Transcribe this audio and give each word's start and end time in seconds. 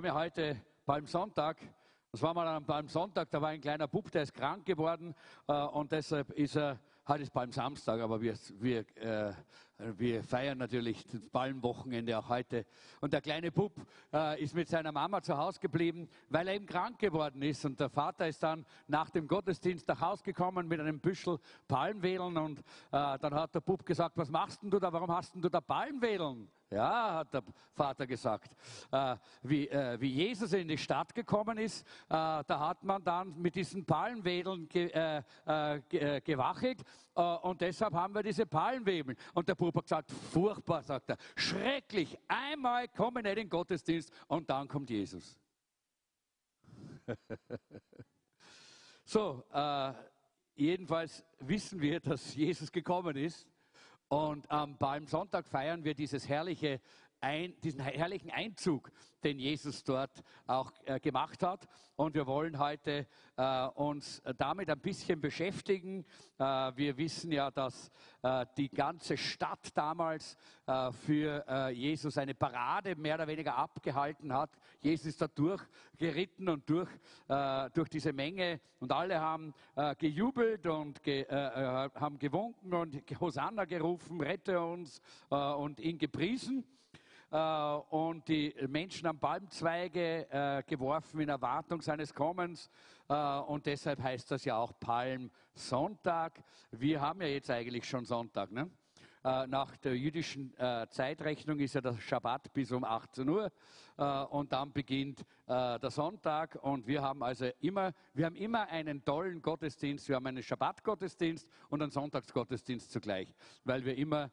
Haben 0.00 0.06
ja 0.06 0.14
heute 0.14 0.56
Palmsonntag. 0.86 1.58
Das 2.10 2.22
war 2.22 2.32
mal 2.32 2.48
am 2.48 2.64
Palmsonntag, 2.64 3.30
da 3.30 3.42
war 3.42 3.50
ein 3.50 3.60
kleiner 3.60 3.86
Bub, 3.86 4.10
der 4.10 4.22
ist 4.22 4.32
krank 4.32 4.64
geworden 4.64 5.14
äh, 5.46 5.52
und 5.52 5.92
deshalb 5.92 6.30
ist 6.30 6.56
er, 6.56 6.80
heute 7.06 7.24
ist 7.24 7.30
Palmsamstag, 7.34 8.00
aber 8.00 8.18
wir, 8.18 8.34
wir, 8.60 8.86
äh, 8.96 9.34
wir 9.98 10.24
feiern 10.24 10.56
natürlich 10.56 11.04
das 11.04 11.20
Palmwochenende 11.28 12.18
auch 12.18 12.30
heute. 12.30 12.64
Und 13.02 13.12
der 13.12 13.20
kleine 13.20 13.52
Bub 13.52 13.74
äh, 14.10 14.42
ist 14.42 14.54
mit 14.54 14.70
seiner 14.70 14.90
Mama 14.90 15.20
zu 15.20 15.36
Hause 15.36 15.60
geblieben, 15.60 16.08
weil 16.30 16.48
er 16.48 16.54
eben 16.54 16.64
krank 16.64 16.98
geworden 16.98 17.42
ist. 17.42 17.66
Und 17.66 17.78
der 17.78 17.90
Vater 17.90 18.26
ist 18.26 18.42
dann 18.42 18.64
nach 18.86 19.10
dem 19.10 19.28
Gottesdienst 19.28 19.86
nach 19.86 20.00
Hause 20.00 20.22
gekommen 20.22 20.66
mit 20.66 20.80
einem 20.80 20.98
Büschel 20.98 21.38
Palmwedeln 21.68 22.38
und 22.38 22.60
äh, 22.60 22.62
dann 23.18 23.34
hat 23.34 23.54
der 23.54 23.60
Bub 23.60 23.84
gesagt, 23.84 24.16
was 24.16 24.30
machst 24.30 24.62
denn 24.62 24.70
du 24.70 24.78
da, 24.78 24.90
warum 24.94 25.14
hast 25.14 25.34
denn 25.34 25.42
du 25.42 25.50
da 25.50 25.60
Palmwedeln? 25.60 26.50
Ja, 26.72 27.14
hat 27.14 27.34
der 27.34 27.42
Vater 27.72 28.06
gesagt. 28.06 28.54
Äh, 28.92 29.16
wie, 29.42 29.68
äh, 29.68 30.00
wie, 30.00 30.06
Jesus 30.06 30.52
in 30.52 30.68
die 30.68 30.78
Stadt 30.78 31.12
gekommen 31.12 31.58
ist, 31.58 31.82
äh, 31.82 31.84
da 32.10 32.60
hat 32.60 32.84
man 32.84 33.02
dann 33.02 33.36
mit 33.40 33.56
diesen 33.56 33.84
Palmwedeln 33.84 34.68
ge, 34.68 34.86
äh, 34.86 35.22
äh, 35.46 35.80
ge, 35.88 36.20
gewachelt 36.20 36.82
und 37.42 37.60
deshalb 37.60 37.92
haben 37.92 38.14
wir 38.14 38.22
diese 38.22 38.46
Palmwedel. 38.46 39.16
Und 39.34 39.48
der 39.48 39.56
Bub 39.56 39.74
hat 39.74 39.82
gesagt, 39.82 40.10
furchtbar, 40.12 40.82
sagt 40.82 41.10
er, 41.10 41.16
schrecklich, 41.34 42.16
einmal 42.28 42.86
kommen 42.88 43.24
nicht 43.24 43.32
in 43.32 43.36
den 43.40 43.48
Gottesdienst 43.50 44.10
und 44.28 44.48
dann 44.48 44.68
kommt 44.68 44.88
Jesus. 44.88 45.36
so, 49.04 49.44
jedenfalls 50.54 51.26
wissen 51.40 51.80
wir, 51.80 52.00
dass 52.00 52.34
Jesus 52.34 52.72
gekommen 52.72 53.16
ist 53.16 53.49
und 54.10 54.50
am 54.50 54.76
Palmsonntag 54.76 55.46
feiern 55.46 55.84
wir 55.84 55.94
dieses 55.94 56.28
herrliche 56.28 56.80
ein, 57.20 57.58
diesen 57.60 57.80
herrlichen 57.80 58.30
Einzug, 58.30 58.90
den 59.22 59.38
Jesus 59.38 59.84
dort 59.84 60.22
auch 60.46 60.72
äh, 60.84 60.98
gemacht 61.00 61.42
hat. 61.42 61.68
Und 61.96 62.14
wir 62.14 62.26
wollen 62.26 62.58
heute 62.58 63.06
äh, 63.36 63.66
uns 63.74 64.22
damit 64.38 64.70
ein 64.70 64.80
bisschen 64.80 65.20
beschäftigen. 65.20 66.06
Äh, 66.38 66.44
wir 66.74 66.96
wissen 66.96 67.30
ja, 67.30 67.50
dass 67.50 67.90
äh, 68.22 68.46
die 68.56 68.70
ganze 68.70 69.16
Stadt 69.16 69.76
damals 69.76 70.36
äh, 70.66 70.92
für 70.92 71.44
äh, 71.46 71.70
Jesus 71.70 72.16
eine 72.16 72.34
Parade 72.34 72.96
mehr 72.96 73.16
oder 73.16 73.26
weniger 73.26 73.56
abgehalten 73.56 74.32
hat. 74.32 74.50
Jesus 74.80 75.06
ist 75.06 75.20
da 75.20 75.28
durchgeritten 75.28 76.48
und 76.48 76.68
durch, 76.68 76.88
durch 77.74 77.88
diese 77.88 78.12
Menge 78.12 78.60
und 78.78 78.92
alle 78.92 79.20
haben 79.20 79.52
gejubelt 79.98 80.66
und 80.66 81.02
ge, 81.02 81.26
haben 81.28 82.18
gewunken 82.18 82.72
und 82.72 83.20
Hosanna 83.20 83.66
gerufen, 83.66 84.20
rette 84.20 84.60
uns 84.60 85.02
und 85.28 85.80
ihn 85.80 85.98
gepriesen. 85.98 86.64
Äh, 87.30 87.36
und 87.90 88.26
die 88.26 88.54
Menschen 88.66 89.06
haben 89.06 89.20
Palmzweige 89.20 90.28
äh, 90.30 90.62
geworfen 90.66 91.20
in 91.20 91.28
Erwartung 91.28 91.80
seines 91.80 92.12
Kommens. 92.12 92.68
Äh, 93.08 93.14
und 93.14 93.66
deshalb 93.66 94.02
heißt 94.02 94.30
das 94.30 94.44
ja 94.44 94.56
auch 94.56 94.72
Palmsonntag. 94.80 96.42
Wir 96.72 97.00
haben 97.00 97.22
ja 97.22 97.28
jetzt 97.28 97.50
eigentlich 97.50 97.88
schon 97.88 98.04
Sonntag. 98.04 98.50
Ne? 98.50 98.70
Nach 99.22 99.76
der 99.76 99.98
jüdischen 99.98 100.54
Zeitrechnung 100.88 101.58
ist 101.58 101.74
ja 101.74 101.82
der 101.82 101.92
Schabbat 101.98 102.54
bis 102.54 102.72
um 102.72 102.84
18 102.84 103.28
Uhr 103.28 103.52
und 104.30 104.50
dann 104.50 104.72
beginnt 104.72 105.26
der 105.46 105.90
Sonntag 105.90 106.56
und 106.62 106.86
wir 106.86 107.02
haben 107.02 107.22
also 107.22 107.50
immer, 107.60 107.92
wir 108.14 108.24
haben 108.24 108.36
immer 108.36 108.66
einen 108.68 109.04
tollen 109.04 109.42
Gottesdienst. 109.42 110.08
Wir 110.08 110.16
haben 110.16 110.26
einen 110.26 110.42
Schabbat-Gottesdienst 110.42 111.46
und 111.68 111.82
einen 111.82 111.90
Sonntagsgottesdienst 111.90 112.90
zugleich, 112.90 113.34
weil 113.64 113.84
wir 113.84 113.94
immer 113.98 114.30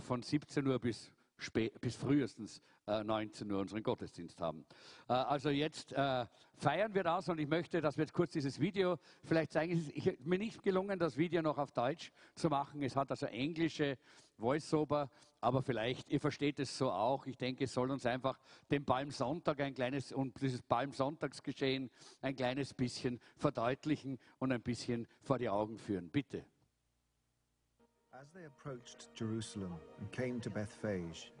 von 0.00 0.22
17 0.22 0.66
Uhr 0.66 0.78
bis 0.78 1.12
bis 1.50 1.96
frühestens 1.96 2.60
äh, 2.86 3.02
19 3.02 3.50
Uhr 3.50 3.60
unseren 3.60 3.82
Gottesdienst 3.82 4.40
haben. 4.40 4.64
Äh, 5.08 5.14
also 5.14 5.50
jetzt 5.50 5.92
äh, 5.92 6.26
feiern 6.54 6.94
wir 6.94 7.02
das 7.02 7.28
und 7.28 7.38
ich 7.38 7.48
möchte, 7.48 7.80
dass 7.80 7.96
wir 7.96 8.04
jetzt 8.04 8.12
kurz 8.12 8.32
dieses 8.32 8.60
Video 8.60 8.98
vielleicht 9.24 9.52
zeigen. 9.52 9.72
Es 9.72 9.88
ist 9.88 10.26
mir 10.26 10.38
nicht 10.38 10.62
gelungen, 10.62 10.98
das 10.98 11.16
Video 11.16 11.42
noch 11.42 11.58
auf 11.58 11.72
Deutsch 11.72 12.12
zu 12.34 12.48
machen. 12.48 12.82
Es 12.82 12.96
hat 12.96 13.10
also 13.10 13.26
englische 13.26 13.98
Voice-Over, 14.38 15.08
aber 15.40 15.62
vielleicht, 15.62 16.08
ihr 16.10 16.20
versteht 16.20 16.58
es 16.58 16.76
so 16.76 16.90
auch. 16.90 17.26
Ich 17.26 17.36
denke, 17.36 17.64
es 17.64 17.72
soll 17.72 17.90
uns 17.90 18.06
einfach 18.06 18.38
den 18.70 18.84
Palmsonntag 18.84 19.60
ein 19.60 19.74
kleines 19.74 20.12
und 20.12 20.40
dieses 20.40 20.62
Palmsonntagsgeschehen 20.62 21.90
ein 22.20 22.36
kleines 22.36 22.74
bisschen 22.74 23.20
verdeutlichen 23.36 24.18
und 24.38 24.52
ein 24.52 24.62
bisschen 24.62 25.06
vor 25.20 25.38
die 25.38 25.48
Augen 25.48 25.78
führen. 25.78 26.10
Bitte. 26.10 26.44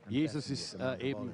Jesus 0.08 0.50
ist 0.50 0.74
äh, 0.74 1.10
eben 1.10 1.30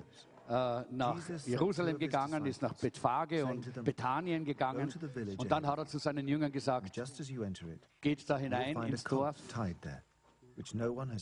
äh, 0.48 0.82
nach 0.90 1.20
Jerusalem 1.46 1.98
gegangen, 1.98 2.46
ist 2.46 2.62
nach 2.62 2.74
Bethphage 2.74 3.44
und 3.46 3.84
Bethanien 3.84 4.44
gegangen. 4.44 4.88
und 5.36 5.50
dann 5.50 5.66
hat 5.66 5.78
er 5.78 5.86
zu 5.86 5.98
seinen 5.98 6.26
Jüngern 6.28 6.52
gesagt, 6.52 6.94
geht 8.00 8.28
da 8.28 8.38
hinein 8.38 8.76
ins 8.84 9.04
Dorf 9.04 9.36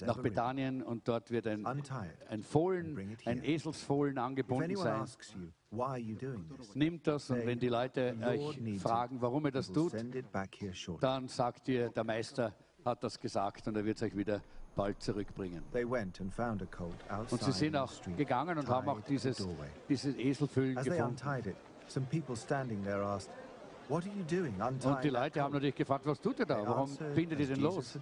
nach 0.06 0.16
Bethanien 0.22 0.82
und 0.82 1.06
dort 1.06 1.30
wird 1.30 1.46
ein, 1.46 1.66
ein 2.28 2.42
Fohlen, 2.42 3.16
ein 3.26 3.44
Eselsfohlen 3.44 4.16
angebunden 4.18 4.76
sein. 4.76 5.06
Nimmt 6.74 7.06
das 7.06 7.30
und 7.30 7.44
wenn 7.44 7.58
die 7.58 7.68
Leute 7.68 8.16
euch 8.24 8.80
fragen, 8.80 9.20
warum 9.20 9.44
ihr 9.46 9.50
das 9.52 9.70
tut, 9.70 9.92
dann 11.00 11.28
sagt 11.28 11.68
ihr, 11.68 11.90
der 11.90 12.04
Meister 12.04 12.54
hat 12.86 13.02
das 13.02 13.18
gesagt 13.20 13.66
und 13.68 13.76
er 13.76 13.84
wird 13.84 13.96
es 13.96 14.02
euch 14.02 14.16
wieder 14.16 14.40
bald 14.74 15.02
zurückbringen. 15.02 15.62
Und 17.30 17.42
sie 17.42 17.52
sind 17.52 17.76
auch 17.76 17.90
gegangen 18.16 18.58
und 18.58 18.68
haben 18.68 18.88
auch 18.88 19.00
dieses, 19.00 19.46
dieses 19.88 20.16
Eselfüllen 20.16 20.76
gefunden. 20.84 21.16
Und 24.84 25.04
die 25.04 25.10
Leute 25.10 25.42
haben 25.42 25.52
natürlich 25.52 25.74
gefragt, 25.74 26.06
was 26.06 26.20
tut 26.20 26.38
ihr 26.40 26.46
da? 26.46 26.56
Warum 26.66 26.90
bindet 27.14 27.38
ihr 27.40 27.46
denn 27.46 27.60
los? 27.60 27.98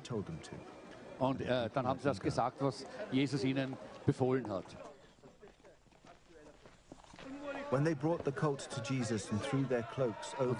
Und 1.18 1.40
äh, 1.42 1.70
dann 1.72 1.86
haben 1.86 1.98
sie 1.98 2.04
das 2.04 2.20
gesagt, 2.20 2.56
was 2.60 2.86
Jesus 3.12 3.44
ihnen 3.44 3.76
befohlen 4.06 4.48
hat. 4.50 4.64
Und 7.70 7.84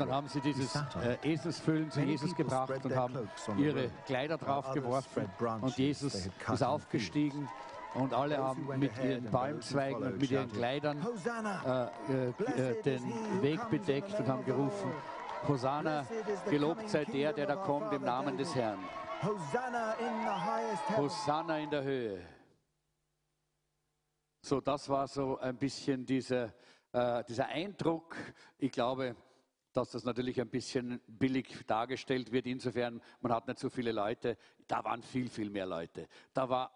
dann 0.00 0.10
haben 0.12 0.28
sie 0.28 0.40
dieses 0.40 0.74
äh, 0.74 1.16
Eselsfüllen 1.22 1.90
zu 1.90 2.00
Jesus 2.00 2.34
gebracht 2.34 2.84
und 2.84 2.94
haben 2.94 3.28
ihre 3.56 3.90
Kleider 4.06 4.38
draufgeworfen. 4.38 5.28
Und 5.60 5.76
Jesus 5.76 6.26
ist 6.26 6.62
aufgestiegen. 6.62 7.48
Und 7.94 8.12
alle 8.12 8.38
haben 8.38 8.66
mit 8.76 8.92
ihren 8.98 9.24
Palmzweigen 9.26 10.02
und 10.02 10.18
mit 10.18 10.30
ihren 10.30 10.50
Kleidern 10.52 10.98
äh, 11.64 11.84
äh, 12.12 12.70
äh, 12.70 12.82
den 12.82 13.02
Weg 13.40 13.60
bedeckt 13.70 14.18
und 14.18 14.26
haben 14.26 14.44
gerufen, 14.44 14.90
Hosanna, 15.46 16.04
gelobt 16.50 16.88
sei 16.88 17.04
der, 17.04 17.32
der 17.32 17.46
da 17.46 17.56
kommt 17.56 17.92
im 17.92 18.02
Namen 18.02 18.36
des 18.36 18.52
Herrn. 18.54 18.80
Hosanna 20.96 21.58
in 21.58 21.70
der 21.70 21.84
Höhe. 21.84 22.20
So, 24.42 24.60
das 24.60 24.88
war 24.88 25.06
so 25.06 25.38
ein 25.38 25.56
bisschen 25.56 26.04
diese 26.04 26.52
äh, 26.94 27.24
dieser 27.24 27.48
Eindruck, 27.48 28.16
ich 28.58 28.70
glaube, 28.70 29.16
dass 29.72 29.90
das 29.90 30.04
natürlich 30.04 30.40
ein 30.40 30.48
bisschen 30.48 31.00
billig 31.08 31.66
dargestellt 31.66 32.30
wird. 32.30 32.46
Insofern, 32.46 33.02
man 33.20 33.32
hat 33.32 33.48
nicht 33.48 33.58
so 33.58 33.68
viele 33.68 33.90
Leute. 33.90 34.38
Da 34.68 34.84
waren 34.84 35.02
viel, 35.02 35.28
viel 35.28 35.50
mehr 35.50 35.66
Leute. 35.66 36.06
Da 36.32 36.48
war 36.48 36.70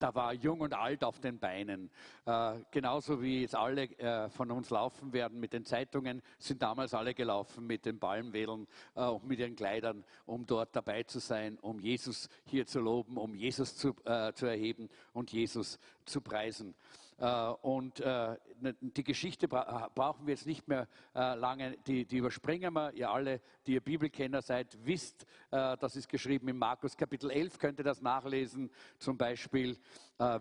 da 0.00 0.14
war 0.14 0.34
jung 0.34 0.60
und 0.60 0.74
alt 0.74 1.02
auf 1.02 1.20
den 1.20 1.38
Beinen. 1.38 1.90
Äh, 2.26 2.58
genauso 2.70 3.22
wie 3.22 3.42
jetzt 3.42 3.54
alle 3.54 3.84
äh, 3.98 4.28
von 4.28 4.50
uns 4.50 4.68
laufen 4.68 5.14
werden 5.14 5.40
mit 5.40 5.54
den 5.54 5.64
Zeitungen, 5.64 6.20
sind 6.38 6.60
damals 6.60 6.92
alle 6.92 7.14
gelaufen 7.14 7.66
mit 7.66 7.86
den 7.86 7.98
Palmwedeln 7.98 8.66
äh, 8.96 9.04
und 9.04 9.26
mit 9.26 9.38
ihren 9.38 9.56
Kleidern, 9.56 10.04
um 10.26 10.44
dort 10.44 10.76
dabei 10.76 11.04
zu 11.04 11.20
sein, 11.20 11.58
um 11.60 11.80
Jesus 11.80 12.28
hier 12.44 12.66
zu 12.66 12.80
loben, 12.80 13.16
um 13.16 13.34
Jesus 13.34 13.76
zu, 13.76 13.94
äh, 14.04 14.32
zu 14.34 14.44
erheben 14.44 14.90
und 15.14 15.32
Jesus 15.32 15.78
zu 16.04 16.20
preisen. 16.20 16.74
Äh, 17.18 17.48
und 17.62 18.00
äh, 18.00 18.36
ne, 18.60 18.74
die 18.80 19.04
Geschichte 19.04 19.46
brauchen 19.48 20.26
wir 20.26 20.34
jetzt 20.34 20.46
nicht 20.46 20.66
mehr 20.66 20.88
äh, 21.14 21.34
lange, 21.34 21.76
die, 21.86 22.04
die 22.04 22.18
überspringen 22.18 22.72
wir. 22.74 22.92
Ihr 22.92 23.10
alle, 23.10 23.40
die 23.66 23.74
ihr 23.74 23.80
Bibelkenner 23.80 24.42
seid, 24.42 24.76
wisst, 24.84 25.26
das 25.50 25.96
ist 25.96 26.08
geschrieben 26.08 26.48
in 26.48 26.58
Markus 26.58 26.96
Kapitel 26.96 27.30
11, 27.30 27.58
könnt 27.58 27.78
ihr 27.78 27.84
das 27.84 28.02
nachlesen 28.02 28.70
zum 28.98 29.16
Beispiel. 29.16 29.78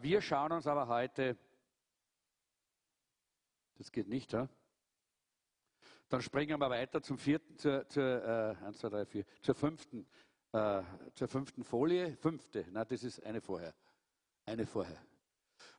Wir 0.01 0.21
schauen 0.21 0.51
uns 0.51 0.67
aber 0.67 0.87
heute, 0.87 1.37
das 3.77 3.91
geht 3.91 4.07
nicht, 4.07 4.33
ja? 4.33 4.47
Dann 6.09 6.21
springen 6.21 6.59
wir 6.59 6.69
weiter 6.69 7.01
zum 7.01 7.17
vierten, 7.17 7.57
zur, 7.57 7.87
zur, 7.89 8.57
äh, 8.61 8.65
1, 8.65 8.77
2, 8.77 8.89
3, 8.89 9.05
4, 9.05 9.25
zur 9.41 9.55
fünften, 9.55 10.07
äh, 10.51 10.83
zur 11.15 11.27
fünften 11.27 11.63
Folie. 11.63 12.15
Fünfte, 12.17 12.65
na, 12.71 12.85
das 12.85 13.03
ist 13.03 13.23
eine 13.23 13.41
vorher. 13.41 13.73
Eine 14.45 14.65
vorher. 14.65 15.01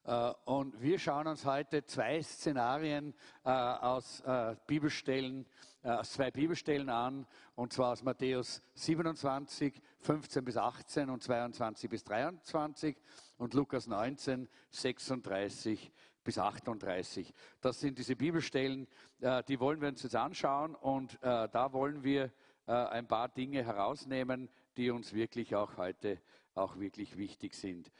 Äh, 0.04 0.32
und 0.44 0.80
wir 0.80 0.98
schauen 0.98 1.26
uns 1.26 1.44
heute 1.44 1.84
zwei 1.84 2.22
Szenarien 2.22 3.14
äh, 3.44 3.50
aus 3.50 4.20
äh, 4.20 4.56
Bibelstellen, 4.66 5.46
aus 5.82 6.12
zwei 6.12 6.30
Bibelstellen 6.30 6.88
an, 6.88 7.26
und 7.56 7.74
zwar 7.74 7.92
aus 7.92 8.02
Matthäus 8.02 8.62
27, 8.72 9.82
15 9.98 10.42
bis 10.42 10.56
18 10.56 11.10
und 11.10 11.22
22 11.22 11.90
bis 11.90 12.02
23 12.04 12.96
und 13.36 13.52
Lukas 13.52 13.86
19, 13.86 14.48
36 14.70 15.92
bis 16.22 16.38
38. 16.38 17.34
Das 17.60 17.80
sind 17.80 17.98
diese 17.98 18.16
Bibelstellen, 18.16 18.88
die 19.46 19.60
wollen 19.60 19.82
wir 19.82 19.88
uns 19.88 20.02
jetzt 20.04 20.16
anschauen 20.16 20.74
und 20.74 21.18
da 21.20 21.74
wollen 21.74 22.02
wir 22.02 22.32
ein 22.64 23.06
paar 23.06 23.28
Dinge 23.28 23.62
herausnehmen, 23.62 24.48
die 24.78 24.90
uns 24.90 25.12
wirklich 25.12 25.54
auch 25.54 25.76
heute 25.76 26.18
auch 26.54 26.78
wirklich 26.78 27.18
wichtig 27.18 27.54
sind. 27.54 27.92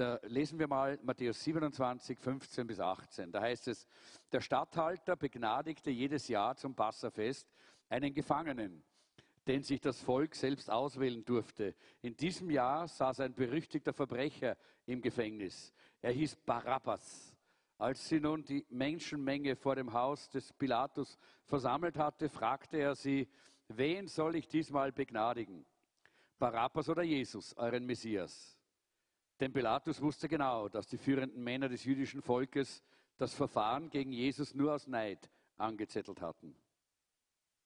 Da 0.00 0.18
lesen 0.22 0.58
wir 0.58 0.66
mal 0.66 0.98
Matthäus 1.02 1.44
27, 1.44 2.18
15 2.18 2.66
bis 2.66 2.80
18. 2.80 3.30
Da 3.30 3.42
heißt 3.42 3.68
es, 3.68 3.86
der 4.32 4.40
Statthalter 4.40 5.14
begnadigte 5.14 5.90
jedes 5.90 6.26
Jahr 6.28 6.56
zum 6.56 6.74
Passafest 6.74 7.46
einen 7.90 8.14
Gefangenen, 8.14 8.82
den 9.46 9.62
sich 9.62 9.78
das 9.78 10.00
Volk 10.00 10.34
selbst 10.34 10.70
auswählen 10.70 11.22
durfte. 11.22 11.74
In 12.00 12.16
diesem 12.16 12.48
Jahr 12.48 12.88
saß 12.88 13.20
ein 13.20 13.34
berüchtigter 13.34 13.92
Verbrecher 13.92 14.56
im 14.86 15.02
Gefängnis. 15.02 15.70
Er 16.00 16.12
hieß 16.12 16.34
Barabbas. 16.46 17.36
Als 17.76 18.08
sie 18.08 18.20
nun 18.20 18.42
die 18.42 18.64
Menschenmenge 18.70 19.54
vor 19.54 19.76
dem 19.76 19.92
Haus 19.92 20.30
des 20.30 20.50
Pilatus 20.54 21.18
versammelt 21.44 21.98
hatte, 21.98 22.30
fragte 22.30 22.78
er 22.78 22.94
sie, 22.94 23.28
wen 23.68 24.08
soll 24.08 24.36
ich 24.36 24.48
diesmal 24.48 24.92
begnadigen? 24.92 25.66
Barabbas 26.38 26.88
oder 26.88 27.02
Jesus, 27.02 27.54
euren 27.58 27.84
Messias? 27.84 28.59
Denn 29.40 29.52
Pilatus 29.52 30.02
wusste 30.02 30.28
genau, 30.28 30.68
dass 30.68 30.86
die 30.86 30.98
führenden 30.98 31.42
Männer 31.42 31.68
des 31.68 31.84
jüdischen 31.84 32.20
Volkes 32.20 32.82
das 33.16 33.32
Verfahren 33.32 33.88
gegen 33.88 34.12
Jesus 34.12 34.54
nur 34.54 34.74
aus 34.74 34.86
Neid 34.86 35.30
angezettelt 35.56 36.20
hatten. 36.20 36.54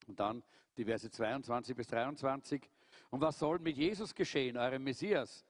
Und 0.07 0.21
dann 0.21 0.45
die 0.77 0.85
Verse 0.85 1.11
22 1.11 1.77
bis 1.77 1.89
23. 1.89 2.71
Und 3.11 3.21
was 3.21 3.39
soll 3.39 3.59
mit 3.59 3.77
Jesus 3.77 4.15
geschehen, 4.15 4.57
eurem 4.57 4.85
Messias? 4.85 5.45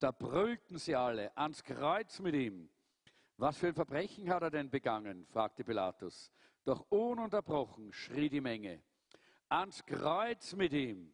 Da 0.00 0.10
brüllten 0.10 0.78
sie 0.78 0.94
alle 0.94 1.36
ans 1.36 1.62
Kreuz 1.62 2.20
mit 2.20 2.34
ihm. 2.34 2.68
Was 3.36 3.56
für 3.56 3.68
ein 3.68 3.74
Verbrechen 3.74 4.30
hat 4.30 4.42
er 4.42 4.50
denn 4.50 4.70
begangen? 4.70 5.26
fragte 5.26 5.62
Pilatus. 5.62 6.32
Doch 6.64 6.86
ununterbrochen 6.90 7.92
schrie 7.92 8.28
die 8.28 8.40
Menge. 8.40 8.82
Ans 9.48 9.84
Kreuz 9.86 10.54
mit 10.54 10.72
ihm. 10.72 11.12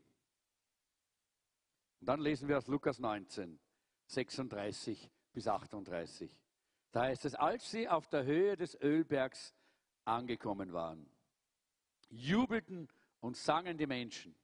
Und 2.00 2.08
dann 2.08 2.20
lesen 2.20 2.49
wir 2.49 2.58
aus 2.58 2.66
Lukas 2.66 2.99
19, 2.99 3.58
36 4.06 5.11
bis 5.33 5.49
38. 5.49 6.31
Da 6.93 7.03
heißt 7.03 7.25
es, 7.25 7.35
als 7.35 7.71
sie 7.71 7.89
auf 7.89 8.09
der 8.09 8.25
Höhe 8.25 8.56
des 8.56 8.81
Ölbergs 8.81 9.55
angekommen 10.05 10.73
waren, 10.73 11.11
jubelten 12.09 12.89
und 13.21 13.37
sangen 13.37 13.77
die 13.77 13.87
Menschen. 13.87 14.35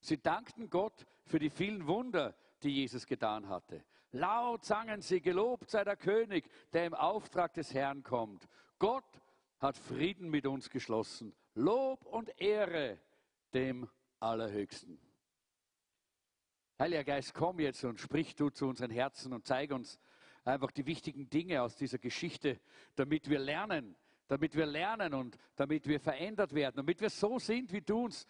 Sie 0.00 0.20
dankten 0.20 0.70
Gott 0.70 1.06
für 1.26 1.38
die 1.38 1.50
vielen 1.50 1.86
Wunder, 1.86 2.34
die 2.62 2.70
Jesus 2.70 3.06
getan 3.06 3.48
hatte. 3.48 3.84
Laut 4.12 4.64
sangen 4.64 5.02
sie, 5.02 5.20
gelobt 5.20 5.70
sei 5.70 5.84
der 5.84 5.96
König, 5.96 6.48
der 6.72 6.86
im 6.86 6.94
Auftrag 6.94 7.52
des 7.54 7.74
Herrn 7.74 8.02
kommt. 8.02 8.48
Gott 8.78 9.20
hat 9.58 9.76
Frieden 9.76 10.30
mit 10.30 10.46
uns 10.46 10.70
geschlossen. 10.70 11.34
Lob 11.54 12.06
und 12.06 12.40
Ehre 12.40 12.98
dem 13.52 13.88
Allerhöchsten. 14.20 14.98
Heiliger 16.78 17.04
Geist, 17.04 17.34
komm 17.34 17.60
jetzt 17.60 17.84
und 17.84 18.00
sprich 18.00 18.36
du 18.36 18.50
zu 18.50 18.66
unseren 18.66 18.90
Herzen 18.90 19.32
und 19.32 19.46
zeig 19.46 19.72
uns 19.72 19.98
einfach 20.44 20.70
die 20.70 20.86
wichtigen 20.86 21.28
Dinge 21.28 21.62
aus 21.62 21.76
dieser 21.76 21.98
Geschichte, 21.98 22.60
damit 22.96 23.28
wir 23.28 23.38
lernen, 23.38 23.96
damit 24.28 24.54
wir 24.54 24.66
lernen 24.66 25.14
und 25.14 25.36
damit 25.56 25.86
wir 25.86 26.00
verändert 26.00 26.54
werden, 26.54 26.76
damit 26.76 27.00
wir 27.00 27.10
so 27.10 27.38
sind, 27.38 27.72
wie 27.72 27.80
du 27.80 28.04
uns 28.04 28.26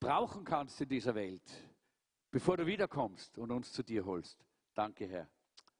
brauchen 0.00 0.44
kannst 0.44 0.80
in 0.80 0.88
dieser 0.88 1.14
Welt 1.14 1.42
bevor 2.32 2.56
du 2.56 2.66
wiederkommst 2.66 3.38
und 3.38 3.50
uns 3.50 3.72
zu 3.72 3.82
dir 3.82 4.04
holst. 4.04 4.42
Danke, 4.74 5.06
Herr. 5.06 5.28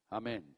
Amen. 0.09 0.55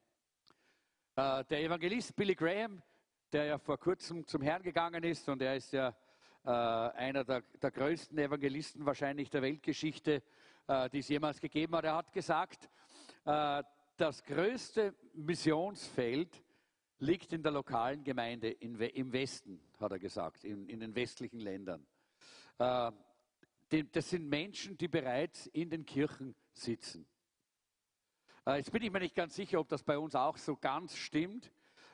Äh, 1.16 1.46
der 1.46 1.62
Evangelist 1.62 2.14
Billy 2.18 2.36
Graham, 2.36 2.84
der 3.32 3.46
ja 3.46 3.58
vor 3.58 3.80
kurzem 3.80 4.28
zum 4.28 4.42
Herrn 4.42 4.62
gegangen 4.62 5.04
ist 5.06 5.28
und 5.30 5.42
er 5.42 5.56
ist 5.56 5.72
ja 5.72 5.96
äh, 6.44 6.50
einer 6.50 7.24
der, 7.24 7.42
der, 7.62 7.72
größten 7.72 8.18
Evangelisten 8.18 8.86
wahrscheinlich 8.86 9.30
der 9.30 9.42
Weltgeschichte, 9.42 10.22
die 10.68 11.00
es 11.00 11.08
jemals 11.10 11.40
gegeben 11.40 11.76
hat, 11.76 11.86
er 11.86 11.96
hat 11.96 12.12
gesagt, 12.12 12.70
äh, 13.26 13.64
das 13.98 14.24
größte 14.24 14.94
Missionsfeld 15.14 16.44
liegt 17.00 17.34
in 17.34 17.44
der 17.44 17.52
lokalen 17.52 18.04
Gemeinde 18.04 18.50
in, 18.50 18.80
im 18.80 19.14
Westen, 19.14 19.62
hat 19.80 19.92
er 19.92 20.00
gesagt, 20.00 20.44
in, 20.44 20.68
in 20.68 20.80
den 20.80 20.96
westlichen 20.96 21.40
Ländern. 21.40 21.86
Äh, 22.58 22.92
das 23.92 24.10
sind 24.10 24.30
Menschen, 24.30 24.78
die 24.78 24.88
bereits 24.88 25.48
in 25.48 25.70
den 25.70 25.86
Kirchen 25.86 26.36
sitzen. 26.54 27.08
Äh, 28.46 28.58
jetzt 28.58 28.72
bin 28.72 28.82
ich 28.84 28.92
mir 28.92 29.00
nicht 29.00 29.16
ganz 29.16 29.36
sicher, 29.36 29.60
ob 29.60 29.68
das 29.70 29.84
bei 29.84 29.98
uns 29.98 30.16
auch 30.16 30.38
so 30.38 30.56
ganz 30.56 30.96
stimmt. 30.96 31.52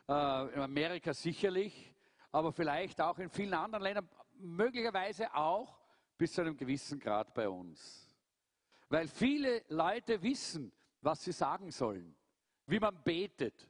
Äh, 0.08 0.54
in 0.54 0.60
Amerika 0.60 1.14
sicherlich, 1.14 1.96
aber 2.32 2.52
vielleicht 2.52 3.00
auch 3.00 3.18
in 3.20 3.30
vielen 3.30 3.54
anderen 3.54 3.84
Ländern, 3.84 4.10
möglicherweise 4.38 5.34
auch 5.34 5.80
bis 6.18 6.34
zu 6.34 6.42
einem 6.42 6.58
gewissen 6.58 7.00
Grad 7.00 7.34
bei 7.34 7.48
uns. 7.48 8.11
Weil 8.92 9.08
viele 9.08 9.64
Leute 9.70 10.22
wissen, 10.22 10.70
was 11.00 11.24
sie 11.24 11.32
sagen 11.32 11.72
sollen, 11.72 12.14
wie 12.68 12.78
man 12.78 13.02
betet, 13.02 13.70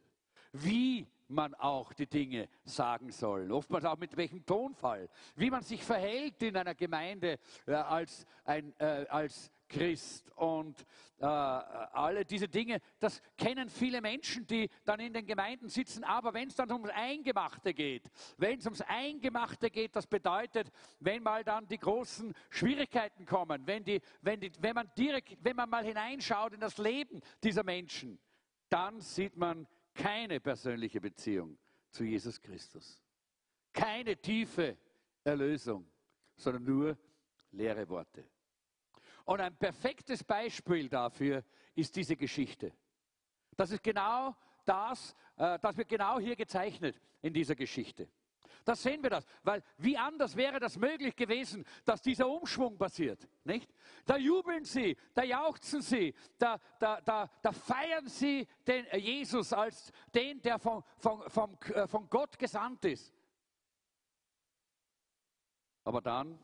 wie 0.51 1.07
man 1.27 1.53
auch 1.53 1.94
die 1.94 2.07
Dinge 2.07 2.50
sagen 2.63 3.12
soll. 3.12 3.51
Oftmals 3.51 3.85
auch 3.85 4.00
mit 4.00 4.18
welchem 4.18 4.44
Tonfall. 4.44 5.07
Wie 5.35 5.51
man 5.51 5.62
sich 5.62 5.83
verhält 5.83 6.41
in 6.41 6.57
einer 6.57 6.73
Gemeinde 6.73 7.38
äh, 7.68 7.73
als, 7.73 8.25
ein, 8.45 8.73
äh, 8.79 9.06
als 9.09 9.51
Christ. 9.71 10.29
Und 10.35 10.85
äh, 11.19 11.25
alle 11.25 12.25
diese 12.25 12.47
Dinge, 12.47 12.79
das 13.00 13.21
kennen 13.38 13.69
viele 13.69 14.01
Menschen, 14.01 14.45
die 14.45 14.69
dann 14.83 15.00
in 15.00 15.13
den 15.13 15.25
Gemeinden 15.25 15.69
sitzen. 15.69 16.03
Aber 16.03 16.33
wenn 16.33 16.50
es 16.50 16.56
dann 16.56 16.71
ums 16.71 16.89
Eingemachte 16.89 17.73
geht, 17.73 18.09
wenn 18.38 18.59
es 18.59 18.65
ums 18.65 18.81
Eingemachte 18.81 19.69
geht, 19.71 19.95
das 19.95 20.06
bedeutet, 20.06 20.69
wenn 21.00 21.23
mal 21.23 21.44
dann 21.44 21.68
die 21.68 21.77
großen 21.77 22.33
Schwierigkeiten 22.50 23.25
kommen, 23.25 23.65
wenn, 23.65 23.83
die, 23.83 24.01
wenn, 24.21 24.39
die, 24.39 24.51
wenn, 24.59 24.75
man 24.75 24.91
direkt, 24.97 25.38
wenn 25.41 25.56
man 25.56 25.69
mal 25.69 25.85
hineinschaut 25.85 26.53
in 26.53 26.59
das 26.59 26.77
Leben 26.77 27.21
dieser 27.44 27.63
Menschen, 27.63 28.19
dann 28.69 29.00
sieht 29.00 29.35
man 29.35 29.68
keine 29.94 30.40
persönliche 30.40 31.01
Beziehung 31.01 31.57
zu 31.90 32.04
Jesus 32.04 32.40
Christus. 32.40 33.01
Keine 33.73 34.18
tiefe 34.18 34.78
Erlösung, 35.23 35.90
sondern 36.35 36.63
nur 36.63 36.97
leere 37.51 37.87
Worte. 37.87 38.25
Und 39.25 39.42
ein 39.42 39.56
perfektes 39.56 40.23
Beispiel 40.23 40.90
dafür 40.90 41.44
ist 41.75 41.95
diese 41.95 42.16
Geschichte. 42.16 42.73
Das 43.56 43.71
ist 43.71 43.83
genau 43.83 44.35
das, 44.66 45.16
äh, 45.37 45.59
das 45.59 45.78
wird 45.78 45.90
genau 45.90 46.19
hier 46.19 46.35
gezeichnet 46.35 46.99
in 47.21 47.33
dieser 47.33 47.56
Geschichte. 47.56 48.09
Da 48.63 48.75
sehen 48.75 49.01
wir 49.01 49.09
das, 49.09 49.25
weil 49.44 49.63
wie 49.78 49.97
anders 49.97 50.35
wäre 50.35 50.59
das 50.59 50.78
möglich 50.78 51.16
gewesen, 51.16 51.66
dass 51.83 52.01
dieser 52.01 52.28
Umschwung 52.28 52.78
passiert, 52.78 53.28
nicht? 53.44 53.73
Da 54.06 54.18
jubeln 54.18 54.66
sie, 54.66 54.95
da 55.13 55.23
jauchzen 55.23 55.81
sie, 55.81 56.13
da, 56.37 56.59
da, 56.80 57.01
da, 57.01 57.30
da 57.42 57.51
feiern 57.51 58.07
sie 58.07 58.47
den 58.68 58.85
Jesus 58.99 59.51
als 59.54 59.92
den, 60.13 60.42
der 60.42 60.59
von, 60.59 60.83
von, 60.97 61.28
von, 61.30 61.57
äh, 61.73 61.87
von 61.87 62.07
Gott 62.09 62.37
gesandt 62.37 62.85
ist. 62.85 63.13
Aber 65.83 66.01
dann 66.01 66.37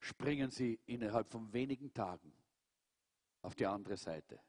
springen 0.00 0.50
sie 0.50 0.80
innerhalb 0.86 1.28
von 1.28 1.52
wenigen 1.52 1.92
Tagen 1.92 2.32
auf 3.42 3.54
die 3.54 3.66
andere 3.66 3.96
Seite. 3.96 4.40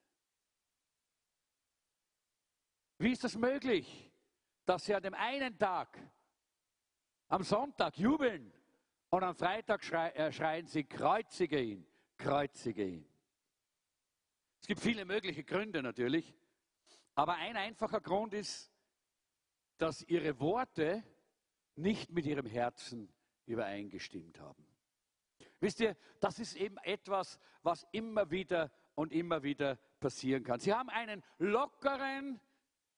Wie 2.98 3.12
ist 3.12 3.24
das 3.24 3.36
möglich? 3.36 4.10
dass 4.70 4.86
sie 4.86 4.94
an 4.94 5.02
dem 5.02 5.16
einen 5.16 5.58
Tag, 5.58 5.98
am 7.28 7.42
Sonntag 7.42 7.98
jubeln 7.98 8.54
und 9.10 9.24
am 9.24 9.34
Freitag 9.34 9.82
äh, 9.92 10.32
schreien 10.32 10.68
sie, 10.68 10.84
kreuzige 10.84 11.60
ihn, 11.60 11.88
kreuzige 12.16 12.86
ihn. 12.86 13.10
Es 14.62 14.68
gibt 14.68 14.80
viele 14.80 15.06
mögliche 15.06 15.44
Gründe 15.44 15.82
natürlich, 15.82 16.36
aber 17.16 17.34
ein 17.34 17.58
einfacher 17.58 18.00
Grund 18.00 18.36
ist, 18.36 18.72
dass 19.80 20.04
ihre 20.04 20.40
Worte 20.40 21.04
nicht 21.76 22.12
mit 22.12 22.28
ihrem 22.28 22.46
Herzen 22.46 23.12
übereingestimmt 23.48 24.40
haben. 24.40 24.69
Wisst 25.60 25.80
ihr, 25.82 25.96
das 26.20 26.40
ist 26.40 26.56
eben 26.56 26.78
etwas, 26.80 27.40
was 27.64 27.86
immer 27.92 28.32
wieder 28.32 28.72
und 28.96 29.12
immer 29.12 29.44
wieder 29.44 29.78
passieren 30.00 30.44
kann. 30.44 30.60
Sie 30.60 30.74
haben 30.74 30.90
einen 30.90 31.24
lockeren, 31.38 32.40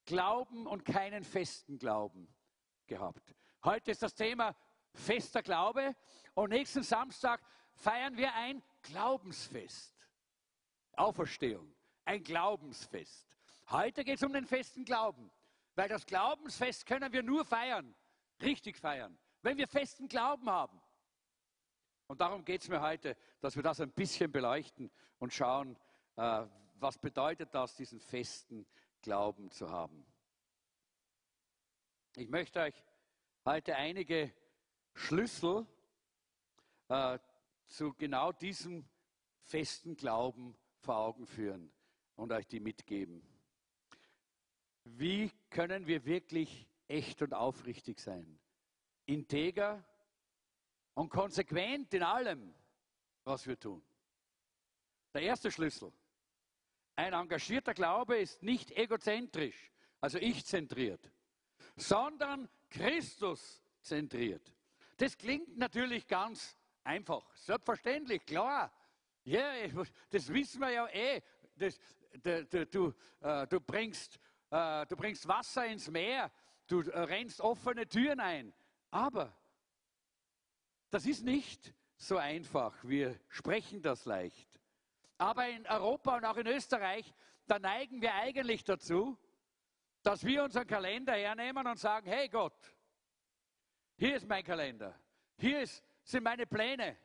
Glauben 0.05 0.65
und 0.67 0.83
keinen 0.83 1.23
festen 1.23 1.77
Glauben 1.77 2.27
gehabt. 2.87 3.35
Heute 3.63 3.91
ist 3.91 4.01
das 4.01 4.15
Thema 4.15 4.55
fester 4.93 5.43
Glaube 5.43 5.95
und 6.33 6.49
nächsten 6.49 6.83
Samstag 6.83 7.41
feiern 7.75 8.17
wir 8.17 8.33
ein 8.33 8.63
Glaubensfest. 8.81 9.95
Auferstehung, 10.93 11.73
ein 12.05 12.23
Glaubensfest. 12.23 13.37
Heute 13.69 14.03
geht 14.03 14.15
es 14.17 14.23
um 14.23 14.33
den 14.33 14.45
festen 14.45 14.83
Glauben, 14.83 15.31
weil 15.75 15.87
das 15.87 16.05
Glaubensfest 16.05 16.85
können 16.85 17.13
wir 17.13 17.23
nur 17.23 17.45
feiern, 17.45 17.95
richtig 18.41 18.77
feiern, 18.77 19.17
wenn 19.43 19.57
wir 19.57 19.67
festen 19.67 20.07
Glauben 20.07 20.49
haben. 20.49 20.80
Und 22.11 22.19
darum 22.19 22.43
geht 22.43 22.61
es 22.61 22.67
mir 22.67 22.81
heute, 22.81 23.15
dass 23.39 23.55
wir 23.55 23.63
das 23.63 23.79
ein 23.79 23.93
bisschen 23.93 24.29
beleuchten 24.29 24.91
und 25.19 25.33
schauen, 25.33 25.77
äh, 26.17 26.45
was 26.75 26.97
bedeutet 26.97 27.55
das, 27.55 27.77
diesen 27.77 28.01
festen 28.01 28.67
Glauben 29.01 29.49
zu 29.49 29.69
haben. 29.69 30.05
Ich 32.17 32.27
möchte 32.27 32.59
euch 32.59 32.75
heute 33.45 33.77
einige 33.77 34.29
Schlüssel 34.93 35.65
äh, 36.89 37.17
zu 37.67 37.93
genau 37.93 38.33
diesem 38.33 38.85
festen 39.43 39.95
Glauben 39.95 40.57
vor 40.79 40.97
Augen 40.97 41.25
führen 41.25 41.71
und 42.17 42.33
euch 42.33 42.45
die 42.45 42.59
mitgeben. 42.59 43.23
Wie 44.83 45.31
können 45.49 45.87
wir 45.87 46.03
wirklich 46.03 46.67
echt 46.89 47.21
und 47.21 47.33
aufrichtig 47.33 48.01
sein? 48.01 48.37
Integer 49.05 49.81
und 50.93 51.09
konsequent 51.09 51.93
in 51.93 52.03
allem, 52.03 52.53
was 53.23 53.45
wir 53.47 53.59
tun. 53.59 53.83
Der 55.13 55.23
erste 55.23 55.51
Schlüssel. 55.51 55.91
Ein 56.95 57.13
engagierter 57.13 57.73
Glaube 57.73 58.17
ist 58.17 58.43
nicht 58.43 58.71
egozentrisch, 58.71 59.71
also 59.99 60.17
ich-zentriert, 60.17 61.11
sondern 61.75 62.49
Christus-zentriert. 62.69 64.53
Das 64.97 65.17
klingt 65.17 65.57
natürlich 65.57 66.05
ganz 66.07 66.55
einfach, 66.83 67.33
selbstverständlich, 67.35 68.25
klar. 68.25 68.71
Ja, 69.23 69.53
yeah, 69.53 69.83
das 70.09 70.31
wissen 70.33 70.61
wir 70.61 70.71
ja 70.71 70.87
eh. 70.87 71.21
Das, 71.55 71.79
du, 72.23 72.65
du, 72.65 72.93
äh, 73.21 73.47
du, 73.47 73.59
bringst, 73.61 74.19
äh, 74.49 74.85
du 74.87 74.95
bringst 74.95 75.27
Wasser 75.27 75.65
ins 75.65 75.89
Meer, 75.89 76.31
du 76.67 76.81
äh, 76.81 76.99
rennst 76.99 77.41
offene 77.41 77.87
Türen 77.87 78.19
ein. 78.19 78.53
Aber 78.89 79.35
das 80.91 81.05
ist 81.05 81.23
nicht 81.23 81.73
so 81.95 82.17
einfach. 82.17 82.75
Wir 82.83 83.19
sprechen 83.29 83.81
das 83.81 84.05
leicht. 84.05 84.59
Aber 85.17 85.47
in 85.47 85.65
Europa 85.65 86.17
und 86.17 86.25
auch 86.25 86.37
in 86.37 86.47
Österreich, 86.47 87.11
da 87.47 87.59
neigen 87.59 88.01
wir 88.01 88.13
eigentlich 88.13 88.63
dazu, 88.63 89.17
dass 90.03 90.23
wir 90.23 90.43
unseren 90.43 90.67
Kalender 90.67 91.13
hernehmen 91.13 91.65
und 91.65 91.79
sagen, 91.79 92.07
hey 92.07 92.27
Gott, 92.27 92.75
hier 93.97 94.15
ist 94.15 94.27
mein 94.27 94.43
Kalender, 94.43 94.99
hier 95.37 95.61
ist, 95.61 95.83
sind 96.03 96.23
meine 96.23 96.45
Pläne. 96.45 96.97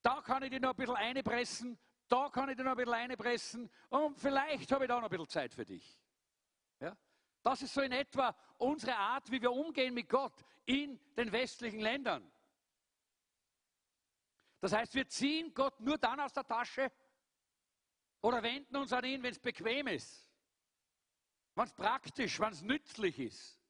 Da 0.00 0.20
kann 0.22 0.42
ich 0.42 0.50
dir 0.50 0.60
noch 0.60 0.70
ein 0.70 0.76
bisschen 0.76 0.96
einpressen, 0.96 1.78
da 2.08 2.28
kann 2.30 2.48
ich 2.48 2.56
dir 2.56 2.64
noch 2.64 2.72
ein 2.72 2.76
bisschen 2.78 2.94
einpressen 2.94 3.70
und 3.90 4.18
vielleicht 4.18 4.72
habe 4.72 4.84
ich 4.84 4.88
da 4.88 4.96
noch 4.96 5.04
ein 5.04 5.10
bisschen 5.10 5.28
Zeit 5.28 5.54
für 5.54 5.66
dich. 5.66 6.00
Ja? 6.80 6.96
Das 7.42 7.62
ist 7.62 7.74
so 7.74 7.80
in 7.80 7.92
etwa 7.92 8.36
unsere 8.58 8.96
Art, 8.96 9.30
wie 9.30 9.42
wir 9.42 9.52
umgehen 9.52 9.94
mit 9.94 10.08
Gott 10.08 10.44
in 10.64 10.98
den 11.16 11.32
westlichen 11.32 11.80
Ländern. 11.80 12.30
Das 14.60 14.72
heißt, 14.72 14.94
wir 14.94 15.08
ziehen 15.08 15.52
Gott 15.52 15.80
nur 15.80 15.98
dann 15.98 16.20
aus 16.20 16.32
der 16.32 16.46
Tasche 16.46 16.92
oder 18.20 18.42
wenden 18.42 18.76
uns 18.76 18.92
an 18.92 19.04
ihn, 19.04 19.22
wenn 19.22 19.32
es 19.32 19.40
bequem 19.40 19.88
ist, 19.88 20.30
wenn 21.56 21.64
es 21.64 21.72
praktisch, 21.72 22.38
wenn 22.38 22.52
es 22.52 22.62
nützlich 22.62 23.18
ist. 23.18 23.60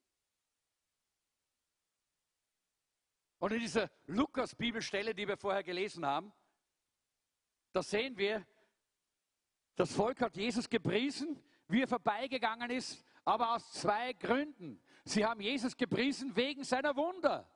Und 3.38 3.52
in 3.52 3.61
dieser 3.61 3.91
Lukas-Bibelstelle, 4.07 5.14
die 5.14 5.26
wir 5.26 5.38
vorher 5.38 5.64
gelesen 5.64 6.05
haben, 6.05 6.33
da 7.73 7.83
sehen 7.83 8.17
wir, 8.19 8.47
das 9.75 9.95
Volk 9.95 10.21
hat 10.21 10.37
Jesus 10.37 10.69
gepriesen, 10.69 11.43
wie 11.67 11.81
er 11.81 11.88
vorbeigegangen 11.88 12.71
ist, 12.71 13.02
aber 13.25 13.55
aus 13.55 13.73
zwei 13.73 14.12
Gründen. 14.14 14.81
Sie 15.05 15.25
haben 15.25 15.41
Jesus 15.41 15.76
gepriesen 15.76 16.35
wegen 16.37 16.64
seiner 16.64 16.97
Wunder. 16.97 17.49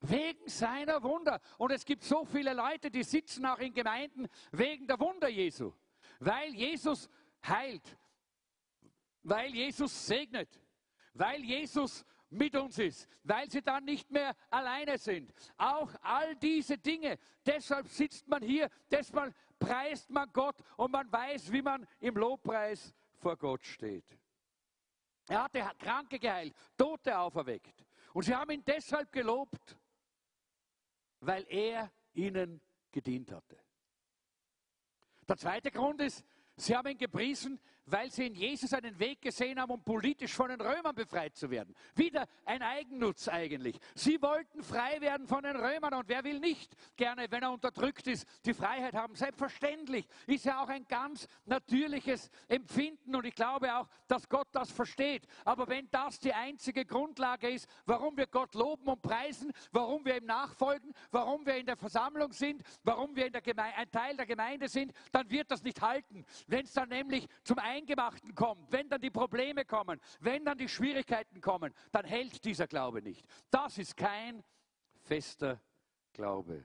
Wegen 0.00 0.48
seiner 0.48 1.02
Wunder. 1.02 1.40
Und 1.56 1.72
es 1.72 1.84
gibt 1.84 2.04
so 2.04 2.24
viele 2.24 2.54
Leute, 2.54 2.90
die 2.90 3.02
sitzen 3.02 3.46
auch 3.46 3.58
in 3.58 3.74
Gemeinden 3.74 4.28
wegen 4.52 4.86
der 4.86 4.98
Wunder 5.00 5.28
Jesu. 5.28 5.72
Weil 6.20 6.54
Jesus 6.54 7.08
heilt. 7.46 7.98
Weil 9.22 9.54
Jesus 9.54 10.06
segnet. 10.06 10.48
Weil 11.14 11.42
Jesus 11.42 12.04
mit 12.30 12.54
uns 12.56 12.78
ist, 12.78 13.08
weil 13.22 13.50
sie 13.50 13.62
dann 13.62 13.84
nicht 13.84 14.10
mehr 14.10 14.34
alleine 14.50 14.98
sind. 14.98 15.32
Auch 15.56 15.90
all 16.02 16.36
diese 16.36 16.76
Dinge. 16.76 17.18
Deshalb 17.44 17.88
sitzt 17.88 18.28
man 18.28 18.42
hier, 18.42 18.68
deshalb 18.90 19.34
preist 19.58 20.10
man 20.10 20.30
Gott 20.32 20.56
und 20.76 20.92
man 20.92 21.10
weiß, 21.10 21.52
wie 21.52 21.62
man 21.62 21.86
im 22.00 22.16
Lobpreis 22.16 22.94
vor 23.18 23.36
Gott 23.36 23.64
steht. 23.64 24.18
Er 25.28 25.44
hatte 25.44 25.60
Kranke 25.78 26.18
geheilt, 26.18 26.54
Tote 26.76 27.18
auferweckt. 27.18 27.84
Und 28.14 28.22
sie 28.22 28.34
haben 28.34 28.50
ihn 28.50 28.64
deshalb 28.64 29.12
gelobt 29.12 29.76
weil 31.20 31.44
er 31.48 31.90
ihnen 32.14 32.60
gedient 32.92 33.32
hatte. 33.32 33.58
Der 35.28 35.36
zweite 35.36 35.70
Grund 35.70 36.00
ist, 36.00 36.24
sie 36.56 36.76
haben 36.76 36.88
ihn 36.88 36.98
gepriesen, 36.98 37.60
weil 37.90 38.10
sie 38.10 38.26
in 38.26 38.34
Jesus 38.34 38.72
einen 38.72 38.98
Weg 38.98 39.22
gesehen 39.22 39.60
haben, 39.60 39.70
um 39.70 39.82
politisch 39.82 40.32
von 40.34 40.48
den 40.48 40.60
Römern 40.60 40.94
befreit 40.94 41.36
zu 41.36 41.50
werden. 41.50 41.74
Wieder 41.94 42.26
ein 42.44 42.62
Eigennutz 42.62 43.28
eigentlich. 43.28 43.78
Sie 43.94 44.20
wollten 44.22 44.62
frei 44.62 45.00
werden 45.00 45.26
von 45.26 45.42
den 45.42 45.56
Römern 45.56 45.94
und 45.94 46.08
wer 46.08 46.24
will 46.24 46.40
nicht 46.40 46.74
gerne, 46.96 47.26
wenn 47.30 47.42
er 47.42 47.52
unterdrückt 47.52 48.06
ist, 48.06 48.26
die 48.44 48.54
Freiheit 48.54 48.94
haben? 48.94 49.14
Selbstverständlich 49.14 50.06
ist 50.26 50.44
ja 50.44 50.62
auch 50.62 50.68
ein 50.68 50.86
ganz 50.86 51.28
natürliches 51.44 52.30
Empfinden 52.48 53.14
und 53.14 53.24
ich 53.24 53.34
glaube 53.34 53.74
auch, 53.74 53.88
dass 54.06 54.28
Gott 54.28 54.48
das 54.52 54.70
versteht. 54.70 55.26
Aber 55.44 55.68
wenn 55.68 55.88
das 55.90 56.18
die 56.20 56.32
einzige 56.32 56.84
Grundlage 56.84 57.50
ist, 57.50 57.68
warum 57.86 58.16
wir 58.16 58.26
Gott 58.26 58.54
loben 58.54 58.88
und 58.88 59.02
preisen, 59.02 59.52
warum 59.72 60.04
wir 60.04 60.16
ihm 60.16 60.26
nachfolgen, 60.26 60.92
warum 61.10 61.44
wir 61.46 61.56
in 61.56 61.66
der 61.66 61.76
Versammlung 61.76 62.32
sind, 62.32 62.62
warum 62.82 63.14
wir 63.16 63.26
in 63.26 63.32
der 63.32 63.42
ein 63.76 63.90
Teil 63.90 64.16
der 64.16 64.26
Gemeinde 64.26 64.68
sind, 64.68 64.92
dann 65.12 65.28
wird 65.30 65.50
das 65.50 65.62
nicht 65.62 65.80
halten. 65.80 66.24
Wenn 66.46 66.64
es 66.64 66.72
dann 66.72 66.88
nämlich 66.88 67.28
zum 67.44 67.58
einen 67.58 67.77
Eingemachten 67.78 68.34
kommt, 68.34 68.70
wenn 68.72 68.88
dann 68.88 69.00
die 69.00 69.10
Probleme 69.10 69.64
kommen, 69.64 70.00
wenn 70.20 70.44
dann 70.44 70.58
die 70.58 70.68
Schwierigkeiten 70.68 71.40
kommen, 71.40 71.72
dann 71.92 72.04
hält 72.04 72.44
dieser 72.44 72.66
Glaube 72.66 73.02
nicht. 73.02 73.24
Das 73.50 73.78
ist 73.78 73.96
kein 73.96 74.42
fester 75.04 75.60
Glaube. 76.12 76.64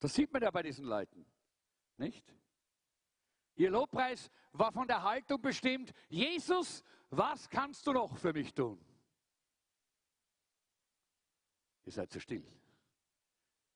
Das 0.00 0.14
sieht 0.14 0.32
man 0.32 0.42
ja 0.42 0.50
bei 0.50 0.62
diesen 0.62 0.86
Leuten, 0.86 1.26
nicht? 1.96 2.34
Ihr 3.56 3.70
Lobpreis 3.70 4.30
war 4.52 4.72
von 4.72 4.86
der 4.86 5.02
Haltung 5.02 5.40
bestimmt, 5.40 5.92
Jesus, 6.08 6.82
was 7.10 7.48
kannst 7.48 7.86
du 7.86 7.92
noch 7.92 8.16
für 8.16 8.32
mich 8.32 8.52
tun? 8.52 8.78
Ihr 11.84 11.92
seid 11.92 12.10
zu 12.10 12.20
still. 12.20 12.44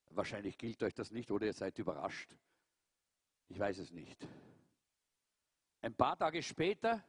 Wahrscheinlich 0.09 0.57
gilt 0.57 0.83
euch 0.83 0.93
das 0.93 1.11
nicht 1.11 1.31
oder 1.31 1.45
ihr 1.45 1.53
seid 1.53 1.79
überrascht. 1.79 2.35
Ich 3.47 3.57
weiß 3.57 3.79
es 3.79 3.91
nicht. 3.91 4.27
Ein 5.81 5.95
paar 5.95 6.17
Tage 6.17 6.43
später, 6.43 7.03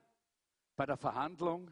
bei 0.76 0.86
der 0.86 0.96
Verhandlung, 0.96 1.70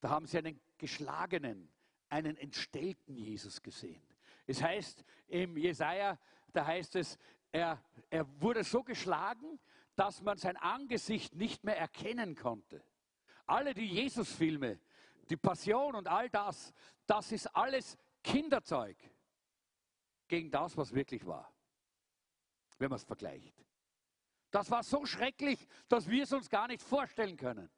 da 0.00 0.10
haben 0.10 0.26
sie 0.26 0.38
einen 0.38 0.60
geschlagenen, 0.78 1.70
einen 2.08 2.36
entstellten 2.36 3.16
Jesus 3.16 3.60
gesehen. 3.62 4.02
Es 4.46 4.62
heißt 4.62 5.04
im 5.28 5.56
Jesaja, 5.56 6.18
da 6.52 6.66
heißt 6.66 6.96
es, 6.96 7.18
er, 7.52 7.82
er 8.08 8.26
wurde 8.40 8.64
so 8.64 8.82
geschlagen, 8.82 9.60
dass 9.94 10.22
man 10.22 10.38
sein 10.38 10.56
Angesicht 10.56 11.34
nicht 11.34 11.62
mehr 11.64 11.78
erkennen 11.78 12.34
konnte. 12.34 12.82
Alle 13.46 13.74
die 13.74 13.86
Jesus-Filme, 13.86 14.80
die 15.28 15.36
Passion 15.36 15.94
und 15.94 16.08
all 16.08 16.30
das, 16.30 16.72
das 17.06 17.32
ist 17.32 17.46
alles 17.48 17.98
Kinderzeug 18.22 18.96
gegen 20.28 20.50
das, 20.50 20.76
was 20.76 20.94
wirklich 20.94 21.26
war, 21.26 21.52
wenn 22.78 22.88
man 22.88 22.96
es 22.96 23.04
vergleicht. 23.04 23.54
Das 24.50 24.70
war 24.70 24.82
so 24.82 25.06
schrecklich, 25.06 25.66
dass 25.88 26.08
wir 26.08 26.24
es 26.24 26.32
uns 26.32 26.48
gar 26.48 26.66
nicht 26.66 26.82
vorstellen 26.82 27.36
können. 27.36 27.70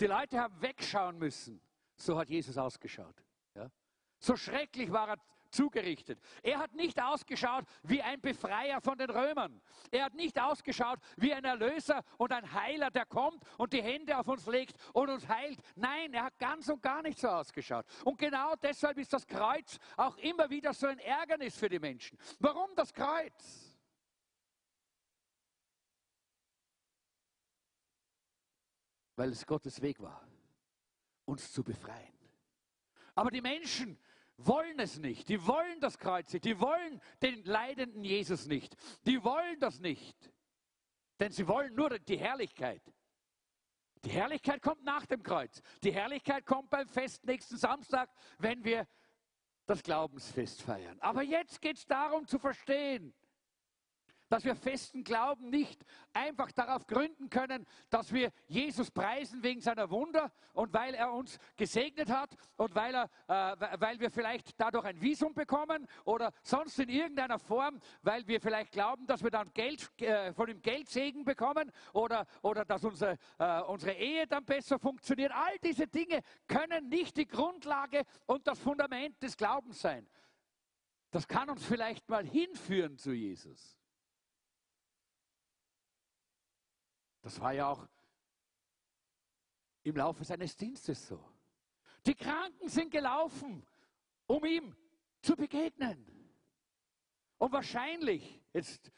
Die 0.00 0.06
Leute 0.06 0.38
haben 0.38 0.60
wegschauen 0.60 1.18
müssen. 1.18 1.60
So 1.96 2.18
hat 2.18 2.30
Jesus 2.30 2.56
ausgeschaut. 2.56 3.24
Ja? 3.54 3.70
So 4.18 4.36
schrecklich 4.36 4.90
war 4.90 5.08
er 5.08 5.16
zugerichtet. 5.50 6.20
Er 6.42 6.58
hat 6.58 6.74
nicht 6.74 7.02
ausgeschaut 7.02 7.64
wie 7.82 8.00
ein 8.02 8.20
Befreier 8.20 8.80
von 8.80 8.96
den 8.96 9.10
Römern. 9.10 9.60
Er 9.90 10.04
hat 10.04 10.14
nicht 10.14 10.40
ausgeschaut 10.40 10.98
wie 11.16 11.34
ein 11.34 11.44
Erlöser 11.44 12.02
und 12.18 12.32
ein 12.32 12.52
Heiler, 12.52 12.90
der 12.90 13.04
kommt 13.06 13.42
und 13.58 13.72
die 13.72 13.82
Hände 13.82 14.16
auf 14.16 14.28
uns 14.28 14.46
legt 14.46 14.76
und 14.92 15.10
uns 15.10 15.28
heilt. 15.28 15.58
Nein, 15.76 16.14
er 16.14 16.24
hat 16.24 16.38
ganz 16.38 16.68
und 16.68 16.82
gar 16.82 17.02
nicht 17.02 17.18
so 17.18 17.28
ausgeschaut. 17.28 17.84
Und 18.04 18.18
genau 18.18 18.54
deshalb 18.56 18.98
ist 18.98 19.12
das 19.12 19.26
Kreuz 19.26 19.78
auch 19.96 20.16
immer 20.18 20.48
wieder 20.48 20.72
so 20.72 20.86
ein 20.86 20.98
Ärgernis 20.98 21.56
für 21.56 21.68
die 21.68 21.78
Menschen. 21.80 22.16
Warum 22.38 22.70
das 22.76 22.92
Kreuz? 22.92 23.69
Weil 29.20 29.32
es 29.32 29.44
Gottes 29.44 29.82
Weg 29.82 30.00
war, 30.00 30.26
uns 31.26 31.52
zu 31.52 31.62
befreien. 31.62 32.14
Aber 33.14 33.30
die 33.30 33.42
Menschen 33.42 33.98
wollen 34.38 34.78
es 34.78 34.98
nicht. 34.98 35.28
Die 35.28 35.46
wollen 35.46 35.78
das 35.78 35.98
Kreuz 35.98 36.32
nicht. 36.32 36.46
Die 36.46 36.58
wollen 36.58 37.02
den 37.20 37.44
leidenden 37.44 38.02
Jesus 38.02 38.46
nicht. 38.46 38.74
Die 39.04 39.22
wollen 39.22 39.60
das 39.60 39.78
nicht. 39.78 40.16
Denn 41.18 41.32
sie 41.32 41.46
wollen 41.46 41.74
nur 41.74 41.98
die 41.98 42.16
Herrlichkeit. 42.16 42.80
Die 44.06 44.10
Herrlichkeit 44.10 44.62
kommt 44.62 44.84
nach 44.84 45.04
dem 45.04 45.22
Kreuz. 45.22 45.60
Die 45.84 45.92
Herrlichkeit 45.92 46.46
kommt 46.46 46.70
beim 46.70 46.88
Fest 46.88 47.22
nächsten 47.26 47.58
Samstag, 47.58 48.08
wenn 48.38 48.64
wir 48.64 48.88
das 49.66 49.82
Glaubensfest 49.82 50.62
feiern. 50.62 50.98
Aber 51.00 51.22
jetzt 51.22 51.60
geht 51.60 51.76
es 51.76 51.84
darum 51.84 52.26
zu 52.26 52.38
verstehen, 52.38 53.12
dass 54.30 54.44
wir 54.44 54.54
festen 54.54 55.02
Glauben 55.02 55.50
nicht 55.50 55.84
einfach 56.12 56.50
darauf 56.52 56.86
gründen 56.86 57.28
können, 57.28 57.66
dass 57.90 58.12
wir 58.12 58.30
Jesus 58.46 58.90
preisen 58.90 59.42
wegen 59.42 59.60
seiner 59.60 59.90
Wunder 59.90 60.32
und 60.54 60.72
weil 60.72 60.94
er 60.94 61.12
uns 61.12 61.38
gesegnet 61.56 62.08
hat 62.08 62.30
und 62.56 62.74
weil, 62.74 62.94
er, 62.94 63.10
äh, 63.26 63.80
weil 63.80 63.98
wir 63.98 64.10
vielleicht 64.10 64.58
dadurch 64.58 64.84
ein 64.84 65.00
Visum 65.00 65.34
bekommen 65.34 65.86
oder 66.04 66.32
sonst 66.42 66.78
in 66.78 66.88
irgendeiner 66.88 67.40
Form, 67.40 67.80
weil 68.02 68.26
wir 68.28 68.40
vielleicht 68.40 68.72
glauben, 68.72 69.04
dass 69.06 69.22
wir 69.22 69.30
dann 69.30 69.52
Geld, 69.52 69.90
äh, 70.00 70.32
von 70.32 70.48
ihm 70.48 70.62
Geldsegen 70.62 71.24
bekommen 71.24 71.72
oder, 71.92 72.24
oder 72.42 72.64
dass 72.64 72.84
unsere, 72.84 73.18
äh, 73.38 73.60
unsere 73.62 73.94
Ehe 73.94 74.28
dann 74.28 74.44
besser 74.44 74.78
funktioniert. 74.78 75.32
All 75.32 75.58
diese 75.58 75.88
Dinge 75.88 76.20
können 76.46 76.88
nicht 76.88 77.16
die 77.16 77.26
Grundlage 77.26 78.02
und 78.26 78.46
das 78.46 78.60
Fundament 78.60 79.20
des 79.20 79.36
Glaubens 79.36 79.80
sein. 79.80 80.06
Das 81.10 81.26
kann 81.26 81.50
uns 81.50 81.64
vielleicht 81.64 82.08
mal 82.08 82.24
hinführen 82.24 82.96
zu 82.96 83.12
Jesus. 83.12 83.79
Das 87.22 87.40
war 87.40 87.52
ja 87.52 87.68
auch 87.68 87.86
im 89.82 89.96
Laufe 89.96 90.24
seines 90.24 90.56
Dienstes 90.56 91.06
so. 91.06 91.22
Die 92.06 92.14
Kranken 92.14 92.68
sind 92.68 92.90
gelaufen, 92.90 93.66
um 94.26 94.44
ihm 94.44 94.74
zu 95.20 95.36
begegnen. 95.36 96.06
Und 97.38 97.52
wahrscheinlich, 97.52 98.40
jetzt 98.52 98.90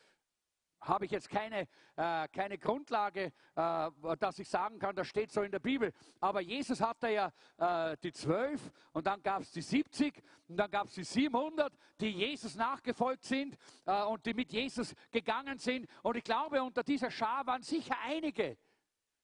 habe 0.83 1.05
ich 1.05 1.11
jetzt 1.11 1.31
keine, 1.31 1.69
äh, 1.97 2.29
keine 2.29 2.59
Grundlage, 2.59 3.33
äh, 3.55 3.91
dass 4.19 4.39
ich 4.39 4.49
sagen 4.49 4.79
kann, 4.79 4.95
das 4.95 5.07
steht 5.09 5.31
so 5.31 5.43
in 5.43 5.51
der 5.51 5.59
Bibel. 5.59 5.93
Aber 6.21 6.41
Jesus 6.41 6.81
hatte 6.81 7.09
ja 7.09 7.33
äh, 7.59 7.97
die 8.03 8.13
zwölf 8.13 8.71
und 8.93 9.07
dann 9.07 9.23
gab 9.23 9.43
es 9.43 9.53
die 9.53 9.63
70 9.63 10.23
und 10.49 10.57
dann 10.57 10.71
gab 10.71 10.89
es 10.89 10.95
die 10.95 11.05
700, 11.05 11.73
die 12.01 12.11
Jesus 12.11 12.55
nachgefolgt 12.57 13.25
sind 13.25 13.57
äh, 13.87 14.03
und 14.05 14.25
die 14.27 14.35
mit 14.35 14.53
Jesus 14.53 14.95
gegangen 15.11 15.59
sind. 15.59 15.87
Und 16.03 16.17
ich 16.17 16.25
glaube, 16.25 16.63
unter 16.63 16.83
dieser 16.83 17.11
Schar 17.11 17.47
waren 17.47 17.63
sicher 17.63 17.97
einige, 18.05 18.57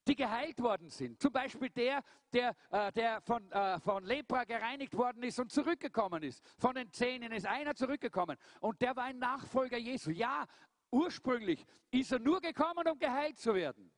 die 0.09 0.17
geheilt 0.17 0.61
worden 0.61 0.89
sind. 0.89 1.21
Zum 1.21 1.33
Beispiel 1.33 1.69
der, 1.71 2.03
der, 2.33 2.55
äh, 2.71 2.91
der 2.93 3.21
von, 3.21 3.51
äh, 3.53 3.79
von 3.81 4.03
Lepra 4.05 4.45
gereinigt 4.45 4.97
worden 4.97 5.23
ist 5.23 5.39
und 5.39 5.53
zurückgekommen 5.53 6.23
ist. 6.23 6.43
Von 6.57 6.75
den 6.75 6.91
Zähnen 6.91 7.31
ist 7.33 7.47
einer 7.47 7.75
zurückgekommen. 7.75 8.37
Und 8.61 8.81
der 8.81 8.97
war 8.97 9.05
ein 9.05 9.19
Nachfolger 9.19 9.77
Jesu. 9.77 10.11
Ja, 10.11 10.47
Ursprünglich 10.91 11.65
ist 11.91 12.13
er 12.13 12.19
nur 12.19 12.41
gekommen, 12.41 12.87
um 12.89 12.99
geheilt 12.99 13.39
zu 13.39 13.55
werden. 13.55 13.93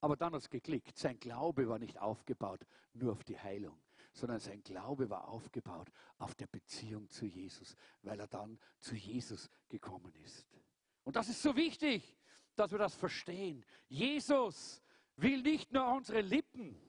Aber 0.00 0.16
dann 0.16 0.34
hat 0.34 0.42
es 0.42 0.50
geklickt. 0.50 0.98
Sein 0.98 1.18
Glaube 1.18 1.68
war 1.68 1.78
nicht 1.78 1.98
aufgebaut 1.98 2.66
nur 2.92 3.12
auf 3.12 3.24
die 3.24 3.38
Heilung, 3.38 3.80
sondern 4.12 4.38
sein 4.38 4.62
Glaube 4.62 5.08
war 5.10 5.28
aufgebaut 5.28 5.90
auf 6.18 6.34
der 6.34 6.46
Beziehung 6.46 7.08
zu 7.08 7.26
Jesus, 7.26 7.74
weil 8.02 8.20
er 8.20 8.28
dann 8.28 8.58
zu 8.78 8.94
Jesus 8.94 9.48
gekommen 9.68 10.14
ist. 10.16 10.46
Und 11.04 11.16
das 11.16 11.28
ist 11.28 11.42
so 11.42 11.56
wichtig, 11.56 12.16
dass 12.54 12.70
wir 12.70 12.78
das 12.78 12.94
verstehen. 12.94 13.64
Jesus 13.88 14.82
will 15.16 15.42
nicht 15.42 15.72
nur 15.72 15.86
unsere 15.88 16.20
Lippen, 16.20 16.80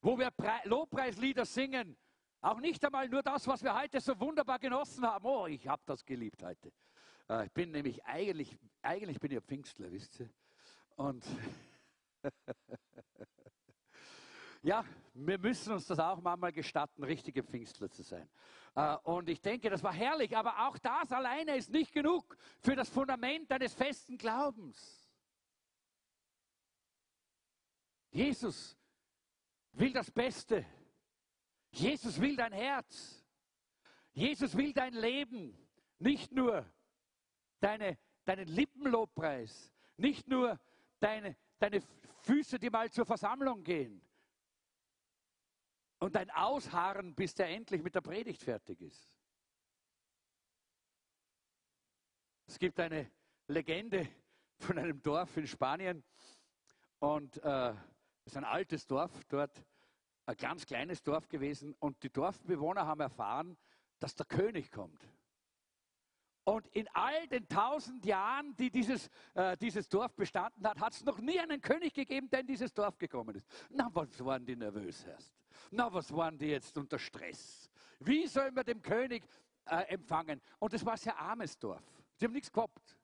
wo 0.00 0.18
wir 0.18 0.32
Lobpreislieder 0.64 1.44
singen, 1.44 1.96
auch 2.40 2.60
nicht 2.60 2.84
einmal 2.84 3.08
nur 3.08 3.22
das, 3.22 3.46
was 3.46 3.62
wir 3.62 3.76
heute 3.76 4.00
so 4.00 4.18
wunderbar 4.18 4.58
genossen 4.58 5.04
haben. 5.04 5.24
Oh, 5.24 5.46
ich 5.46 5.66
habe 5.66 5.82
das 5.86 6.04
geliebt 6.04 6.42
heute. 6.42 6.72
Äh, 7.28 7.46
ich 7.46 7.52
bin 7.52 7.70
nämlich 7.70 8.04
eigentlich, 8.04 8.56
eigentlich 8.82 9.18
bin 9.18 9.32
ich 9.32 9.40
Pfingstler, 9.42 9.90
wisst 9.90 10.20
ihr. 10.20 10.30
Und 10.96 11.24
ja, 14.62 14.84
wir 15.14 15.38
müssen 15.38 15.72
uns 15.72 15.86
das 15.86 15.98
auch 15.98 16.20
manchmal 16.20 16.52
gestatten, 16.52 17.02
richtige 17.02 17.42
Pfingstler 17.42 17.90
zu 17.90 18.02
sein. 18.02 18.28
Äh, 18.74 18.96
und 19.02 19.28
ich 19.28 19.40
denke, 19.40 19.68
das 19.68 19.82
war 19.82 19.92
herrlich, 19.92 20.36
aber 20.36 20.68
auch 20.68 20.78
das 20.78 21.10
alleine 21.10 21.56
ist 21.56 21.70
nicht 21.70 21.92
genug 21.92 22.36
für 22.60 22.76
das 22.76 22.88
Fundament 22.88 23.50
eines 23.50 23.74
festen 23.74 24.16
Glaubens. 24.16 25.08
Jesus 28.10 28.76
will 29.72 29.92
das 29.92 30.10
Beste 30.10 30.64
Jesus 31.70 32.20
will 32.20 32.36
dein 32.36 32.52
Herz. 32.52 33.24
Jesus 34.12 34.56
will 34.56 34.72
dein 34.72 34.94
Leben. 34.94 35.56
Nicht 35.98 36.32
nur 36.32 36.64
deine, 37.60 37.98
deinen 38.24 38.46
Lippenlobpreis, 38.48 39.72
nicht 39.96 40.28
nur 40.28 40.58
deine, 41.00 41.36
deine 41.58 41.80
Füße, 42.22 42.58
die 42.58 42.70
mal 42.70 42.90
zur 42.90 43.06
Versammlung 43.06 43.62
gehen. 43.62 44.00
Und 45.98 46.14
dein 46.14 46.30
Ausharren, 46.30 47.14
bis 47.14 47.34
der 47.34 47.48
endlich 47.48 47.82
mit 47.82 47.94
der 47.94 48.00
Predigt 48.00 48.42
fertig 48.42 48.80
ist. 48.80 49.10
Es 52.46 52.58
gibt 52.58 52.78
eine 52.78 53.10
Legende 53.48 54.08
von 54.58 54.78
einem 54.78 55.02
Dorf 55.02 55.36
in 55.36 55.46
Spanien 55.46 56.04
und 56.98 57.36
äh, 57.42 57.70
es 58.24 58.32
ist 58.32 58.36
ein 58.36 58.44
altes 58.44 58.86
Dorf 58.86 59.24
dort 59.24 59.64
ein 60.28 60.36
ganz 60.36 60.66
kleines 60.66 61.02
Dorf 61.02 61.26
gewesen 61.28 61.74
und 61.80 62.02
die 62.02 62.10
Dorfbewohner 62.10 62.86
haben 62.86 63.00
erfahren, 63.00 63.56
dass 63.98 64.14
der 64.14 64.26
König 64.26 64.70
kommt. 64.70 65.08
Und 66.44 66.66
in 66.68 66.86
all 66.92 67.26
den 67.28 67.48
tausend 67.48 68.04
Jahren, 68.04 68.54
die 68.56 68.70
dieses, 68.70 69.08
äh, 69.34 69.56
dieses 69.56 69.88
Dorf 69.88 70.14
bestanden 70.14 70.66
hat, 70.66 70.80
hat 70.80 70.92
es 70.92 71.04
noch 71.04 71.18
nie 71.18 71.38
einen 71.40 71.60
König 71.60 71.94
gegeben, 71.94 72.28
der 72.30 72.40
in 72.40 72.46
dieses 72.46 72.72
Dorf 72.72 72.98
gekommen 72.98 73.34
ist. 73.36 73.46
Na, 73.70 73.88
was 73.92 74.22
waren 74.22 74.44
die 74.44 74.56
nervös 74.56 75.04
erst? 75.04 75.34
Na, 75.70 75.92
was 75.92 76.14
waren 76.14 76.36
die 76.38 76.48
jetzt 76.48 76.76
unter 76.76 76.98
Stress? 76.98 77.70
Wie 78.00 78.26
sollen 78.26 78.54
wir 78.54 78.64
den 78.64 78.82
König 78.82 79.24
äh, 79.64 79.82
empfangen? 79.94 80.40
Und 80.58 80.74
es 80.74 80.84
war 80.84 80.92
ein 80.92 80.98
sehr 80.98 81.18
armes 81.18 81.58
Dorf. 81.58 81.84
Sie 82.16 82.26
haben 82.26 82.32
nichts 82.32 82.52
gehabt. 82.52 82.96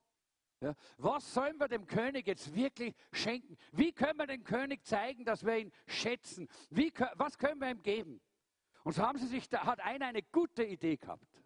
Ja, 0.61 0.73
was 0.97 1.33
sollen 1.33 1.59
wir 1.59 1.67
dem 1.67 1.85
König 1.85 2.27
jetzt 2.27 2.53
wirklich 2.55 2.95
schenken? 3.11 3.57
Wie 3.71 3.91
können 3.91 4.17
wir 4.17 4.27
dem 4.27 4.43
König 4.43 4.85
zeigen, 4.85 5.25
dass 5.25 5.45
wir 5.45 5.57
ihn 5.57 5.71
schätzen? 5.85 6.47
Wie, 6.69 6.93
was 7.15 7.37
können 7.37 7.59
wir 7.59 7.69
ihm 7.69 7.81
geben? 7.81 8.21
Und 8.83 8.93
so 8.93 9.03
haben 9.03 9.17
sie 9.17 9.27
sich, 9.27 9.49
da 9.49 9.65
hat 9.65 9.79
einer 9.79 10.07
eine 10.07 10.23
gute 10.23 10.63
Idee 10.63 10.95
gehabt. 10.95 11.43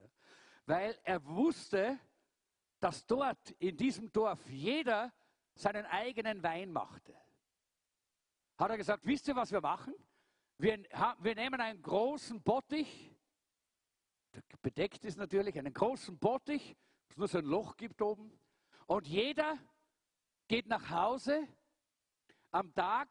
Ja, 0.00 0.08
weil 0.66 0.98
er 1.04 1.24
wusste, 1.24 1.98
dass 2.80 3.06
dort 3.06 3.50
in 3.52 3.76
diesem 3.76 4.10
Dorf 4.12 4.48
jeder 4.48 5.12
seinen 5.54 5.86
eigenen 5.86 6.42
Wein 6.42 6.72
machte. 6.72 7.14
Hat 8.56 8.70
er 8.70 8.76
gesagt, 8.76 9.06
wisst 9.06 9.28
ihr, 9.28 9.36
was 9.36 9.52
wir 9.52 9.60
machen? 9.60 9.94
Wir, 10.58 10.82
wir 11.20 11.34
nehmen 11.36 11.60
einen 11.60 11.80
großen 11.80 12.42
Bottich, 12.42 13.14
bedeckt 14.60 15.04
ist 15.04 15.16
natürlich, 15.16 15.56
einen 15.56 15.72
großen 15.72 16.18
Bottich, 16.18 16.76
nur 17.18 17.28
so 17.28 17.38
ein 17.38 17.44
Loch 17.44 17.76
gibt 17.76 18.00
oben. 18.00 18.32
Und 18.86 19.06
jeder 19.06 19.58
geht 20.46 20.66
nach 20.66 20.88
Hause 20.90 21.46
am 22.50 22.72
Tag, 22.74 23.08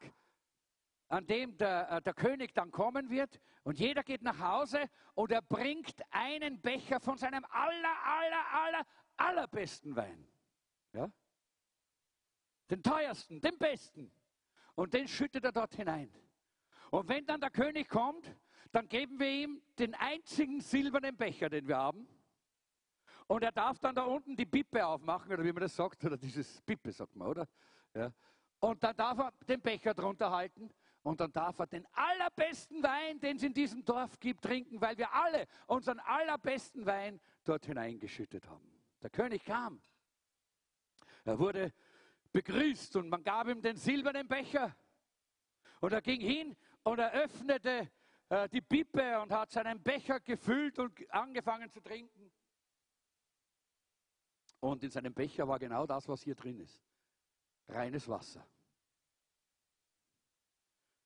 an 1.09 1.25
dem 1.27 1.57
der, 1.57 1.89
äh, 1.91 2.01
der 2.01 2.13
König 2.13 2.53
dann 2.53 2.71
kommen 2.71 3.09
wird. 3.09 3.39
Und 3.63 3.79
jeder 3.79 4.03
geht 4.03 4.21
nach 4.21 4.39
Hause 4.39 4.89
und 5.13 5.31
er 5.31 5.41
bringt 5.41 6.01
einen 6.09 6.61
Becher 6.61 6.99
von 6.99 7.17
seinem 7.17 7.45
aller, 7.49 8.03
aller, 8.03 8.53
aller, 8.53 8.87
allerbesten 9.17 9.95
Wein. 9.95 10.27
Ja? 10.93 11.11
Den 12.69 12.81
teuersten, 12.83 13.39
den 13.41 13.57
besten. 13.57 14.11
Und 14.75 14.93
den 14.93 15.07
schüttet 15.07 15.43
er 15.43 15.51
dort 15.51 15.75
hinein. 15.75 16.13
Und 16.91 17.07
wenn 17.09 17.25
dann 17.25 17.41
der 17.41 17.49
König 17.49 17.89
kommt, 17.89 18.35
dann 18.71 18.87
geben 18.87 19.19
wir 19.19 19.29
ihm 19.29 19.61
den 19.79 19.95
einzigen 19.95 20.61
silbernen 20.61 21.15
Becher, 21.15 21.49
den 21.49 21.67
wir 21.67 21.77
haben. 21.77 22.07
Und 23.27 23.43
er 23.43 23.51
darf 23.51 23.77
dann 23.79 23.93
da 23.93 24.03
unten 24.03 24.35
die 24.35 24.45
Pippe 24.45 24.85
aufmachen, 24.85 25.33
oder 25.33 25.43
wie 25.43 25.51
man 25.51 25.61
das 25.61 25.75
sagt, 25.75 26.03
oder 26.05 26.17
dieses 26.17 26.61
Pippe 26.61 26.91
sagt 26.91 27.15
man, 27.15 27.27
oder? 27.27 27.47
Ja. 27.93 28.11
Und 28.59 28.81
dann 28.83 28.95
darf 28.95 29.19
er 29.19 29.33
den 29.47 29.61
Becher 29.61 29.93
drunter 29.93 30.31
halten 30.31 30.71
und 31.03 31.19
dann 31.19 31.31
darf 31.31 31.59
er 31.59 31.67
den 31.67 31.85
allerbesten 31.93 32.81
Wein, 32.81 33.19
den 33.19 33.37
es 33.37 33.43
in 33.43 33.53
diesem 33.53 33.83
Dorf 33.83 34.19
gibt, 34.19 34.43
trinken, 34.43 34.81
weil 34.81 34.97
wir 34.97 35.13
alle 35.13 35.45
unseren 35.67 35.99
allerbesten 35.99 36.85
Wein 36.85 37.19
dort 37.43 37.65
hineingeschüttet 37.65 38.47
haben. 38.47 38.69
Der 39.01 39.09
König 39.09 39.43
kam. 39.45 39.81
Er 41.23 41.37
wurde 41.37 41.73
begrüßt 42.31 42.95
und 42.95 43.09
man 43.09 43.23
gab 43.23 43.47
ihm 43.47 43.61
den 43.61 43.75
silbernen 43.75 44.27
Becher. 44.27 44.75
Und 45.81 45.93
er 45.93 46.01
ging 46.01 46.21
hin 46.21 46.55
und 46.83 46.99
er 46.99 47.11
öffnete 47.11 47.91
äh, 48.29 48.49
die 48.49 48.61
Pippe 48.61 49.19
und 49.21 49.31
hat 49.31 49.51
seinen 49.51 49.81
Becher 49.83 50.19
gefüllt 50.19 50.79
und 50.79 50.93
angefangen 51.13 51.69
zu 51.69 51.81
trinken. 51.81 52.31
Und 54.59 54.83
in 54.83 54.89
seinem 54.89 55.13
Becher 55.13 55.47
war 55.47 55.59
genau 55.59 55.85
das, 55.85 56.07
was 56.07 56.23
hier 56.23 56.35
drin 56.35 56.59
ist. 56.59 56.81
Reines 57.67 58.07
Wasser. 58.07 58.45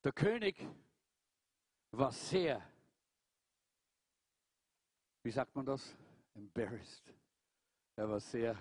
Der 0.03 0.13
König 0.13 0.55
war 1.91 2.11
sehr, 2.11 2.61
wie 5.23 5.31
sagt 5.31 5.55
man 5.55 5.65
das? 5.65 5.95
Embarrassed. 6.33 7.13
Er 7.95 8.09
war 8.09 8.19
sehr 8.19 8.57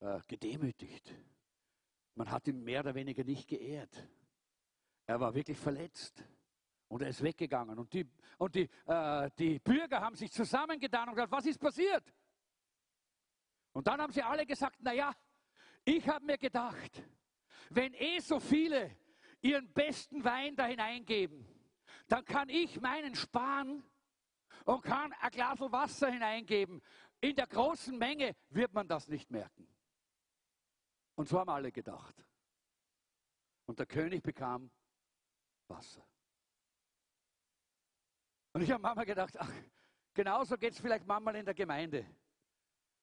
äh, 0.00 0.20
gedemütigt. 0.26 1.14
Man 2.14 2.30
hat 2.30 2.48
ihn 2.48 2.62
mehr 2.62 2.80
oder 2.80 2.94
weniger 2.94 3.24
nicht 3.24 3.48
geehrt. 3.48 4.06
Er 5.06 5.20
war 5.20 5.34
wirklich 5.34 5.58
verletzt. 5.58 6.24
Und 6.88 7.02
er 7.02 7.08
ist 7.08 7.22
weggegangen. 7.22 7.78
Und 7.78 7.92
die, 7.92 8.06
und 8.36 8.54
die, 8.54 8.68
äh, 8.86 9.30
die 9.38 9.60
Bürger 9.60 10.00
haben 10.00 10.16
sich 10.16 10.32
zusammengetan 10.32 11.08
und 11.08 11.14
gesagt, 11.14 11.30
was 11.30 11.46
ist 11.46 11.58
passiert? 11.58 12.02
Und 13.72 13.86
dann 13.86 14.00
haben 14.00 14.12
sie 14.12 14.22
alle 14.22 14.46
gesagt, 14.46 14.80
naja, 14.82 15.14
ich 15.84 16.06
habe 16.08 16.24
mir 16.24 16.38
gedacht, 16.38 17.02
wenn 17.70 17.94
eh 17.94 18.18
so 18.18 18.40
viele 18.40 18.96
ihren 19.40 19.72
besten 19.72 20.24
Wein 20.24 20.56
da 20.56 20.66
hineingeben, 20.66 21.46
dann 22.08 22.24
kann 22.24 22.48
ich 22.48 22.80
meinen 22.80 23.14
sparen 23.14 23.82
und 24.64 24.82
kann 24.82 25.12
ein 25.12 25.30
Glas 25.30 25.60
Wasser 25.60 26.10
hineingeben. 26.10 26.82
In 27.20 27.36
der 27.36 27.46
großen 27.46 27.96
Menge 27.96 28.34
wird 28.48 28.72
man 28.72 28.88
das 28.88 29.08
nicht 29.08 29.30
merken. 29.30 29.68
Und 31.14 31.28
so 31.28 31.38
haben 31.38 31.50
alle 31.50 31.70
gedacht. 31.70 32.26
Und 33.66 33.78
der 33.78 33.86
König 33.86 34.22
bekam 34.22 34.70
Wasser. 35.68 36.04
Und 38.52 38.62
ich 38.62 38.70
habe 38.70 38.82
manchmal 38.82 39.06
gedacht, 39.06 39.36
ach, 39.38 39.52
genauso 40.12 40.58
geht 40.58 40.72
es 40.72 40.80
vielleicht 40.80 41.06
manchmal 41.06 41.36
in 41.36 41.44
der 41.44 41.54
Gemeinde. 41.54 42.04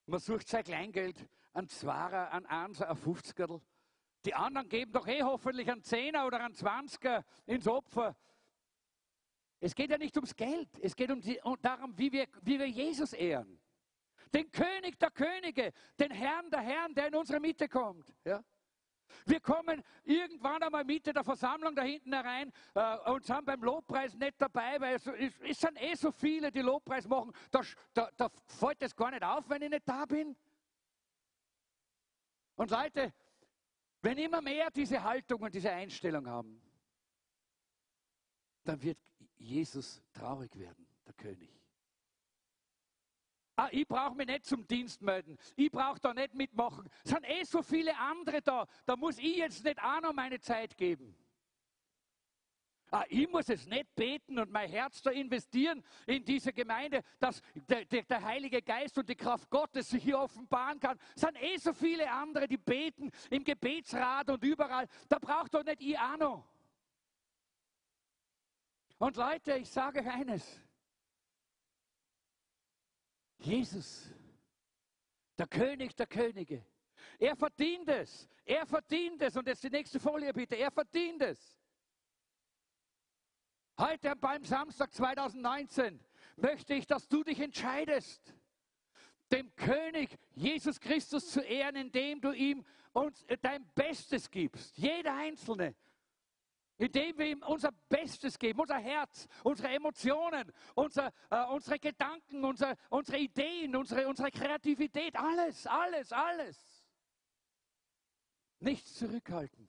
Man 0.07 0.21
sucht 0.21 0.47
sein 0.47 0.63
Kleingeld, 0.63 1.27
ein 1.53 1.67
Zwarer, 1.67 2.31
ein 2.31 2.45
Anser, 2.45 2.89
ein 2.89 2.95
50 2.95 3.35
Die 4.25 4.33
anderen 4.33 4.69
geben 4.69 4.93
doch 4.93 5.05
eh 5.05 5.21
hoffentlich 5.21 5.69
einen 5.69 5.83
Zehner 5.83 6.25
oder 6.25 6.39
einen 6.39 6.53
Zwanziger 6.53 7.25
ins 7.45 7.67
Opfer. 7.67 8.15
Es 9.59 9.75
geht 9.75 9.89
ja 9.89 9.97
nicht 9.97 10.15
ums 10.15 10.33
Geld, 10.35 10.69
es 10.81 10.95
geht 10.95 11.11
um, 11.11 11.19
die, 11.19 11.39
um 11.43 11.57
darum, 11.61 11.97
wie 11.97 12.11
wir, 12.11 12.25
wie 12.41 12.57
wir 12.57 12.69
Jesus 12.69 13.11
ehren. 13.11 13.59
Den 14.33 14.49
König 14.49 14.97
der 14.97 15.11
Könige, 15.11 15.73
den 15.99 16.11
Herrn 16.11 16.49
der 16.51 16.61
Herren, 16.61 16.93
der 16.93 17.07
in 17.07 17.15
unsere 17.15 17.41
Mitte 17.41 17.67
kommt. 17.67 18.13
Ja? 18.23 18.41
Wir 19.25 19.39
kommen 19.39 19.83
irgendwann 20.03 20.61
einmal 20.63 20.83
Mitte 20.83 21.13
der 21.13 21.23
Versammlung 21.23 21.75
da 21.75 21.83
hinten 21.83 22.13
herein 22.13 22.51
äh, 22.73 22.97
und 23.09 23.25
sind 23.25 23.45
beim 23.45 23.63
Lobpreis 23.63 24.15
nicht 24.15 24.41
dabei, 24.41 24.79
weil 24.79 24.95
es, 24.95 25.07
es, 25.07 25.33
es 25.41 25.59
sind 25.59 25.81
eh 25.81 25.95
so 25.95 26.11
viele, 26.11 26.51
die 26.51 26.61
Lobpreis 26.61 27.07
machen. 27.07 27.33
Da, 27.51 27.61
da, 27.93 28.09
da 28.15 28.29
fällt 28.45 28.81
es 28.81 28.95
gar 28.95 29.11
nicht 29.11 29.23
auf, 29.23 29.49
wenn 29.49 29.61
ich 29.61 29.69
nicht 29.69 29.87
da 29.87 30.05
bin. 30.05 30.35
Und 32.55 32.71
Leute, 32.71 33.13
wenn 34.01 34.17
immer 34.17 34.41
mehr 34.41 34.69
diese 34.71 35.03
Haltung 35.03 35.41
und 35.41 35.53
diese 35.53 35.71
Einstellung 35.71 36.27
haben, 36.27 36.61
dann 38.63 38.81
wird 38.81 38.99
Jesus 39.37 40.01
traurig 40.13 40.57
werden, 40.57 40.87
der 41.05 41.13
König. 41.13 41.56
Ah, 43.59 43.69
ich 43.71 43.87
brauche 43.87 44.13
mich 44.13 44.27
nicht 44.27 44.45
zum 44.45 44.67
Dienst 44.67 45.01
melden. 45.01 45.35
Ich 45.55 45.71
brauche 45.71 45.99
da 45.99 46.13
nicht 46.13 46.35
mitmachen. 46.35 46.87
Es 47.03 47.09
sind 47.09 47.27
eh 47.27 47.43
so 47.43 47.63
viele 47.63 47.97
andere 47.97 48.39
da. 48.39 48.67
Da 48.85 48.95
muss 48.95 49.17
ich 49.17 49.37
jetzt 49.37 49.63
nicht 49.63 49.81
auch 49.81 49.99
noch 49.99 50.13
meine 50.13 50.39
Zeit 50.39 50.77
geben. 50.77 51.17
Ah, 52.91 53.03
ich 53.09 53.27
muss 53.27 53.49
es 53.49 53.65
nicht 53.65 53.95
beten 53.95 54.37
und 54.37 54.51
mein 54.51 54.69
Herz 54.69 55.01
da 55.01 55.09
investieren 55.09 55.83
in 56.05 56.23
diese 56.23 56.53
Gemeinde, 56.53 57.01
dass 57.19 57.41
der, 57.67 57.83
der, 57.85 58.03
der, 58.03 58.23
Heilige 58.23 58.61
Geist 58.61 58.95
und 58.99 59.09
die 59.09 59.15
Kraft 59.15 59.49
Gottes 59.49 59.89
sich 59.89 60.03
hier 60.03 60.19
offenbaren 60.19 60.79
kann. 60.79 60.99
Es 61.15 61.21
sind 61.21 61.41
eh 61.41 61.57
so 61.57 61.73
viele 61.73 62.09
andere, 62.11 62.47
die 62.47 62.57
beten 62.57 63.09
im 63.31 63.43
Gebetsrat 63.43 64.29
und 64.29 64.43
überall. 64.43 64.87
Da 65.09 65.17
braucht 65.17 65.55
doch 65.55 65.63
nicht 65.63 65.81
ich 65.81 65.97
auch 65.97 66.17
noch. 66.17 66.47
Und 68.99 69.17
Leute, 69.17 69.57
ich 69.57 69.69
sage 69.69 69.99
euch 69.99 70.07
eines. 70.07 70.61
Jesus, 73.39 74.09
der 75.37 75.47
König 75.47 75.95
der 75.95 76.07
Könige, 76.07 76.65
er 77.19 77.35
verdient 77.35 77.89
es. 77.89 78.27
Er 78.45 78.65
verdient 78.65 79.21
es. 79.21 79.35
Und 79.35 79.47
jetzt 79.47 79.63
die 79.63 79.69
nächste 79.69 79.99
Folie 79.99 80.33
bitte. 80.33 80.55
Er 80.55 80.71
verdient 80.71 81.21
es. 81.21 81.59
Heute 83.77 84.15
beim 84.15 84.43
Samstag 84.43 84.93
2019 84.93 85.99
möchte 86.35 86.73
ich, 86.73 86.87
dass 86.87 87.07
du 87.07 87.23
dich 87.23 87.39
entscheidest, 87.39 88.33
dem 89.31 89.53
König 89.55 90.17
Jesus 90.33 90.79
Christus 90.79 91.31
zu 91.31 91.41
ehren, 91.41 91.75
indem 91.75 92.21
du 92.21 92.31
ihm 92.31 92.65
uns 92.93 93.25
dein 93.41 93.65
Bestes 93.75 94.31
gibst. 94.31 94.77
Jeder 94.77 95.13
Einzelne 95.15 95.75
indem 96.77 97.17
wir 97.17 97.25
ihm 97.27 97.43
unser 97.43 97.71
Bestes 97.89 98.37
geben, 98.37 98.59
unser 98.59 98.77
Herz, 98.77 99.27
unsere 99.43 99.69
Emotionen, 99.69 100.51
unser, 100.75 101.11
äh, 101.29 101.45
unsere 101.45 101.79
Gedanken, 101.79 102.43
unser, 102.43 102.75
unsere 102.89 103.17
Ideen, 103.17 103.75
unsere, 103.75 104.07
unsere 104.07 104.31
Kreativität, 104.31 105.15
alles, 105.15 105.65
alles, 105.65 106.11
alles. 106.11 106.85
Nichts 108.59 108.95
zurückhalten. 108.95 109.67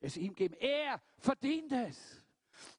Es 0.00 0.16
ihm 0.16 0.34
geben. 0.34 0.54
Er 0.54 1.00
verdient 1.18 1.72
es. 1.72 2.22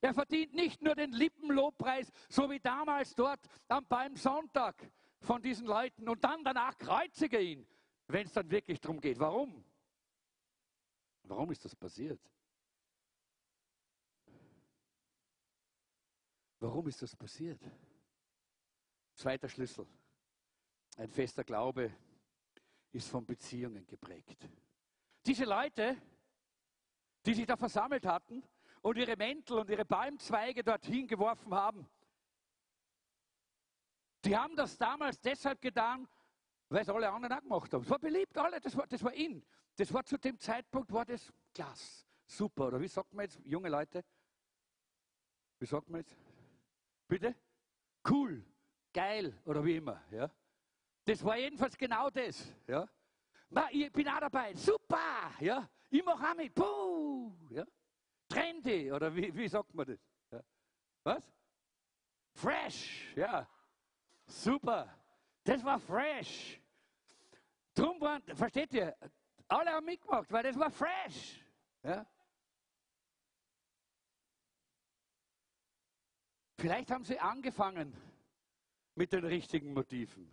Er 0.02 0.14
verdient 0.14 0.54
nicht 0.54 0.82
nur 0.82 0.96
den 0.96 1.12
Lippenlobpreis, 1.12 2.12
so 2.30 2.50
wie 2.50 2.60
damals 2.60 3.14
dort 3.16 3.40
am 3.68 3.86
Palmsonntag 3.86 4.92
von 5.20 5.42
diesen 5.42 5.68
Leuten 5.68 6.08
und 6.10 6.24
dann 6.24 6.44
danach 6.44 6.78
kreuzige 6.78 7.40
ihn, 7.40 7.68
wenn 8.08 8.26
es 8.26 8.34
dann 8.34 8.50
wirklich 8.50 8.80
darum 8.80 9.00
geht. 9.00 9.20
Warum? 9.20 9.64
Warum 11.24 11.52
ist 11.52 11.64
das 11.66 11.76
passiert? 11.76 12.20
Warum 16.60 16.88
ist 16.88 17.02
das 17.02 17.16
passiert? 17.16 17.62
Zweiter 19.14 19.48
Schlüssel. 19.48 19.88
Ein 20.98 21.10
fester 21.10 21.44
Glaube 21.44 21.92
ist 22.92 23.10
von 23.10 23.26
Beziehungen 23.26 23.86
geprägt. 23.86 24.50
Diese 25.26 25.46
Leute, 25.46 25.98
die 27.26 27.34
sich 27.34 27.46
da 27.46 27.56
versammelt 27.56 28.06
hatten 28.06 28.44
und 28.82 28.98
ihre 28.98 29.16
Mäntel 29.16 29.60
und 29.60 29.70
ihre 29.70 29.86
Palmzweige 29.86 30.64
dorthin 30.64 31.08
geworfen 31.08 31.54
haben, 31.54 31.88
die 34.24 34.36
haben 34.36 34.56
das 34.56 34.78
damals 34.78 35.20
deshalb 35.22 35.62
getan, 35.62 36.08
weil 36.70 36.82
es 36.82 36.90
alle 36.90 37.10
anderen 37.12 37.34
auch 37.34 37.42
gemacht 37.42 37.74
haben. 37.74 37.84
Es 37.84 37.90
war 37.90 38.00
beliebt, 38.00 38.38
alle, 38.38 38.60
das 38.60 38.76
war, 38.76 38.88
das 38.88 39.04
war 39.04 39.14
in. 39.14 39.46
Das 39.76 39.94
war 39.94 40.04
zu 40.04 40.18
dem 40.18 40.40
Zeitpunkt, 40.40 40.92
war 40.92 41.06
das 41.06 41.32
klasse, 41.54 42.06
super. 42.26 42.68
Oder 42.68 42.82
wie 42.82 42.88
sagt 42.88 43.14
man 43.14 43.26
jetzt, 43.26 43.40
junge 43.46 43.70
Leute? 43.70 44.04
Wie 45.60 45.66
sagt 45.66 45.88
man 45.90 46.02
jetzt? 46.02 46.16
Bitte? 47.08 47.36
Cool, 48.10 48.44
geil 48.94 49.40
oder 49.46 49.64
wie 49.64 49.78
immer. 49.78 50.02
Ja? 50.12 50.30
Das 51.06 51.24
war 51.24 51.38
jedenfalls 51.38 51.78
genau 51.78 52.10
das. 52.10 52.54
Ja? 52.68 52.88
Na, 53.50 53.70
ich 53.72 53.92
bin 53.92 54.08
auch 54.10 54.20
dabei. 54.20 54.54
Super! 54.54 55.32
Ja? 55.40 55.70
Ich 55.90 56.04
mache 56.04 56.32
auch 56.32 56.36
mit. 56.36 56.54
Puh, 56.54 57.32
ja? 57.50 57.66
Trendy 58.28 58.92
oder 58.92 59.16
wie, 59.16 59.34
wie 59.34 59.48
sagt 59.48 59.74
man 59.74 59.86
das? 59.86 60.00
Ja? 60.32 60.44
Was? 61.04 61.34
Fresh, 62.34 63.16
ja. 63.16 63.48
Super. 64.26 64.94
Das 65.44 65.64
war 65.64 65.80
fresh. 65.80 66.60
Drum 67.74 68.02
waren, 68.02 68.22
versteht 68.36 68.74
ihr, 68.74 68.96
alle 69.48 69.72
haben 69.72 69.86
mitgemacht, 69.86 70.32
weil 70.32 70.44
das 70.44 70.60
war 70.60 70.70
fresh. 70.70 71.42
Ja? 71.84 72.06
Vielleicht 76.60 76.90
haben 76.92 77.04
sie 77.04 77.20
angefangen 77.20 77.96
mit 78.96 79.14
den 79.14 79.26
richtigen 79.26 79.74
Motiven. 79.74 80.30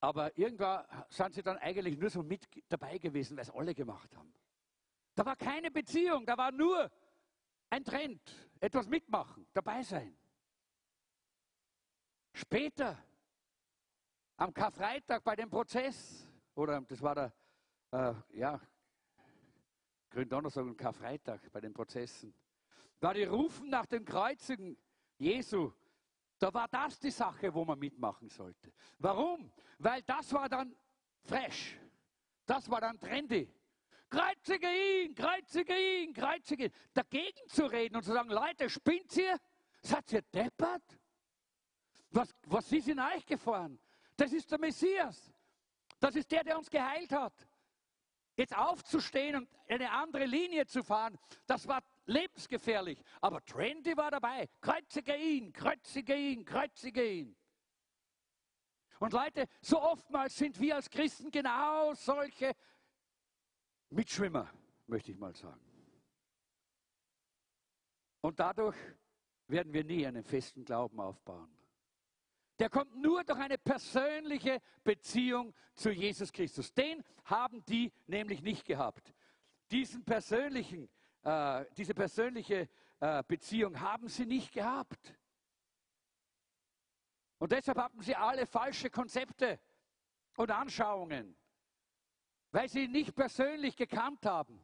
Aber 0.00 0.36
irgendwann 0.38 0.84
sind 1.08 1.34
sie 1.34 1.42
dann 1.42 1.58
eigentlich 1.58 1.98
nur 1.98 2.10
so 2.10 2.22
mit 2.22 2.48
dabei 2.68 2.98
gewesen, 2.98 3.36
weil 3.36 3.42
es 3.42 3.50
alle 3.50 3.74
gemacht 3.74 4.14
haben. 4.16 4.32
Da 5.14 5.26
war 5.26 5.36
keine 5.36 5.70
Beziehung, 5.70 6.24
da 6.24 6.36
war 6.36 6.52
nur 6.52 6.90
ein 7.70 7.84
Trend, 7.84 8.20
etwas 8.60 8.88
mitmachen, 8.88 9.46
dabei 9.52 9.82
sein. 9.82 10.16
Später, 12.32 12.98
am 14.36 14.54
Karfreitag 14.54 15.22
bei 15.22 15.36
dem 15.36 15.50
Prozess, 15.50 16.26
oder 16.54 16.80
das 16.80 17.02
war 17.02 17.14
der, 17.14 17.32
äh, 17.90 18.14
ja, 18.38 18.60
Gründonnerstag 20.10 20.64
und 20.64 20.76
Karfreitag 20.76 21.50
bei 21.52 21.60
den 21.60 21.72
Prozessen, 21.72 22.34
da 23.02 23.12
die 23.12 23.24
rufen 23.24 23.68
nach 23.68 23.86
dem 23.86 24.04
Kreuzigen 24.04 24.78
Jesu, 25.18 25.72
da 26.38 26.54
war 26.54 26.68
das 26.68 27.00
die 27.00 27.10
Sache, 27.10 27.52
wo 27.52 27.64
man 27.64 27.76
mitmachen 27.76 28.28
sollte. 28.28 28.72
Warum? 28.98 29.52
Weil 29.78 30.02
das 30.02 30.32
war 30.32 30.48
dann 30.48 30.76
fresh. 31.24 31.76
Das 32.46 32.70
war 32.70 32.80
dann 32.80 33.00
trendy. 33.00 33.52
Kreuzige 34.08 34.68
ihn, 34.68 35.16
kreuzige 35.16 35.74
ihn, 35.76 36.12
kreuzige 36.12 36.66
ihn. 36.66 36.72
Dagegen 36.94 37.40
zu 37.48 37.66
reden 37.66 37.96
und 37.96 38.04
zu 38.04 38.12
sagen, 38.12 38.30
Leute, 38.30 38.70
spinnt 38.70 39.16
ihr? 39.16 39.36
Seid 39.80 40.12
ihr 40.12 40.22
deppert? 40.22 40.84
Was, 42.10 42.32
was 42.46 42.70
ist 42.70 42.86
in 42.86 43.00
euch 43.00 43.26
gefahren? 43.26 43.80
Das 44.16 44.32
ist 44.32 44.48
der 44.48 44.60
Messias. 44.60 45.32
Das 45.98 46.14
ist 46.14 46.30
der, 46.30 46.44
der 46.44 46.56
uns 46.56 46.70
geheilt 46.70 47.10
hat. 47.10 47.34
Jetzt 48.36 48.56
aufzustehen 48.56 49.34
und 49.34 49.48
eine 49.66 49.90
andere 49.90 50.24
Linie 50.24 50.66
zu 50.66 50.84
fahren, 50.84 51.18
das 51.46 51.66
war 51.66 51.82
lebensgefährlich. 52.06 53.02
Aber 53.20 53.44
Trendy 53.44 53.96
war 53.96 54.10
dabei. 54.10 54.48
Kreuzige 54.60 55.16
ihn, 55.16 55.52
kreuzige 55.52 56.14
ihn, 56.14 56.44
kreuzige 56.44 57.10
ihn. 57.10 57.36
Und 58.98 59.12
Leute, 59.12 59.48
so 59.60 59.80
oftmals 59.80 60.36
sind 60.36 60.60
wir 60.60 60.76
als 60.76 60.88
Christen 60.88 61.30
genau 61.30 61.92
solche 61.94 62.52
Mitschwimmer, 63.90 64.48
möchte 64.86 65.10
ich 65.10 65.18
mal 65.18 65.34
sagen. 65.34 65.60
Und 68.20 68.38
dadurch 68.38 68.76
werden 69.48 69.72
wir 69.72 69.84
nie 69.84 70.06
einen 70.06 70.22
festen 70.22 70.64
Glauben 70.64 71.00
aufbauen. 71.00 71.52
Der 72.58 72.70
kommt 72.70 72.94
nur 72.94 73.24
durch 73.24 73.40
eine 73.40 73.58
persönliche 73.58 74.60
Beziehung 74.84 75.52
zu 75.74 75.90
Jesus 75.90 76.32
Christus. 76.32 76.72
Den 76.72 77.02
haben 77.24 77.64
die 77.64 77.92
nämlich 78.06 78.40
nicht 78.40 78.64
gehabt. 78.64 79.12
Diesen 79.72 80.04
persönlichen, 80.04 80.88
äh, 81.22 81.64
diese 81.76 81.94
persönliche 81.94 82.68
äh, 83.00 83.22
Beziehung 83.26 83.80
haben 83.80 84.08
sie 84.08 84.26
nicht 84.26 84.52
gehabt. 84.52 85.14
Und 87.38 87.52
deshalb 87.52 87.78
hatten 87.78 88.00
sie 88.02 88.14
alle 88.14 88.46
falsche 88.46 88.90
Konzepte 88.90 89.58
und 90.36 90.50
Anschauungen, 90.50 91.36
weil 92.50 92.68
sie 92.68 92.84
ihn 92.84 92.92
nicht 92.92 93.14
persönlich 93.14 93.76
gekannt 93.76 94.24
haben. 94.26 94.60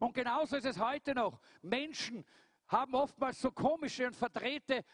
Und 0.00 0.14
genauso 0.14 0.56
ist 0.56 0.66
es 0.66 0.78
heute 0.78 1.14
noch. 1.14 1.40
Menschen 1.62 2.24
haben 2.68 2.94
oftmals 2.94 3.40
so 3.40 3.52
komische 3.52 4.06
und 4.06 4.16
verdrehte 4.16 4.84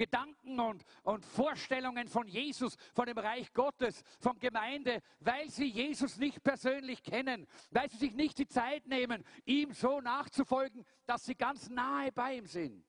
Gedanken 0.00 0.58
und, 0.58 0.82
und 1.02 1.26
Vorstellungen 1.26 2.08
von 2.08 2.26
Jesus, 2.26 2.78
von 2.94 3.04
dem 3.04 3.18
Reich 3.18 3.52
Gottes, 3.52 4.02
von 4.18 4.38
Gemeinde, 4.38 5.02
weil 5.18 5.50
sie 5.50 5.66
Jesus 5.66 6.16
nicht 6.16 6.42
persönlich 6.42 7.02
kennen, 7.02 7.46
weil 7.70 7.90
sie 7.90 7.98
sich 7.98 8.14
nicht 8.14 8.38
die 8.38 8.48
Zeit 8.48 8.86
nehmen, 8.86 9.22
ihm 9.44 9.74
so 9.74 10.00
nachzufolgen, 10.00 10.86
dass 11.04 11.26
sie 11.26 11.34
ganz 11.34 11.68
nahe 11.68 12.12
bei 12.12 12.36
ihm 12.36 12.46
sind 12.46 12.82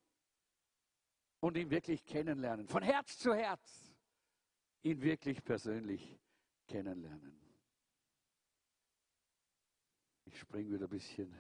und 1.42 1.58
ihn 1.58 1.70
wirklich 1.70 2.06
kennenlernen, 2.06 2.66
von 2.70 2.82
Herz 2.82 3.18
zu 3.18 3.34
Herz, 3.36 3.94
ihn 4.82 5.02
wirklich 5.02 5.44
persönlich 5.44 6.18
kennenlernen. 6.66 7.38
Ich 10.24 10.40
springe 10.40 10.72
wieder 10.72 10.86
ein 10.86 10.90
bisschen. 10.90 11.38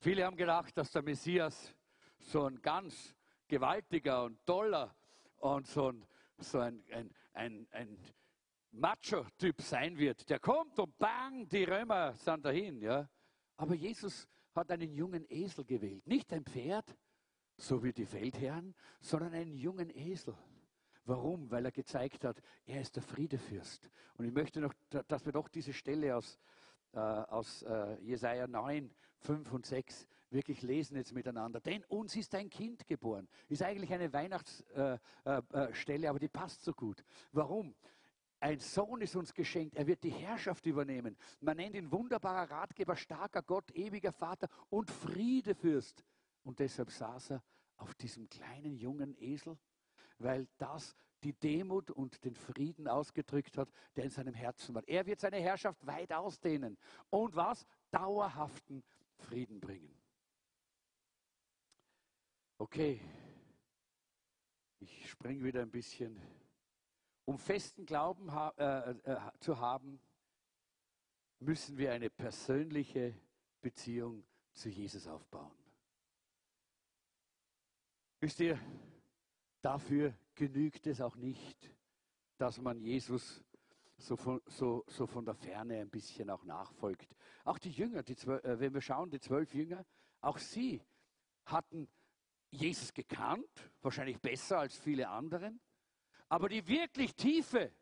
Viele 0.00 0.24
haben 0.26 0.36
gedacht, 0.36 0.76
dass 0.76 0.90
der 0.90 1.02
Messias 1.02 1.72
so 2.18 2.44
ein 2.44 2.60
ganz 2.60 3.14
gewaltiger 3.52 4.24
und 4.24 4.46
toller 4.46 4.96
und 5.36 5.66
so 5.66 5.88
ein, 5.88 6.06
so 6.38 6.58
ein, 6.60 6.82
ein, 6.90 7.14
ein, 7.34 7.66
ein 7.72 7.98
Macho-Typ 8.70 9.60
sein 9.60 9.98
wird. 9.98 10.30
Der 10.30 10.38
kommt 10.38 10.78
und 10.78 10.96
bang, 10.96 11.46
die 11.50 11.64
Römer 11.64 12.14
sind 12.14 12.46
dahin. 12.46 12.80
Ja? 12.80 13.10
Aber 13.58 13.74
Jesus 13.74 14.26
hat 14.54 14.70
einen 14.70 14.94
jungen 14.94 15.26
Esel 15.28 15.66
gewählt, 15.66 16.06
nicht 16.06 16.32
ein 16.32 16.46
Pferd, 16.46 16.96
so 17.58 17.84
wie 17.84 17.92
die 17.92 18.06
Feldherren, 18.06 18.74
sondern 19.02 19.34
einen 19.34 19.54
jungen 19.54 19.94
Esel. 19.94 20.34
Warum? 21.04 21.50
Weil 21.50 21.66
er 21.66 21.72
gezeigt 21.72 22.24
hat, 22.24 22.40
er 22.64 22.80
ist 22.80 22.96
der 22.96 23.02
Friedefürst. 23.02 23.90
Und 24.14 24.24
ich 24.24 24.32
möchte 24.32 24.62
noch, 24.62 24.72
dass 25.08 25.26
wir 25.26 25.32
doch 25.32 25.48
diese 25.48 25.74
Stelle 25.74 26.16
aus, 26.16 26.38
äh, 26.94 26.98
aus 26.98 27.60
äh, 27.64 28.00
Jesaja 28.00 28.46
9, 28.46 28.90
5 29.18 29.52
und 29.52 29.66
6 29.66 30.08
wirklich 30.32 30.62
lesen 30.62 30.96
jetzt 30.96 31.12
miteinander. 31.12 31.60
Denn 31.60 31.84
uns 31.84 32.16
ist 32.16 32.34
ein 32.34 32.50
Kind 32.50 32.86
geboren. 32.86 33.28
Ist 33.48 33.62
eigentlich 33.62 33.92
eine 33.92 34.12
Weihnachtsstelle, 34.12 35.00
äh, 35.24 36.04
äh, 36.04 36.06
aber 36.08 36.18
die 36.18 36.28
passt 36.28 36.64
so 36.64 36.72
gut. 36.72 37.04
Warum? 37.32 37.74
Ein 38.40 38.58
Sohn 38.58 39.00
ist 39.00 39.14
uns 39.14 39.32
geschenkt, 39.32 39.76
er 39.76 39.86
wird 39.86 40.02
die 40.02 40.10
Herrschaft 40.10 40.66
übernehmen. 40.66 41.16
Man 41.40 41.58
nennt 41.58 41.76
ihn 41.76 41.92
wunderbarer 41.92 42.50
Ratgeber, 42.50 42.96
starker 42.96 43.40
Gott, 43.40 43.70
ewiger 43.70 44.10
Vater 44.10 44.48
und 44.68 44.90
Friedefürst. 44.90 46.04
Und 46.42 46.58
deshalb 46.58 46.90
saß 46.90 47.30
er 47.30 47.42
auf 47.76 47.94
diesem 47.94 48.28
kleinen 48.28 48.74
jungen 48.74 49.14
Esel, 49.22 49.56
weil 50.18 50.48
das 50.58 50.96
die 51.22 51.34
Demut 51.34 51.92
und 51.92 52.24
den 52.24 52.34
Frieden 52.34 52.88
ausgedrückt 52.88 53.56
hat, 53.58 53.70
der 53.94 54.04
in 54.04 54.10
seinem 54.10 54.34
Herzen 54.34 54.74
war. 54.74 54.82
Er 54.88 55.06
wird 55.06 55.20
seine 55.20 55.38
Herrschaft 55.38 55.86
weit 55.86 56.12
ausdehnen 56.12 56.76
und 57.10 57.36
was? 57.36 57.64
Dauerhaften 57.92 58.82
Frieden 59.18 59.60
bringen. 59.60 60.01
Okay, 62.62 63.00
ich 64.78 65.10
springe 65.10 65.42
wieder 65.42 65.62
ein 65.62 65.70
bisschen. 65.72 66.16
Um 67.24 67.36
festen 67.36 67.84
Glauben 67.84 68.28
äh, 68.56 68.92
äh, 68.92 69.18
zu 69.40 69.58
haben, 69.58 70.00
müssen 71.40 71.76
wir 71.76 71.90
eine 71.92 72.08
persönliche 72.08 73.16
Beziehung 73.60 74.24
zu 74.52 74.68
Jesus 74.68 75.08
aufbauen. 75.08 75.50
Wisst 78.20 78.38
ihr, 78.38 78.60
dafür 79.60 80.16
genügt 80.36 80.86
es 80.86 81.00
auch 81.00 81.16
nicht, 81.16 81.68
dass 82.38 82.60
man 82.60 82.78
Jesus 82.78 83.42
so 83.96 84.14
von, 84.14 84.40
so, 84.46 84.84
so 84.86 85.08
von 85.08 85.24
der 85.24 85.34
Ferne 85.34 85.80
ein 85.80 85.90
bisschen 85.90 86.30
auch 86.30 86.44
nachfolgt. 86.44 87.12
Auch 87.42 87.58
die 87.58 87.72
Jünger, 87.72 88.04
die 88.04 88.12
äh, 88.12 88.60
wenn 88.60 88.72
wir 88.72 88.80
schauen, 88.80 89.10
die 89.10 89.18
zwölf 89.18 89.52
Jünger, 89.52 89.84
auch 90.20 90.38
sie 90.38 90.80
hatten 91.44 91.88
Jesus 92.52 92.92
gekannt, 92.92 93.70
wahrscheinlich 93.80 94.20
besser 94.20 94.60
als 94.60 94.76
viele 94.78 95.08
anderen, 95.08 95.60
aber 96.28 96.48
die 96.48 96.66
wirklich 96.66 97.14
tiefe, 97.14 97.72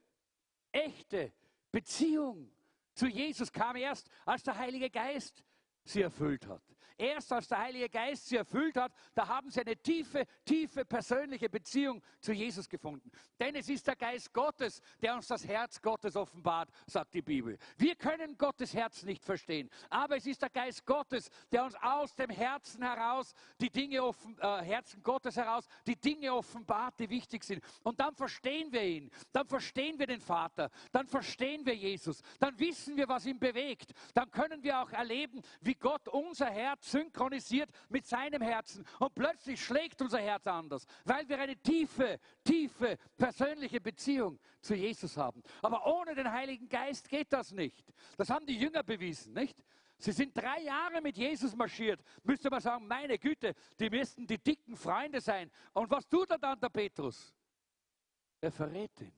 echte 0.72 1.32
Beziehung 1.70 2.50
zu 2.94 3.06
Jesus 3.06 3.52
kam 3.52 3.76
erst, 3.76 4.08
als 4.24 4.42
der 4.42 4.56
Heilige 4.56 4.90
Geist 4.90 5.44
sie 5.84 6.02
erfüllt 6.02 6.46
hat. 6.46 6.62
Erst 7.00 7.32
als 7.32 7.48
der 7.48 7.60
Heilige 7.60 7.88
Geist 7.88 8.28
sie 8.28 8.36
erfüllt 8.36 8.76
hat, 8.76 8.92
da 9.14 9.26
haben 9.26 9.50
sie 9.50 9.62
eine 9.62 9.74
tiefe, 9.74 10.26
tiefe 10.44 10.84
persönliche 10.84 11.48
Beziehung 11.48 12.02
zu 12.20 12.34
Jesus 12.34 12.68
gefunden. 12.68 13.10
Denn 13.38 13.54
es 13.54 13.70
ist 13.70 13.86
der 13.86 13.96
Geist 13.96 14.30
Gottes, 14.34 14.82
der 15.00 15.14
uns 15.14 15.26
das 15.26 15.46
Herz 15.46 15.80
Gottes 15.80 16.14
offenbart, 16.14 16.68
sagt 16.86 17.14
die 17.14 17.22
Bibel. 17.22 17.56
Wir 17.78 17.94
können 17.94 18.36
Gottes 18.36 18.74
Herz 18.74 19.02
nicht 19.02 19.24
verstehen, 19.24 19.70
aber 19.88 20.18
es 20.18 20.26
ist 20.26 20.42
der 20.42 20.50
Geist 20.50 20.84
Gottes, 20.84 21.30
der 21.50 21.64
uns 21.64 21.74
aus 21.76 22.14
dem 22.14 22.28
Herzen 22.28 22.82
heraus, 22.82 23.32
die 23.58 23.70
Dinge 23.70 24.04
offen, 24.04 24.36
äh, 24.38 24.62
Herzen 24.62 25.02
Gottes 25.02 25.36
heraus, 25.36 25.66
die 25.86 25.96
Dinge 25.96 26.34
offenbart, 26.34 27.00
die 27.00 27.08
wichtig 27.08 27.44
sind. 27.44 27.64
Und 27.82 27.98
dann 27.98 28.14
verstehen 28.14 28.70
wir 28.72 28.82
ihn, 28.82 29.10
dann 29.32 29.46
verstehen 29.46 29.98
wir 29.98 30.06
den 30.06 30.20
Vater, 30.20 30.68
dann 30.92 31.06
verstehen 31.06 31.64
wir 31.64 31.74
Jesus, 31.74 32.20
dann 32.38 32.58
wissen 32.58 32.94
wir, 32.98 33.08
was 33.08 33.24
ihn 33.24 33.38
bewegt, 33.38 33.92
dann 34.12 34.30
können 34.30 34.62
wir 34.62 34.82
auch 34.82 34.90
erleben, 34.90 35.40
wie 35.62 35.74
Gott 35.74 36.06
unser 36.06 36.50
Herz 36.50 36.89
synchronisiert 36.90 37.70
mit 37.88 38.06
seinem 38.06 38.42
Herzen. 38.42 38.86
Und 38.98 39.14
plötzlich 39.14 39.64
schlägt 39.64 40.00
unser 40.02 40.18
Herz 40.18 40.46
anders, 40.46 40.86
weil 41.04 41.28
wir 41.28 41.38
eine 41.38 41.56
tiefe, 41.56 42.18
tiefe 42.44 42.96
persönliche 43.16 43.80
Beziehung 43.80 44.38
zu 44.60 44.74
Jesus 44.74 45.16
haben. 45.16 45.42
Aber 45.62 45.86
ohne 45.86 46.14
den 46.14 46.30
Heiligen 46.30 46.68
Geist 46.68 47.08
geht 47.08 47.32
das 47.32 47.52
nicht. 47.52 47.92
Das 48.16 48.30
haben 48.30 48.46
die 48.46 48.58
Jünger 48.58 48.82
bewiesen, 48.82 49.32
nicht? 49.32 49.56
Sie 49.98 50.12
sind 50.12 50.34
drei 50.34 50.62
Jahre 50.62 51.02
mit 51.02 51.18
Jesus 51.18 51.54
marschiert. 51.54 52.02
Müsste 52.22 52.48
man 52.48 52.60
sagen, 52.60 52.86
meine 52.86 53.18
Güte, 53.18 53.54
die 53.78 53.90
müssten 53.90 54.26
die 54.26 54.38
dicken 54.38 54.74
Freunde 54.74 55.20
sein. 55.20 55.50
Und 55.74 55.90
was 55.90 56.08
tut 56.08 56.30
er 56.30 56.38
dann, 56.38 56.58
der 56.58 56.70
Petrus? 56.70 57.34
Er 58.40 58.50
verrät 58.50 58.98
ihn. 59.02 59.12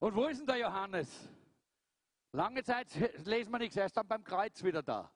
Und 0.00 0.14
wo 0.14 0.26
ist 0.26 0.38
denn 0.40 0.46
der 0.46 0.58
Johannes? 0.58 1.28
Lange 2.32 2.62
Zeit 2.62 2.94
lesen 3.26 3.50
wir 3.50 3.58
nichts, 3.58 3.76
er 3.76 3.86
ist 3.86 3.96
dann 3.96 4.06
beim 4.06 4.22
Kreuz 4.22 4.62
wieder 4.62 4.82
da. 4.82 5.12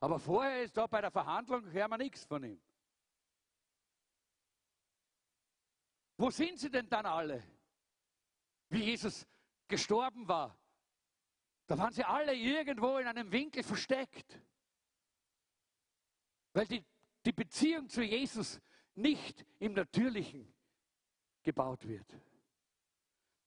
Aber 0.00 0.18
vorher 0.18 0.62
ist 0.62 0.76
da 0.76 0.86
bei 0.86 1.00
der 1.00 1.10
Verhandlung, 1.10 1.70
hören 1.70 1.90
wir 1.90 1.98
nichts 1.98 2.24
von 2.24 2.42
ihm. 2.44 2.60
Wo 6.16 6.30
sind 6.30 6.58
sie 6.58 6.70
denn 6.70 6.88
dann 6.88 7.06
alle? 7.06 7.42
Wie 8.68 8.84
Jesus 8.84 9.26
gestorben 9.68 10.28
war. 10.28 10.56
Da 11.66 11.78
waren 11.78 11.92
sie 11.92 12.04
alle 12.04 12.34
irgendwo 12.34 12.98
in 12.98 13.06
einem 13.06 13.30
Winkel 13.32 13.62
versteckt. 13.62 14.38
Weil 16.52 16.66
die, 16.66 16.84
die 17.24 17.32
Beziehung 17.32 17.88
zu 17.88 18.02
Jesus 18.02 18.60
nicht 18.94 19.46
im 19.58 19.72
Natürlichen 19.72 20.52
gebaut 21.42 21.86
wird. 21.86 22.06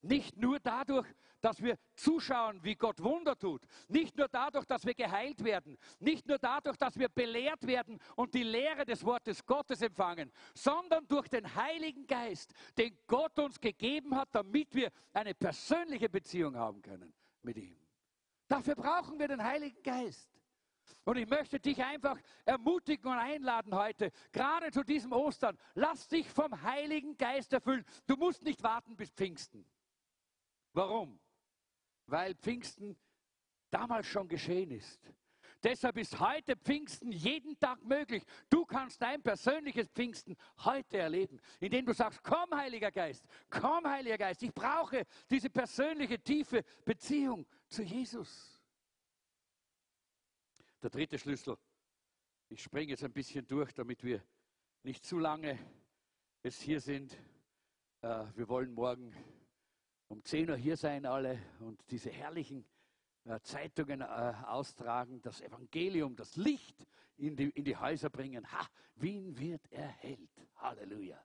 Nicht 0.04 0.36
nur 0.38 0.60
dadurch, 0.60 1.08
dass 1.40 1.62
wir 1.62 1.78
zuschauen, 1.96 2.62
wie 2.64 2.76
Gott 2.76 3.02
Wunder 3.02 3.38
tut. 3.38 3.66
Nicht 3.88 4.18
nur 4.18 4.28
dadurch, 4.28 4.66
dass 4.66 4.86
wir 4.86 4.94
geheilt 4.94 5.44
werden. 5.44 5.78
Nicht 6.00 6.28
nur 6.28 6.38
dadurch, 6.38 6.78
dass 6.78 7.00
wir 7.00 7.08
belehrt 7.08 7.66
werden 7.66 8.00
und 8.18 8.34
die 8.34 8.44
Lehre 8.44 8.86
des 8.86 9.04
Wortes 9.06 9.46
Gottes 9.46 9.82
empfangen, 9.82 10.32
sondern 10.54 11.08
durch 11.08 11.30
den 11.30 11.56
Heiligen 11.56 12.06
Geist, 12.06 12.54
den 12.78 12.98
Gott 13.08 13.40
uns 13.40 13.60
gegeben 13.60 14.16
hat, 14.16 14.30
damit 14.34 14.76
wir 14.76 14.92
eine 15.14 15.34
persönliche 15.34 16.10
Beziehung 16.10 16.58
haben 16.58 16.82
können 16.82 17.14
mit 17.42 17.58
ihm. 17.58 17.78
Dafür 18.50 18.76
brauchen 18.76 19.18
wir 19.20 19.30
den 19.30 19.44
Heiligen 19.44 19.82
Geist. 19.84 20.30
Und 21.06 21.18
ich 21.18 21.28
möchte 21.30 21.60
dich 21.60 21.82
einfach 21.82 22.20
ermutigen 22.46 23.10
und 23.10 23.18
einladen 23.18 23.74
heute, 23.74 24.12
gerade 24.34 24.70
zu 24.72 24.84
diesem 24.84 25.14
Ostern, 25.14 25.58
lass 25.76 26.08
dich 26.08 26.30
vom 26.30 26.62
Heiligen 26.62 27.18
Geist 27.18 27.54
erfüllen. 27.54 27.86
Du 28.06 28.16
musst 28.18 28.44
nicht 28.44 28.64
warten 28.64 28.98
bis 28.98 29.10
Pfingsten. 29.12 29.66
Warum? 30.74 31.20
Weil 32.08 32.36
Pfingsten 32.36 32.98
damals 33.70 34.08
schon 34.08 34.28
geschehen 34.28 34.72
ist. 34.72 35.00
Deshalb 35.64 35.98
ist 35.98 36.20
heute 36.20 36.58
Pfingsten 36.58 37.12
jeden 37.12 37.58
Tag 37.58 37.82
möglich. 37.84 38.24
Du 38.50 38.66
kannst 38.66 39.02
dein 39.02 39.24
persönliches 39.24 39.88
Pfingsten 39.88 40.36
heute 40.58 40.98
erleben, 40.98 41.40
indem 41.62 41.86
du 41.86 41.94
sagst, 41.94 42.22
komm 42.22 42.54
Heiliger 42.54 42.92
Geist, 42.92 43.26
komm 43.50 43.88
Heiliger 43.88 44.18
Geist, 44.18 44.44
ich 44.44 44.54
brauche 44.54 45.06
diese 45.30 45.50
persönliche, 45.50 46.20
tiefe 46.20 46.64
Beziehung 46.84 47.46
zu 47.70 47.82
Jesus. 47.82 48.62
Der 50.82 50.90
dritte 50.90 51.18
Schlüssel. 51.18 51.58
Ich 52.50 52.62
springe 52.62 52.92
jetzt 52.92 53.04
ein 53.06 53.14
bisschen 53.14 53.48
durch, 53.48 53.74
damit 53.74 54.04
wir 54.04 54.22
nicht 54.84 55.06
zu 55.06 55.18
lange 55.18 55.58
jetzt 56.44 56.62
hier 56.62 56.82
sind. 56.82 57.18
Äh, 58.02 58.26
wir 58.36 58.50
wollen 58.50 58.74
morgen 58.74 59.16
um 60.14 60.24
10 60.24 60.52
Uhr 60.52 60.56
hier 60.56 60.78
sein 60.78 61.08
alle 61.08 61.42
und 61.60 61.82
diese 61.90 62.12
herrlichen 62.12 62.64
äh, 63.26 63.40
Zeitungen 63.42 64.02
äh, 64.02 64.04
austragen, 64.46 65.20
das 65.24 65.42
Evangelium, 65.42 66.16
das 66.16 66.36
Licht 66.36 66.86
in 67.18 67.36
die, 67.36 67.50
in 67.50 67.64
die 67.64 67.76
Häuser 67.76 68.12
bringen. 68.12 68.46
Ha, 68.52 68.68
Wien 68.96 69.36
wird 69.40 69.72
erhellt. 69.72 70.30
Halleluja. 70.58 71.20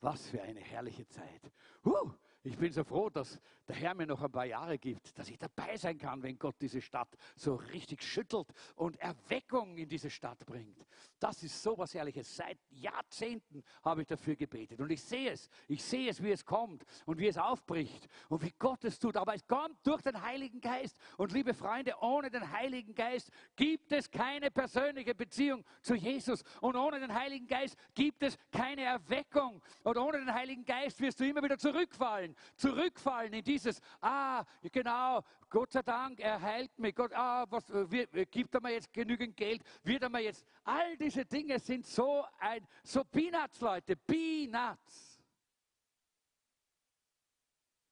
Was 0.00 0.26
für 0.28 0.40
eine 0.40 0.60
herrliche 0.60 1.06
Zeit. 1.06 1.52
Huh, 1.84 2.12
ich 2.42 2.56
bin 2.56 2.72
so 2.72 2.82
froh, 2.82 3.10
dass 3.10 3.38
der 3.68 3.76
Herr 3.76 3.94
mir 3.94 4.06
noch 4.06 4.22
ein 4.22 4.32
paar 4.32 4.46
Jahre 4.46 4.78
gibt, 4.78 5.18
dass 5.18 5.28
ich 5.28 5.38
dabei 5.38 5.76
sein 5.76 5.98
kann, 5.98 6.22
wenn 6.22 6.38
Gott 6.38 6.56
diese 6.60 6.80
Stadt 6.80 7.14
so 7.36 7.56
richtig 7.56 8.02
schüttelt 8.02 8.48
und 8.74 8.96
Erweckung 9.00 9.76
in 9.76 9.88
diese 9.88 10.08
Stadt 10.08 10.44
bringt. 10.46 10.86
Das 11.24 11.42
ist 11.42 11.62
so 11.62 11.78
was 11.78 11.94
Herrliches. 11.94 12.36
Seit 12.36 12.58
Jahrzehnten 12.68 13.64
habe 13.82 14.02
ich 14.02 14.06
dafür 14.06 14.36
gebetet 14.36 14.78
und 14.78 14.90
ich 14.90 15.02
sehe 15.02 15.30
es. 15.30 15.48
Ich 15.68 15.82
sehe 15.82 16.10
es, 16.10 16.22
wie 16.22 16.32
es 16.32 16.44
kommt 16.44 16.84
und 17.06 17.18
wie 17.18 17.28
es 17.28 17.38
aufbricht 17.38 18.08
und 18.28 18.42
wie 18.42 18.52
Gott 18.58 18.84
es 18.84 18.98
tut. 18.98 19.16
Aber 19.16 19.34
es 19.34 19.46
kommt 19.46 19.78
durch 19.86 20.02
den 20.02 20.20
Heiligen 20.20 20.60
Geist. 20.60 20.98
Und 21.16 21.32
liebe 21.32 21.54
Freunde, 21.54 21.94
ohne 22.02 22.30
den 22.30 22.52
Heiligen 22.52 22.94
Geist 22.94 23.30
gibt 23.56 23.90
es 23.92 24.10
keine 24.10 24.50
persönliche 24.50 25.14
Beziehung 25.14 25.64
zu 25.80 25.94
Jesus. 25.94 26.42
Und 26.60 26.76
ohne 26.76 27.00
den 27.00 27.14
Heiligen 27.14 27.46
Geist 27.46 27.74
gibt 27.94 28.22
es 28.22 28.36
keine 28.52 28.82
Erweckung. 28.82 29.62
Und 29.82 29.96
ohne 29.96 30.18
den 30.18 30.34
Heiligen 30.34 30.66
Geist 30.66 31.00
wirst 31.00 31.20
du 31.20 31.24
immer 31.26 31.42
wieder 31.42 31.56
zurückfallen 31.56 32.36
zurückfallen 32.56 33.32
in 33.32 33.44
dieses, 33.44 33.80
ah, 34.02 34.44
genau, 34.70 35.22
Gott 35.54 35.70
sei 35.70 35.82
Dank, 35.82 36.18
er 36.18 36.42
heilt 36.42 36.76
mich, 36.80 36.96
Gott, 36.96 37.12
ah, 37.12 37.46
was, 37.48 37.68
wir, 37.68 38.08
gibt 38.26 38.52
er 38.56 38.60
mir 38.60 38.72
jetzt 38.72 38.92
genügend 38.92 39.36
Geld, 39.36 39.62
wird 39.84 40.02
er 40.02 40.08
mir 40.08 40.18
jetzt, 40.18 40.44
all 40.64 40.96
diese 40.96 41.24
Dinge 41.24 41.60
sind 41.60 41.86
so 41.86 42.24
ein, 42.40 42.66
so 42.82 43.04
Peanuts, 43.04 43.60
Leute, 43.60 43.94
Peanuts. 43.94 45.22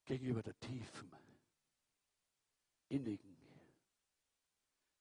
Gegenüber 0.05 0.43
der 0.43 0.59
tiefen, 0.59 1.15
innigen 2.89 3.37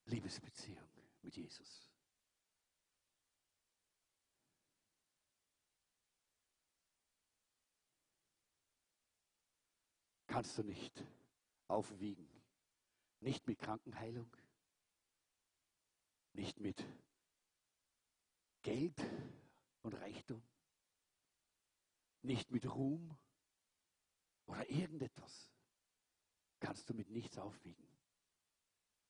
Liebesbeziehung 0.06 0.88
mit 1.24 1.36
Jesus. 1.36 1.88
kannst 10.28 10.58
du 10.58 10.64
nicht 10.64 11.04
aufwiegen. 11.68 12.31
Nicht 13.22 13.48
mit 13.48 13.60
Krankenheilung, 13.60 14.36
nicht 16.34 16.60
mit 16.60 16.84
Geld 18.62 19.00
und 19.82 19.94
Reichtum, 19.94 20.44
nicht 22.24 22.52
mit 22.52 22.66
Ruhm 22.66 23.18
oder 24.46 24.70
irgendetwas. 24.70 25.52
Kannst 26.60 26.90
du 26.90 26.94
mit 26.94 27.10
nichts 27.10 27.38
aufwiegen. 27.38 27.88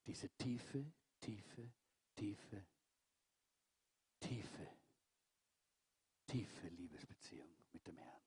Diese 0.06 0.30
tiefe, 0.38 0.94
tiefe, 1.20 1.74
tiefe, 2.16 2.66
tiefe, 4.20 4.78
tiefe 6.28 6.68
Liebesbeziehung 6.68 7.54
mit 7.72 7.86
dem 7.88 7.98
Herrn 7.98 8.22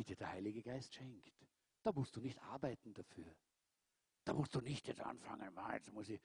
die 0.00 0.04
dir 0.04 0.16
der 0.16 0.30
Heilige 0.30 0.62
Geist 0.62 0.94
schenkt. 0.94 1.49
Da 1.82 1.92
musst 1.92 2.16
du 2.16 2.20
nicht 2.20 2.40
arbeiten 2.42 2.92
dafür. 2.94 3.34
Da 4.24 4.34
musst 4.34 4.54
du 4.54 4.60
nicht 4.60 4.86
jetzt 4.86 5.00
anfangen, 5.00 5.50
jetzt 5.72 5.92
muss 5.92 6.08
ich 6.08 6.20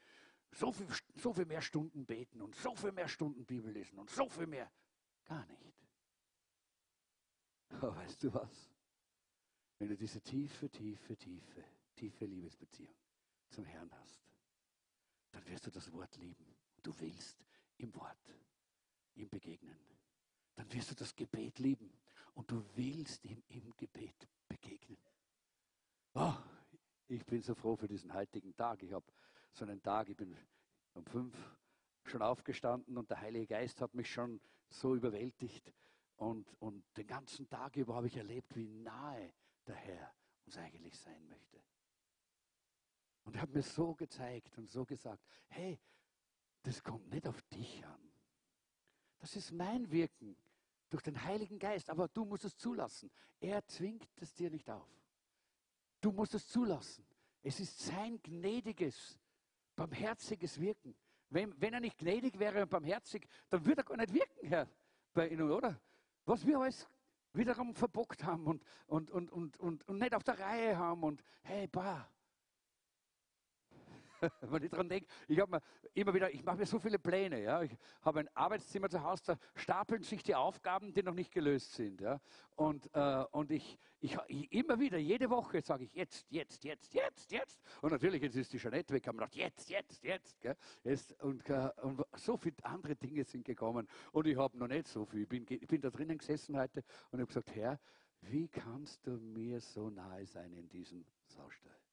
so 0.51 0.71
viel, 0.71 0.87
so 1.15 1.33
viel 1.33 1.45
mehr 1.45 1.61
Stunden 1.61 2.05
beten 2.05 2.41
und 2.41 2.55
so 2.55 2.75
viel 2.75 2.91
mehr 2.91 3.07
Stunden 3.07 3.45
Bibel 3.45 3.71
lesen 3.71 3.97
und 3.97 4.09
so 4.09 4.27
viel 4.29 4.47
mehr. 4.47 4.71
Gar 5.25 5.45
nicht. 5.47 5.75
Aber 7.69 7.95
weißt 7.95 8.23
du 8.23 8.33
was? 8.33 8.71
Wenn 9.79 9.89
du 9.89 9.97
diese 9.97 10.21
tiefe, 10.21 10.69
tiefe, 10.69 11.17
tiefe, 11.17 11.63
tiefe 11.95 12.25
Liebesbeziehung 12.25 12.95
zum 13.49 13.65
Herrn 13.65 13.91
hast, 13.99 14.21
dann 15.31 15.45
wirst 15.47 15.67
du 15.67 15.71
das 15.71 15.91
Wort 15.91 16.15
lieben. 16.17 16.55
Und 16.77 16.87
du 16.87 16.97
willst 16.99 17.45
im 17.77 17.93
Wort 17.95 18.33
ihm 19.15 19.29
begegnen. 19.29 19.77
Dann 20.55 20.71
wirst 20.71 20.91
du 20.91 20.95
das 20.95 21.15
Gebet 21.15 21.59
lieben 21.59 21.91
und 22.33 22.49
du 22.49 22.63
willst 22.75 23.25
ihm 23.25 23.43
im 23.49 23.75
Gebet 23.75 24.27
begegnen. 24.47 24.97
Oh, 26.17 26.33
ich 27.09 27.25
bin 27.25 27.41
so 27.41 27.53
froh 27.53 27.75
für 27.75 27.89
diesen 27.89 28.13
heutigen 28.13 28.55
Tag. 28.55 28.81
Ich 28.83 28.93
habe 28.93 29.05
so 29.51 29.65
einen 29.65 29.83
Tag, 29.83 30.07
ich 30.07 30.15
bin 30.15 30.33
um 30.93 31.05
fünf 31.05 31.35
schon 32.03 32.21
aufgestanden 32.21 32.97
und 32.97 33.09
der 33.09 33.19
Heilige 33.19 33.47
Geist 33.47 33.81
hat 33.81 33.93
mich 33.93 34.09
schon 34.09 34.39
so 34.69 34.95
überwältigt. 34.95 35.73
Und, 36.15 36.49
und 36.61 36.85
den 36.95 37.05
ganzen 37.05 37.49
Tag 37.49 37.75
über 37.75 37.95
habe 37.95 38.07
ich 38.07 38.15
erlebt, 38.15 38.55
wie 38.55 38.69
nahe 38.69 39.33
der 39.67 39.75
Herr 39.75 40.15
uns 40.45 40.57
eigentlich 40.57 40.97
sein 40.97 41.27
möchte. 41.27 41.61
Und 43.25 43.35
er 43.35 43.41
hat 43.41 43.53
mir 43.53 43.63
so 43.63 43.93
gezeigt 43.93 44.57
und 44.57 44.69
so 44.69 44.85
gesagt, 44.85 45.21
hey, 45.49 45.81
das 46.61 46.81
kommt 46.81 47.09
nicht 47.09 47.27
auf 47.27 47.41
dich 47.41 47.85
an. 47.85 48.09
Das 49.17 49.35
ist 49.35 49.51
mein 49.51 49.91
Wirken 49.91 50.37
durch 50.89 51.03
den 51.03 51.21
Heiligen 51.21 51.59
Geist, 51.59 51.89
aber 51.89 52.07
du 52.07 52.23
musst 52.23 52.45
es 52.45 52.55
zulassen. 52.55 53.11
Er 53.41 53.67
zwingt 53.67 54.21
es 54.21 54.33
dir 54.33 54.49
nicht 54.49 54.69
auf. 54.69 55.04
Du 56.05 56.11
musst 56.11 56.35
es 56.35 56.47
zulassen. 56.47 57.03
Es 57.41 57.59
ist 57.59 57.79
sein 57.79 58.21
gnädiges, 58.21 59.19
barmherziges 59.75 60.61
Wirken. 60.61 60.95
Wenn, 61.31 61.59
wenn 61.59 61.73
er 61.73 61.79
nicht 61.79 61.97
gnädig 61.97 62.37
wäre 62.37 62.61
und 62.61 62.69
barmherzig, 62.69 63.27
dann 63.49 63.65
würde 63.65 63.81
er 63.81 63.85
gar 63.85 63.97
nicht 63.97 64.13
wirken, 64.13 64.47
Herr, 64.47 64.69
bei 65.15 65.29
Ihnen, 65.29 65.49
oder? 65.49 65.81
Was 66.25 66.45
wir 66.45 66.59
alles 66.59 66.87
wiederum 67.33 67.73
verbockt 67.73 68.23
haben 68.23 68.45
und, 68.45 68.63
und, 68.85 69.09
und, 69.09 69.31
und, 69.31 69.57
und, 69.57 69.87
und 69.87 69.97
nicht 69.97 70.13
auf 70.13 70.23
der 70.23 70.37
Reihe 70.37 70.77
haben 70.77 71.01
und 71.01 71.23
hey, 71.41 71.65
bah, 71.65 72.07
wenn 74.41 74.63
ich 74.63 74.69
daran 74.69 74.89
denke, 74.89 75.07
ich 75.27 75.39
habe 75.39 75.51
mir 75.51 75.61
immer 75.93 76.13
wieder, 76.13 76.33
ich 76.33 76.43
mache 76.43 76.57
mir 76.57 76.65
so 76.65 76.79
viele 76.79 76.99
Pläne. 76.99 77.41
Ja. 77.41 77.61
Ich 77.61 77.75
habe 78.01 78.19
ein 78.19 78.29
Arbeitszimmer 78.33 78.89
zu 78.89 79.01
Hause, 79.03 79.23
da 79.25 79.37
stapeln 79.55 80.03
sich 80.03 80.23
die 80.23 80.35
Aufgaben, 80.35 80.93
die 80.93 81.03
noch 81.03 81.13
nicht 81.13 81.31
gelöst 81.31 81.73
sind. 81.73 82.01
Ja. 82.01 82.19
Und, 82.55 82.89
äh, 82.93 83.25
und 83.31 83.51
ich, 83.51 83.77
ich, 83.99 84.17
immer 84.51 84.79
wieder, 84.79 84.97
jede 84.97 85.29
Woche 85.29 85.61
sage 85.61 85.85
ich 85.85 85.93
jetzt, 85.93 86.25
jetzt, 86.29 86.63
jetzt, 86.63 86.93
jetzt, 86.93 87.31
jetzt. 87.31 87.61
Und 87.81 87.91
natürlich, 87.91 88.21
jetzt 88.21 88.35
ist 88.35 88.53
die 88.53 88.57
Jeanette 88.57 88.93
weg, 88.93 89.07
haben 89.07 89.17
wir 89.17 89.25
gedacht, 89.25 89.35
jetzt, 89.35 89.69
jetzt, 89.69 90.03
jetzt. 90.03 90.41
Gell. 90.41 90.55
jetzt 90.83 91.21
und, 91.23 91.49
äh, 91.49 91.69
und 91.81 92.01
so 92.15 92.37
viele 92.37 92.55
andere 92.63 92.95
Dinge 92.95 93.23
sind 93.23 93.45
gekommen. 93.45 93.87
Und 94.11 94.27
ich 94.27 94.37
habe 94.37 94.57
noch 94.57 94.67
nicht 94.67 94.87
so 94.87 95.05
viel. 95.05 95.23
Ich 95.23 95.29
bin, 95.29 95.45
ich 95.49 95.67
bin 95.67 95.81
da 95.81 95.89
drinnen 95.89 96.17
gesessen 96.17 96.57
heute 96.57 96.83
und 97.11 97.19
habe 97.19 97.27
gesagt, 97.27 97.53
Herr, 97.55 97.79
wie 98.21 98.47
kannst 98.47 99.05
du 99.05 99.11
mir 99.17 99.59
so 99.59 99.89
nahe 99.89 100.25
sein 100.25 100.53
in 100.53 100.67
diesem 100.69 101.05
Saustall? 101.27 101.84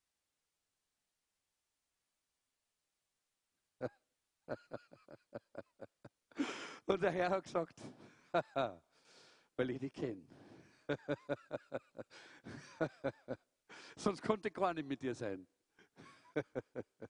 Und 6.87 7.02
der 7.02 7.12
Herr 7.12 7.31
hat 7.31 7.44
gesagt, 7.44 7.81
weil 9.57 9.70
ich 9.70 9.78
dich 9.78 9.92
kenne. 9.92 10.26
Sonst 13.96 14.22
konnte 14.22 14.48
ich 14.48 14.55
gar 14.55 14.74
nicht 14.74 14.88
mit 14.88 15.02
dir 15.02 15.14
sein. 15.14 15.46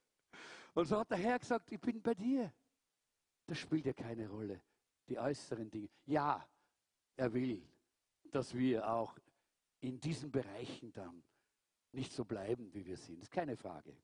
Und 0.74 0.86
so 0.86 0.98
hat 0.98 1.10
der 1.10 1.18
Herr 1.18 1.38
gesagt, 1.38 1.70
ich 1.70 1.80
bin 1.80 2.02
bei 2.02 2.14
dir. 2.14 2.52
Das 3.46 3.58
spielt 3.58 3.86
ja 3.86 3.92
keine 3.92 4.28
Rolle, 4.28 4.60
die 5.08 5.18
äußeren 5.18 5.70
Dinge. 5.70 5.90
Ja, 6.06 6.48
er 7.16 7.32
will, 7.32 7.62
dass 8.30 8.54
wir 8.54 8.88
auch 8.88 9.18
in 9.80 10.00
diesen 10.00 10.30
Bereichen 10.30 10.92
dann 10.92 11.22
nicht 11.92 12.12
so 12.12 12.24
bleiben, 12.24 12.72
wie 12.72 12.86
wir 12.86 12.96
sind. 12.96 13.18
Das 13.18 13.24
ist 13.24 13.32
keine 13.32 13.56
Frage. 13.56 13.96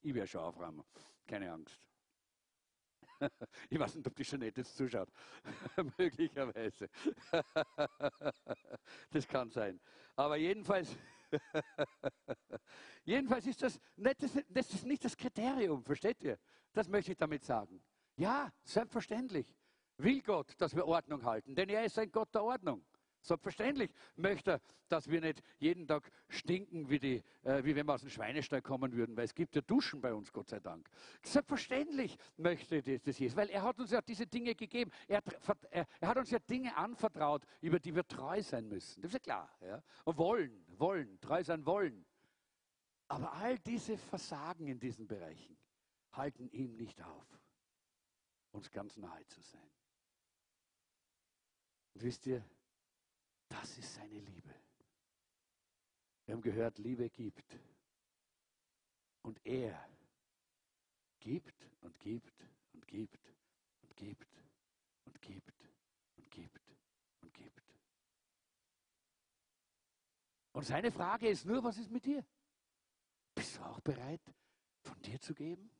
Ich 0.00 0.14
werde 0.14 0.28
schon 0.28 0.40
aufräumen, 0.40 0.84
keine 1.26 1.52
Angst. 1.52 1.78
Ich 3.70 3.78
weiß 3.78 3.94
nicht, 3.96 4.06
ob 4.06 4.14
die 4.14 4.22
Jeanette 4.22 4.60
jetzt 4.60 4.76
zuschaut. 4.76 5.08
Möglicherweise. 5.98 6.88
das 9.10 9.26
kann 9.26 9.50
sein. 9.50 9.80
Aber 10.14 10.36
jedenfalls, 10.36 10.96
jedenfalls 13.04 13.46
ist 13.46 13.62
das, 13.62 13.80
nicht, 13.96 14.22
das, 14.22 14.30
das 14.48 14.70
ist 14.74 14.86
nicht 14.86 15.04
das 15.04 15.16
Kriterium, 15.16 15.84
versteht 15.84 16.22
ihr? 16.22 16.38
Das 16.72 16.88
möchte 16.88 17.12
ich 17.12 17.18
damit 17.18 17.44
sagen. 17.44 17.82
Ja, 18.16 18.50
selbstverständlich 18.62 19.54
will 19.98 20.22
Gott, 20.22 20.54
dass 20.58 20.74
wir 20.74 20.86
Ordnung 20.86 21.24
halten, 21.24 21.54
denn 21.54 21.68
er 21.68 21.84
ist 21.84 21.98
ein 21.98 22.10
Gott 22.10 22.34
der 22.34 22.44
Ordnung. 22.44 22.84
Selbstverständlich 23.26 23.90
möchte 24.14 24.52
er, 24.52 24.60
dass 24.88 25.10
wir 25.10 25.20
nicht 25.20 25.42
jeden 25.58 25.88
Tag 25.88 26.08
stinken, 26.28 26.88
wie, 26.88 27.00
die, 27.00 27.24
äh, 27.42 27.64
wie 27.64 27.74
wenn 27.74 27.86
wir 27.86 27.94
aus 27.94 28.02
dem 28.02 28.10
Schweinestall 28.10 28.62
kommen 28.62 28.92
würden, 28.92 29.16
weil 29.16 29.24
es 29.24 29.34
gibt 29.34 29.56
ja 29.56 29.62
Duschen 29.62 30.00
bei 30.00 30.14
uns, 30.14 30.32
Gott 30.32 30.48
sei 30.48 30.60
Dank. 30.60 30.88
Selbstverständlich 31.22 32.16
möchte 32.36 32.80
das, 32.80 33.02
das 33.02 33.18
Jesus, 33.18 33.36
weil 33.36 33.50
er 33.50 33.62
hat 33.62 33.80
uns 33.80 33.90
ja 33.90 34.00
diese 34.00 34.28
Dinge 34.28 34.54
gegeben. 34.54 34.92
Er, 35.08 35.22
er, 35.70 35.86
er, 36.00 36.08
hat 36.08 36.16
uns 36.18 36.30
ja 36.30 36.38
Dinge 36.38 36.76
anvertraut, 36.76 37.44
über 37.60 37.80
die 37.80 37.94
wir 37.96 38.06
treu 38.06 38.40
sein 38.42 38.68
müssen. 38.68 39.02
Das 39.02 39.08
ist 39.08 39.14
ja 39.14 39.18
klar. 39.18 39.50
Ja? 39.60 39.82
Und 40.04 40.16
wollen, 40.18 40.64
wollen, 40.78 41.20
treu 41.20 41.42
sein 41.42 41.66
wollen. 41.66 42.06
Aber 43.08 43.32
all 43.32 43.58
diese 43.58 43.98
Versagen 43.98 44.68
in 44.68 44.78
diesen 44.78 45.08
Bereichen 45.08 45.56
halten 46.12 46.48
ihm 46.50 46.76
nicht 46.76 47.02
auf, 47.02 47.40
uns 48.52 48.70
ganz 48.70 48.96
nahe 48.96 49.26
zu 49.26 49.40
sein. 49.42 49.70
Und 51.94 52.02
wisst 52.02 52.26
ihr, 52.26 52.44
das 53.48 53.78
ist 53.78 53.94
seine 53.94 54.18
Liebe. 54.18 54.54
Wir 56.24 56.34
haben 56.34 56.42
gehört, 56.42 56.78
Liebe 56.78 57.08
gibt. 57.08 57.58
Und 59.22 59.44
er 59.44 59.88
gibt 61.20 61.54
und 61.80 61.98
gibt 61.98 62.44
und 62.72 62.86
gibt 62.86 63.34
und 63.82 63.96
gibt 63.96 64.28
und 65.04 65.20
gibt 65.20 65.52
und 66.16 66.30
gibt 66.30 66.60
und 67.20 67.34
gibt. 67.34 67.62
Und 70.52 70.64
seine 70.64 70.90
Frage 70.90 71.28
ist 71.28 71.44
nur, 71.44 71.62
was 71.62 71.78
ist 71.78 71.90
mit 71.90 72.04
dir? 72.04 72.24
Bist 73.34 73.56
du 73.56 73.62
auch 73.62 73.80
bereit, 73.80 74.22
von 74.80 75.00
dir 75.02 75.20
zu 75.20 75.34
geben? 75.34 75.70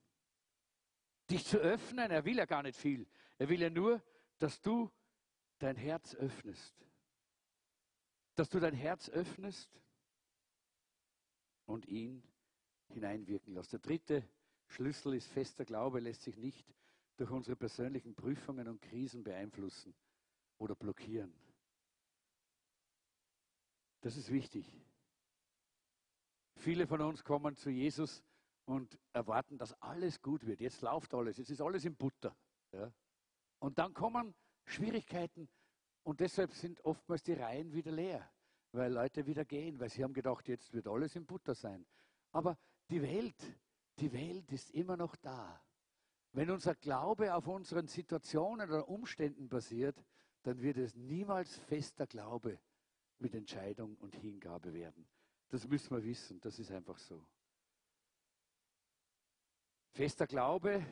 Dich 1.30 1.44
zu 1.44 1.58
öffnen? 1.58 2.10
Er 2.10 2.24
will 2.24 2.36
ja 2.36 2.44
gar 2.44 2.62
nicht 2.62 2.78
viel. 2.78 3.06
Er 3.38 3.48
will 3.48 3.60
ja 3.60 3.70
nur, 3.70 4.02
dass 4.38 4.60
du 4.60 4.90
dein 5.58 5.76
Herz 5.76 6.14
öffnest. 6.14 6.85
Dass 8.36 8.48
du 8.48 8.60
dein 8.60 8.74
Herz 8.74 9.08
öffnest 9.08 9.68
und 11.66 11.86
ihn 11.86 12.22
hineinwirken 12.88 13.54
lässt. 13.54 13.72
Der 13.72 13.80
dritte 13.80 14.28
Schlüssel 14.68 15.14
ist 15.14 15.28
fester 15.28 15.64
Glaube, 15.64 16.00
lässt 16.00 16.22
sich 16.22 16.36
nicht 16.36 16.74
durch 17.16 17.30
unsere 17.30 17.56
persönlichen 17.56 18.14
Prüfungen 18.14 18.68
und 18.68 18.80
Krisen 18.80 19.24
beeinflussen 19.24 19.94
oder 20.58 20.74
blockieren. 20.74 21.32
Das 24.00 24.16
ist 24.16 24.30
wichtig. 24.30 24.70
Viele 26.56 26.86
von 26.86 27.00
uns 27.00 27.24
kommen 27.24 27.56
zu 27.56 27.70
Jesus 27.70 28.22
und 28.64 28.98
erwarten, 29.12 29.58
dass 29.58 29.72
alles 29.82 30.20
gut 30.20 30.46
wird. 30.46 30.60
Jetzt 30.60 30.80
läuft 30.82 31.14
alles, 31.14 31.38
jetzt 31.38 31.50
ist 31.50 31.60
alles 31.60 31.84
in 31.84 31.96
Butter. 31.96 32.36
Ja? 32.72 32.92
Und 33.58 33.78
dann 33.78 33.94
kommen 33.94 34.34
Schwierigkeiten 34.64 35.48
und 36.06 36.20
deshalb 36.20 36.52
sind 36.52 36.84
oftmals 36.84 37.24
die 37.24 37.32
Reihen 37.32 37.72
wieder 37.72 37.90
leer, 37.90 38.30
weil 38.70 38.92
Leute 38.92 39.26
wieder 39.26 39.44
gehen, 39.44 39.80
weil 39.80 39.90
sie 39.90 40.04
haben 40.04 40.14
gedacht, 40.14 40.46
jetzt 40.46 40.72
wird 40.72 40.86
alles 40.86 41.16
in 41.16 41.26
Butter 41.26 41.56
sein. 41.56 41.84
Aber 42.30 42.56
die 42.88 43.02
Welt, 43.02 43.34
die 43.98 44.12
Welt 44.12 44.52
ist 44.52 44.70
immer 44.70 44.96
noch 44.96 45.16
da. 45.16 45.60
Wenn 46.30 46.48
unser 46.52 46.76
Glaube 46.76 47.34
auf 47.34 47.48
unseren 47.48 47.88
Situationen 47.88 48.70
oder 48.70 48.88
Umständen 48.88 49.48
basiert, 49.48 50.00
dann 50.44 50.62
wird 50.62 50.76
es 50.76 50.94
niemals 50.94 51.56
fester 51.56 52.06
Glaube 52.06 52.60
mit 53.18 53.34
Entscheidung 53.34 53.96
und 53.96 54.14
Hingabe 54.14 54.72
werden. 54.72 55.08
Das 55.48 55.66
müssen 55.66 55.90
wir 55.90 56.04
wissen, 56.04 56.40
das 56.40 56.60
ist 56.60 56.70
einfach 56.70 56.98
so. 56.98 57.26
Fester 59.90 60.28
Glaube 60.28 60.86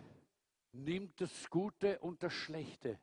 nimmt 0.73 1.21
das 1.21 1.49
Gute 1.49 2.01
und 2.01 2.21
das 2.25 2.33
Schlechte. 2.33 2.99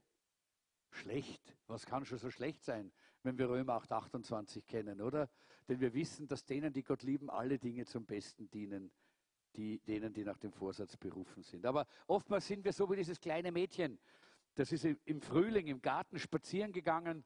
Schlecht, 0.91 1.55
was 1.67 1.85
kann 1.85 2.05
schon 2.05 2.17
so 2.17 2.29
schlecht 2.29 2.63
sein, 2.63 2.91
wenn 3.23 3.37
wir 3.37 3.49
Römer 3.49 3.73
8, 3.73 3.91
28 3.91 4.65
kennen, 4.65 5.01
oder? 5.01 5.29
Denn 5.67 5.79
wir 5.79 5.93
wissen, 5.93 6.27
dass 6.27 6.45
denen, 6.45 6.73
die 6.73 6.83
Gott 6.83 7.03
lieben, 7.03 7.29
alle 7.29 7.57
Dinge 7.59 7.85
zum 7.85 8.05
Besten 8.05 8.49
dienen, 8.49 8.91
die, 9.55 9.79
denen, 9.79 10.13
die 10.13 10.23
nach 10.23 10.37
dem 10.37 10.51
Vorsatz 10.51 10.97
berufen 10.97 11.43
sind. 11.43 11.65
Aber 11.65 11.87
oftmals 12.07 12.47
sind 12.47 12.63
wir 12.63 12.73
so 12.73 12.89
wie 12.89 12.95
dieses 12.95 13.19
kleine 13.19 13.51
Mädchen, 13.51 13.99
das 14.55 14.71
ist 14.71 14.85
im 14.85 15.21
Frühling 15.21 15.67
im 15.67 15.81
Garten 15.81 16.19
spazieren 16.19 16.73
gegangen 16.73 17.23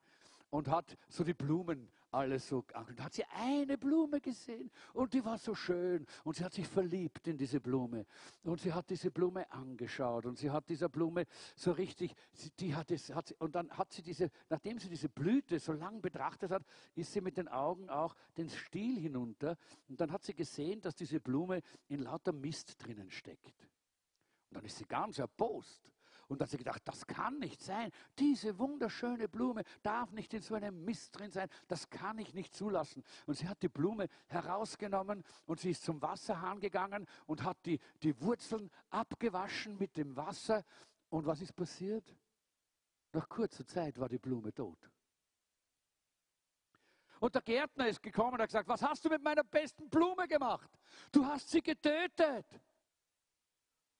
und 0.49 0.67
hat 0.67 0.95
so 1.09 1.23
die 1.23 1.33
Blumen 1.33 1.91
alles 2.15 2.47
so 2.47 2.63
und 2.73 3.01
hat 3.01 3.13
sie 3.13 3.25
eine 3.25 3.77
Blume 3.77 4.21
gesehen 4.21 4.71
und 4.93 5.13
die 5.13 5.23
war 5.23 5.37
so 5.37 5.53
schön. 5.53 6.05
Und 6.23 6.37
sie 6.37 6.43
hat 6.43 6.53
sich 6.53 6.67
verliebt 6.67 7.27
in 7.27 7.37
diese 7.37 7.59
Blume. 7.59 8.05
Und 8.43 8.61
sie 8.61 8.73
hat 8.73 8.89
diese 8.89 9.11
Blume 9.11 9.51
angeschaut 9.51 10.25
und 10.25 10.37
sie 10.37 10.49
hat 10.49 10.69
dieser 10.69 10.89
Blume 10.89 11.25
so 11.55 11.71
richtig, 11.71 12.15
die 12.59 12.75
hat 12.75 12.91
es, 12.91 13.13
hat 13.13 13.27
sie, 13.27 13.35
und 13.39 13.55
dann 13.55 13.69
hat 13.71 13.91
sie 13.91 14.01
diese, 14.01 14.31
nachdem 14.49 14.79
sie 14.79 14.89
diese 14.89 15.09
Blüte 15.09 15.59
so 15.59 15.73
lang 15.73 16.01
betrachtet 16.01 16.51
hat, 16.51 16.63
ist 16.95 17.11
sie 17.11 17.21
mit 17.21 17.37
den 17.37 17.47
Augen 17.47 17.89
auch 17.89 18.15
den 18.37 18.49
Stiel 18.49 18.99
hinunter. 18.99 19.57
Und 19.87 19.99
dann 19.99 20.11
hat 20.11 20.23
sie 20.23 20.33
gesehen, 20.33 20.81
dass 20.81 20.95
diese 20.95 21.19
Blume 21.19 21.61
in 21.87 21.99
lauter 21.99 22.33
Mist 22.33 22.83
drinnen 22.83 23.11
steckt. 23.11 23.67
Und 24.49 24.57
dann 24.57 24.65
ist 24.65 24.77
sie 24.77 24.85
ganz 24.85 25.19
erbost 25.19 25.91
und 26.27 26.39
dann 26.39 26.45
hat 26.45 26.51
sie 26.51 26.57
gedacht, 26.57 26.81
das 26.85 27.05
kann 27.05 27.39
nicht 27.39 27.61
sein. 27.61 27.91
Diese 28.17 28.57
wunderschöne 28.57 29.27
Blume 29.27 29.63
darf 29.83 30.11
nicht 30.11 30.33
in 30.33 30.41
so 30.41 30.55
einem 30.55 30.83
Mist 30.83 31.17
drin 31.17 31.31
sein. 31.31 31.49
Das 31.67 31.89
kann 31.89 32.17
ich 32.17 32.33
nicht 32.33 32.55
zulassen. 32.55 33.03
Und 33.25 33.35
sie 33.35 33.47
hat 33.47 33.61
die 33.61 33.69
Blume 33.69 34.07
herausgenommen 34.27 35.23
und 35.45 35.59
sie 35.59 35.71
ist 35.71 35.83
zum 35.83 36.01
Wasserhahn 36.01 36.59
gegangen 36.59 37.05
und 37.25 37.43
hat 37.43 37.57
die, 37.65 37.79
die 38.01 38.19
Wurzeln 38.21 38.71
abgewaschen 38.89 39.77
mit 39.77 39.95
dem 39.97 40.15
Wasser. 40.15 40.63
Und 41.09 41.25
was 41.25 41.41
ist 41.41 41.55
passiert? 41.55 42.15
Nach 43.11 43.29
kurzer 43.29 43.65
Zeit 43.65 43.99
war 43.99 44.09
die 44.09 44.19
Blume 44.19 44.53
tot. 44.53 44.89
Und 47.19 47.33
der 47.33 47.41
Gärtner 47.41 47.87
ist 47.87 48.03
gekommen 48.03 48.33
und 48.33 48.41
hat 48.41 48.49
gesagt, 48.49 48.67
was 48.67 48.81
hast 48.81 49.05
du 49.05 49.09
mit 49.09 49.21
meiner 49.21 49.43
besten 49.43 49.89
Blume 49.89 50.27
gemacht? 50.27 50.69
Du 51.11 51.25
hast 51.25 51.49
sie 51.49 51.61
getötet. 51.61 52.45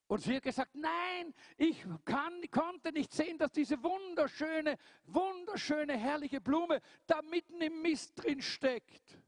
Und 0.08 0.22
sie 0.22 0.36
hat 0.36 0.44
gesagt, 0.44 0.74
nein, 0.74 1.34
ich 1.56 1.84
kann, 2.04 2.40
konnte 2.50 2.92
nicht 2.92 3.12
sehen, 3.12 3.38
dass 3.38 3.50
diese 3.50 3.82
wunderschöne, 3.82 4.76
wunderschöne, 5.06 5.96
herrliche 5.96 6.40
Blume 6.40 6.80
da 7.06 7.22
mitten 7.22 7.60
im 7.60 7.82
Mist 7.82 8.12
drin 8.14 8.40
steckt. 8.40 9.20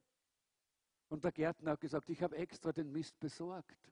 Und 1.08 1.24
der 1.24 1.32
Gärtner 1.32 1.72
hat 1.72 1.80
gesagt, 1.80 2.10
ich 2.10 2.22
habe 2.22 2.36
extra 2.36 2.70
den 2.70 2.92
Mist 2.92 3.18
besorgt, 3.18 3.90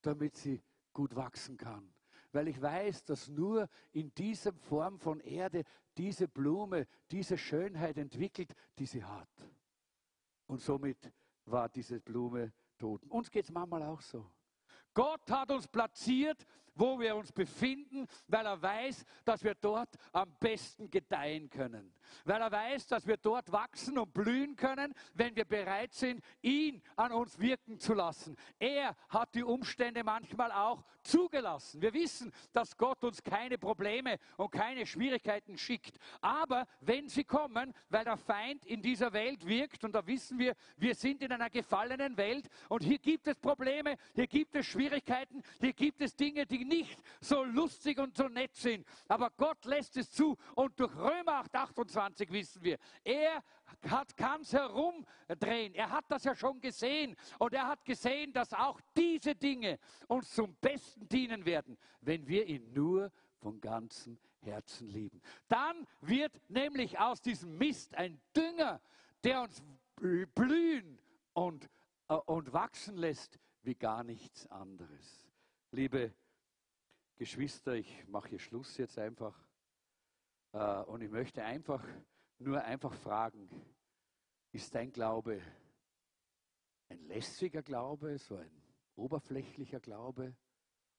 damit 0.00 0.36
sie 0.36 0.62
gut 0.92 1.14
wachsen 1.14 1.58
kann. 1.58 1.92
Weil 2.32 2.48
ich 2.48 2.60
weiß, 2.60 3.04
dass 3.04 3.28
nur 3.28 3.68
in 3.92 4.14
dieser 4.14 4.52
Form 4.52 4.98
von 4.98 5.20
Erde 5.20 5.64
diese 5.96 6.26
Blume 6.26 6.86
diese 7.10 7.36
Schönheit 7.36 7.98
entwickelt, 7.98 8.54
die 8.78 8.86
sie 8.86 9.04
hat. 9.04 9.28
Und 10.46 10.60
somit 10.60 11.12
war 11.44 11.68
diese 11.68 12.00
Blume 12.00 12.52
tot. 12.78 13.04
Uns 13.08 13.30
geht 13.30 13.44
es 13.44 13.50
manchmal 13.50 13.82
auch 13.82 14.00
so. 14.00 14.30
Gott 14.96 15.30
hat 15.30 15.50
uns 15.50 15.68
platziert, 15.68 16.46
wo 16.76 17.00
wir 17.00 17.16
uns 17.16 17.32
befinden, 17.32 18.06
weil 18.28 18.46
er 18.46 18.60
weiß, 18.60 19.04
dass 19.24 19.42
wir 19.42 19.54
dort 19.54 19.88
am 20.12 20.32
besten 20.38 20.90
gedeihen 20.90 21.50
können. 21.50 21.92
Weil 22.24 22.40
er 22.40 22.52
weiß, 22.52 22.86
dass 22.86 23.06
wir 23.06 23.16
dort 23.16 23.50
wachsen 23.50 23.98
und 23.98 24.12
blühen 24.12 24.56
können, 24.56 24.94
wenn 25.14 25.34
wir 25.34 25.44
bereit 25.44 25.92
sind, 25.92 26.22
ihn 26.42 26.82
an 26.94 27.12
uns 27.12 27.38
wirken 27.38 27.78
zu 27.78 27.94
lassen. 27.94 28.36
Er 28.58 28.94
hat 29.08 29.34
die 29.34 29.42
Umstände 29.42 30.04
manchmal 30.04 30.52
auch 30.52 30.84
zugelassen. 31.02 31.80
Wir 31.82 31.92
wissen, 31.92 32.32
dass 32.52 32.76
Gott 32.76 33.02
uns 33.04 33.22
keine 33.22 33.58
Probleme 33.58 34.18
und 34.36 34.50
keine 34.50 34.86
Schwierigkeiten 34.86 35.58
schickt. 35.58 35.98
Aber 36.20 36.66
wenn 36.80 37.08
sie 37.08 37.24
kommen, 37.24 37.72
weil 37.88 38.04
der 38.04 38.16
Feind 38.16 38.64
in 38.66 38.82
dieser 38.82 39.12
Welt 39.12 39.46
wirkt, 39.46 39.84
und 39.84 39.92
da 39.92 40.06
wissen 40.06 40.38
wir, 40.38 40.54
wir 40.76 40.94
sind 40.94 41.22
in 41.22 41.32
einer 41.32 41.50
gefallenen 41.50 42.16
Welt 42.16 42.48
und 42.68 42.82
hier 42.82 42.98
gibt 42.98 43.26
es 43.26 43.38
Probleme, 43.38 43.96
hier 44.14 44.26
gibt 44.26 44.54
es 44.56 44.66
Schwierigkeiten, 44.66 45.42
hier 45.60 45.72
gibt 45.72 46.00
es 46.02 46.14
Dinge, 46.14 46.46
die 46.46 46.58
nicht 46.66 46.98
so 47.20 47.44
lustig 47.44 47.98
und 47.98 48.16
so 48.16 48.28
nett 48.28 48.54
sind. 48.54 48.86
Aber 49.08 49.30
Gott 49.30 49.64
lässt 49.64 49.96
es 49.96 50.10
zu 50.10 50.36
und 50.54 50.78
durch 50.78 50.94
Römer 50.96 51.34
8, 51.40 51.54
28 51.54 52.30
wissen 52.30 52.62
wir, 52.62 52.78
er 53.04 53.42
kann 54.16 54.40
es 54.40 54.52
herumdrehen. 54.52 55.74
Er 55.74 55.90
hat 55.90 56.04
das 56.08 56.24
ja 56.24 56.34
schon 56.34 56.60
gesehen 56.60 57.16
und 57.38 57.52
er 57.52 57.66
hat 57.66 57.84
gesehen, 57.84 58.32
dass 58.32 58.52
auch 58.52 58.80
diese 58.96 59.34
Dinge 59.34 59.78
uns 60.08 60.32
zum 60.34 60.54
Besten 60.56 61.08
dienen 61.08 61.44
werden, 61.44 61.76
wenn 62.00 62.26
wir 62.26 62.46
ihn 62.46 62.72
nur 62.72 63.10
von 63.38 63.60
ganzem 63.60 64.18
Herzen 64.40 64.88
lieben. 64.88 65.20
Dann 65.48 65.86
wird 66.00 66.40
nämlich 66.48 66.98
aus 66.98 67.20
diesem 67.20 67.58
Mist 67.58 67.94
ein 67.94 68.20
Dünger, 68.34 68.80
der 69.24 69.42
uns 69.42 69.62
blühen 70.34 70.98
und, 71.32 71.68
äh, 72.08 72.14
und 72.14 72.52
wachsen 72.52 72.96
lässt 72.96 73.38
wie 73.62 73.74
gar 73.74 74.04
nichts 74.04 74.46
anderes. 74.46 75.28
Liebe 75.72 76.14
Geschwister, 77.16 77.74
ich 77.74 78.06
mache 78.08 78.28
hier 78.28 78.38
Schluss 78.38 78.76
jetzt 78.76 78.98
einfach 78.98 79.34
äh, 80.52 80.82
und 80.82 81.00
ich 81.00 81.10
möchte 81.10 81.42
einfach 81.42 81.82
nur 82.38 82.62
einfach 82.62 82.92
fragen, 82.92 83.48
ist 84.52 84.74
dein 84.74 84.92
Glaube 84.92 85.40
ein 86.88 87.00
lässiger 87.06 87.62
Glaube, 87.62 88.18
so 88.18 88.36
ein 88.36 88.50
oberflächlicher 88.96 89.80
Glaube 89.80 90.36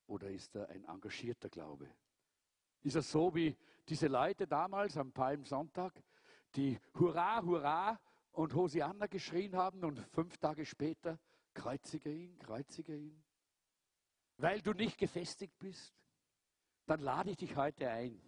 oder 0.08 0.32
ist 0.32 0.56
er 0.56 0.70
ein 0.70 0.86
engagierter 0.86 1.50
Glaube? 1.50 1.88
Ist 2.82 2.96
er 2.96 3.04
so 3.04 3.36
wie 3.36 3.56
diese 3.88 4.08
Leute 4.08 4.48
damals 4.48 4.98
am 4.98 5.12
Palmsonntag, 5.12 6.04
die 6.56 6.80
Hurra, 6.96 7.44
Hurra 7.44 8.00
und 8.32 8.56
Hosianna 8.56 9.06
geschrien 9.06 9.56
haben 9.56 9.84
und 9.84 10.00
fünf 10.00 10.36
Tage 10.40 10.66
später 10.66 11.20
kreuzige 11.54 12.12
ihn, 12.12 12.40
kreuzige 12.40 12.96
ihn? 12.96 13.24
Weil 14.38 14.62
du 14.62 14.74
nicht 14.74 14.98
gefestigt 14.98 15.58
bist, 15.60 15.94
dann 16.88 17.02
lade 17.02 17.30
ich 17.32 17.38
dich 17.38 17.56
heute 17.56 17.90
ein. 17.90 18.20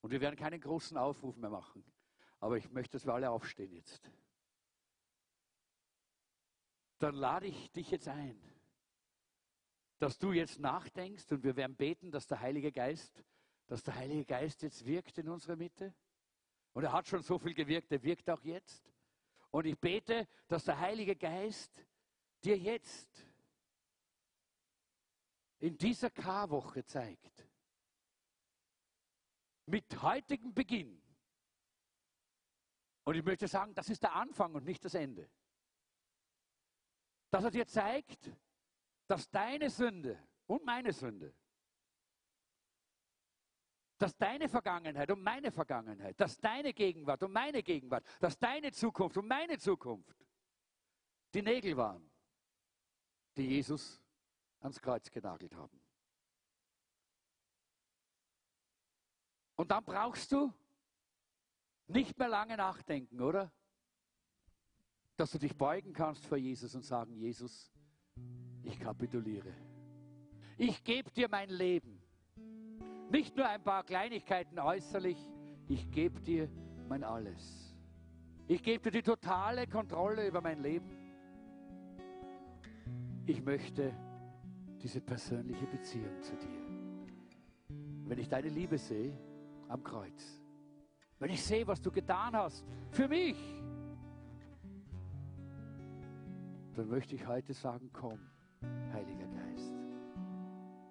Und 0.00 0.10
wir 0.10 0.20
werden 0.20 0.36
keinen 0.36 0.60
großen 0.60 0.96
Aufruf 0.96 1.36
mehr 1.36 1.50
machen. 1.50 1.84
Aber 2.40 2.56
ich 2.56 2.70
möchte, 2.70 2.92
dass 2.92 3.06
wir 3.06 3.12
alle 3.14 3.30
aufstehen 3.30 3.72
jetzt. 3.72 4.10
Dann 6.98 7.14
lade 7.16 7.46
ich 7.46 7.70
dich 7.72 7.90
jetzt 7.90 8.08
ein, 8.08 8.40
dass 9.98 10.18
du 10.18 10.32
jetzt 10.32 10.60
nachdenkst 10.60 11.30
und 11.32 11.42
wir 11.42 11.56
werden 11.56 11.76
beten, 11.76 12.12
dass 12.12 12.26
der 12.26 12.40
Heilige 12.40 12.70
Geist, 12.70 13.24
dass 13.66 13.82
der 13.82 13.96
Heilige 13.96 14.24
Geist 14.24 14.62
jetzt 14.62 14.84
wirkt 14.86 15.18
in 15.18 15.28
unserer 15.28 15.56
Mitte. 15.56 15.94
Und 16.72 16.84
er 16.84 16.92
hat 16.92 17.08
schon 17.08 17.22
so 17.22 17.38
viel 17.38 17.54
gewirkt, 17.54 17.90
er 17.90 18.02
wirkt 18.02 18.30
auch 18.30 18.42
jetzt. 18.42 18.92
Und 19.50 19.66
ich 19.66 19.78
bete, 19.78 20.28
dass 20.46 20.64
der 20.64 20.78
Heilige 20.78 21.16
Geist 21.16 21.84
dir 22.44 22.56
jetzt 22.56 23.26
in 25.62 25.78
dieser 25.78 26.10
Karwoche 26.10 26.84
zeigt, 26.84 27.46
mit 29.66 30.02
heutigem 30.02 30.52
Beginn, 30.52 31.00
und 33.04 33.14
ich 33.14 33.24
möchte 33.24 33.46
sagen, 33.46 33.72
das 33.74 33.88
ist 33.88 34.02
der 34.02 34.14
Anfang 34.14 34.54
und 34.54 34.64
nicht 34.64 34.84
das 34.84 34.94
Ende, 34.94 35.30
dass 37.30 37.44
er 37.44 37.50
dir 37.52 37.66
zeigt, 37.66 38.32
dass 39.06 39.30
deine 39.30 39.70
Sünde 39.70 40.18
und 40.46 40.64
meine 40.64 40.92
Sünde, 40.92 41.32
dass 43.98 44.16
deine 44.16 44.48
Vergangenheit 44.48 45.12
und 45.12 45.22
meine 45.22 45.52
Vergangenheit, 45.52 46.20
dass 46.20 46.40
deine 46.40 46.74
Gegenwart 46.74 47.22
und 47.22 47.32
meine 47.32 47.62
Gegenwart, 47.62 48.04
dass 48.18 48.36
deine 48.36 48.72
Zukunft 48.72 49.16
und 49.16 49.28
meine 49.28 49.58
Zukunft 49.58 50.26
die 51.34 51.42
Nägel 51.42 51.76
waren, 51.76 52.10
die 53.36 53.46
Jesus 53.46 54.01
ans 54.62 54.80
Kreuz 54.80 55.10
genagelt 55.10 55.54
haben. 55.54 55.80
Und 59.56 59.70
dann 59.70 59.84
brauchst 59.84 60.32
du 60.32 60.52
nicht 61.86 62.18
mehr 62.18 62.28
lange 62.28 62.56
nachdenken, 62.56 63.20
oder? 63.20 63.52
Dass 65.16 65.30
du 65.30 65.38
dich 65.38 65.56
beugen 65.56 65.92
kannst 65.92 66.24
vor 66.26 66.38
Jesus 66.38 66.74
und 66.74 66.82
sagen, 66.82 67.14
Jesus, 67.14 67.70
ich 68.62 68.78
kapituliere. 68.80 69.52
Ich 70.56 70.82
gebe 70.82 71.10
dir 71.10 71.28
mein 71.28 71.50
Leben. 71.50 72.02
Nicht 73.10 73.36
nur 73.36 73.46
ein 73.46 73.62
paar 73.62 73.84
Kleinigkeiten 73.84 74.58
äußerlich, 74.58 75.18
ich 75.68 75.90
gebe 75.90 76.20
dir 76.20 76.48
mein 76.88 77.04
Alles. 77.04 77.76
Ich 78.48 78.62
gebe 78.62 78.82
dir 78.82 78.90
die 78.90 79.02
totale 79.02 79.66
Kontrolle 79.66 80.26
über 80.26 80.40
mein 80.40 80.60
Leben. 80.60 80.90
Ich 83.26 83.42
möchte 83.42 83.94
diese 84.82 85.00
persönliche 85.00 85.66
Beziehung 85.66 86.20
zu 86.22 86.36
dir. 86.36 86.60
Wenn 88.06 88.18
ich 88.18 88.28
deine 88.28 88.48
Liebe 88.48 88.76
sehe 88.76 89.16
am 89.68 89.82
Kreuz, 89.82 90.40
wenn 91.18 91.30
ich 91.30 91.42
sehe, 91.42 91.66
was 91.66 91.80
du 91.80 91.90
getan 91.90 92.34
hast 92.34 92.66
für 92.90 93.06
mich, 93.06 93.36
dann 96.74 96.88
möchte 96.88 97.14
ich 97.14 97.26
heute 97.26 97.54
sagen, 97.54 97.90
komm, 97.92 98.18
Heiliger 98.92 99.26
Geist. 99.26 99.72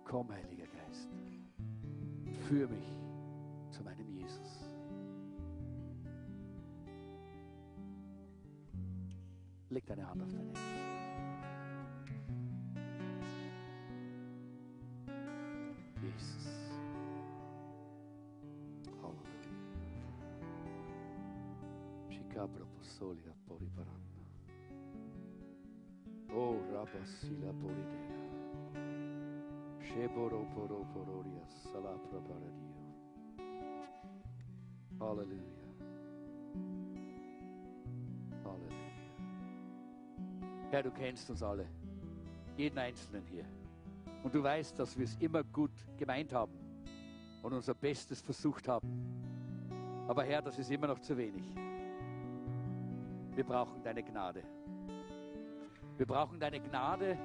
Komm, 0.06 0.32
Heiliger 0.32 0.68
Geist. 0.68 1.10
Führ 2.48 2.68
mich 2.70 2.86
zu 3.72 3.84
meinem 3.84 4.08
Jesus. 4.08 4.72
Leg 9.70 9.86
deine 9.86 10.08
Hand 10.08 10.22
auf 10.22 10.32
dein 10.32 10.48
Herz. 10.48 10.91
Chicabra 23.02 23.08
posolia 23.08 23.34
poriparanda. 23.48 24.22
Oh, 26.34 26.60
Rabasila 26.72 27.52
Boridea. 27.54 28.20
Sheboro 29.82 30.46
Poro 30.54 30.86
Pororia 30.94 31.44
Salapra 31.50 32.20
Paradio. 32.28 32.72
Halleluja. 35.00 35.66
Halleluja. 38.44 38.92
Herr, 40.70 40.84
du 40.84 40.92
kennst 40.92 41.30
uns 41.30 41.42
alle. 41.42 41.68
Jeden 42.56 42.78
Einzelnen 42.78 43.26
hier. 43.26 43.46
Und 44.24 44.36
du 44.36 44.44
weißt, 44.44 44.78
dass 44.78 44.96
wir 44.96 45.06
es 45.06 45.16
immer 45.20 45.44
gut 45.44 45.72
gemeint 45.98 46.32
haben 46.32 46.54
und 47.42 47.54
unser 47.54 47.74
Bestes 47.74 48.22
versucht 48.22 48.68
haben. 48.68 48.88
Aber 50.08 50.24
Herr, 50.24 50.42
das 50.42 50.60
ist 50.60 50.70
immer 50.70 50.88
noch 50.88 51.00
zu 51.00 51.18
wenig. 51.18 51.71
Wir 53.36 53.44
brauchen 53.46 53.82
deine 53.84 54.04
Gnade. 54.04 54.44
Wir 55.98 56.06
brauchen 56.06 56.40
deine 56.40 56.60
Gnade 56.60 57.18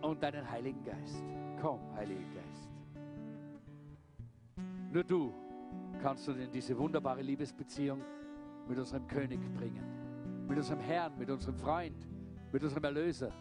und 0.00 0.22
deinen 0.22 0.50
Heiligen 0.50 0.82
Geist. 0.84 1.22
Komm, 1.60 1.80
Heiliger 1.94 2.20
Geist. 2.34 2.68
Nur 4.90 5.04
du 5.04 5.32
kannst 6.02 6.28
uns 6.28 6.38
in 6.38 6.50
diese 6.50 6.76
wunderbare 6.76 7.22
Liebesbeziehung 7.22 8.02
mit 8.68 8.78
unserem 8.78 9.06
König 9.06 9.40
bringen. 9.54 10.46
Mit 10.48 10.58
unserem 10.58 10.80
Herrn, 10.80 11.16
mit 11.16 11.30
unserem 11.30 11.56
Freund, 11.56 12.08
mit 12.52 12.62
unserem 12.62 12.84
Erlöser. 12.84 13.32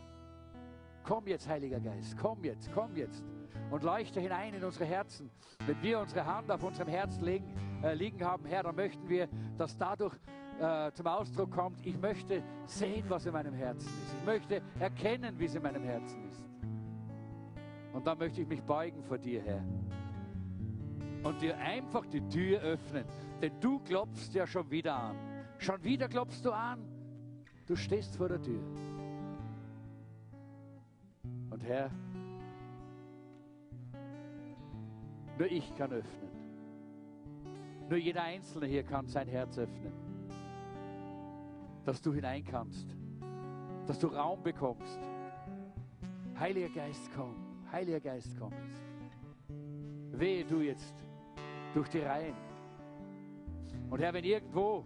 Komm 1.04 1.28
jetzt, 1.28 1.48
Heiliger 1.48 1.80
Geist, 1.80 2.16
komm 2.18 2.44
jetzt, 2.44 2.72
komm 2.72 2.96
jetzt 2.96 3.24
und 3.72 3.84
leuchte 3.84 4.20
hinein 4.20 4.54
in 4.54 4.64
unsere 4.64 4.86
Herzen. 4.86 5.32
Wenn 5.66 5.82
wir 5.82 6.00
unsere 6.00 6.26
Hand 6.26 6.52
auf 6.52 6.64
unserem 6.64 6.90
Herz 6.90 7.20
liegen, 7.20 7.52
äh, 7.82 7.94
liegen 7.96 8.24
haben, 8.24 8.46
Herr, 8.46 8.64
dann 8.64 8.76
möchten 8.76 9.08
wir, 9.10 9.28
dass 9.58 9.78
dadurch 9.78 10.14
äh, 10.62 10.92
zum 10.94 11.08
Ausdruck 11.08 11.52
kommt, 11.52 11.86
ich 11.86 12.00
möchte 12.00 12.44
sehen, 12.66 13.06
was 13.08 13.26
in 13.26 13.34
meinem 13.34 13.54
Herzen 13.54 13.88
ist. 13.88 14.16
Ich 14.20 14.26
möchte 14.26 14.62
erkennen, 14.80 15.38
wie 15.40 15.46
es 15.46 15.56
in 15.56 15.64
meinem 15.64 15.84
Herzen 15.84 16.24
ist. 16.30 16.44
Und 17.94 18.06
dann 18.06 18.18
möchte 18.18 18.42
ich 18.42 18.48
mich 18.48 18.62
beugen 18.62 19.04
vor 19.04 19.18
dir, 19.18 19.42
Herr. 19.42 19.64
Und 21.24 21.42
dir 21.42 21.58
einfach 21.58 22.06
die 22.06 22.22
Tür 22.30 22.60
öffnen. 22.62 23.06
Denn 23.42 23.60
du 23.60 23.80
klopfst 23.80 24.34
ja 24.34 24.46
schon 24.46 24.70
wieder 24.70 24.96
an. 24.96 25.16
Schon 25.58 25.84
wieder 25.84 26.08
klopfst 26.08 26.42
du 26.44 26.52
an. 26.52 26.80
Du 27.66 27.76
stehst 27.76 28.16
vor 28.16 28.30
der 28.30 28.42
Tür. 28.42 28.62
Und 31.50 31.64
Herr, 31.64 31.92
nur 35.38 35.52
ich 35.52 35.76
kann 35.76 35.92
öffnen. 35.92 36.30
Nur 37.90 37.98
jeder 37.98 38.24
Einzelne 38.24 38.68
hier 38.68 38.84
kann 38.84 39.08
sein 39.08 39.28
Herz 39.28 39.58
öffnen 39.58 40.11
dass 41.86 42.02
du 42.02 42.14
hinein 42.14 42.44
kannst, 42.44 42.96
dass 43.88 44.00
du 44.00 44.08
Raum 44.08 44.42
bekommst. 44.44 45.00
Heiliger 46.40 46.70
Geist, 46.70 47.10
komm. 47.16 47.36
Heiliger 47.72 48.00
Geist, 48.00 48.36
komm. 48.40 48.52
Wehe 50.12 50.46
du 50.46 50.62
jetzt 50.62 50.94
durch 51.74 51.90
die 51.90 52.00
Reihen. 52.00 52.36
Und 53.90 54.00
Herr, 54.00 54.14
wenn 54.14 54.24
irgendwo 54.24 54.84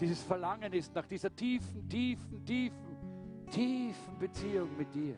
dieses 0.00 0.22
Verlangen 0.22 0.72
ist 0.72 0.94
nach 0.94 1.06
dieser 1.06 1.34
tiefen, 1.34 1.88
tiefen, 1.88 2.44
tiefen, 2.44 2.96
tiefen 3.50 4.18
Beziehung 4.18 4.76
mit 4.76 4.92
dir, 4.94 5.16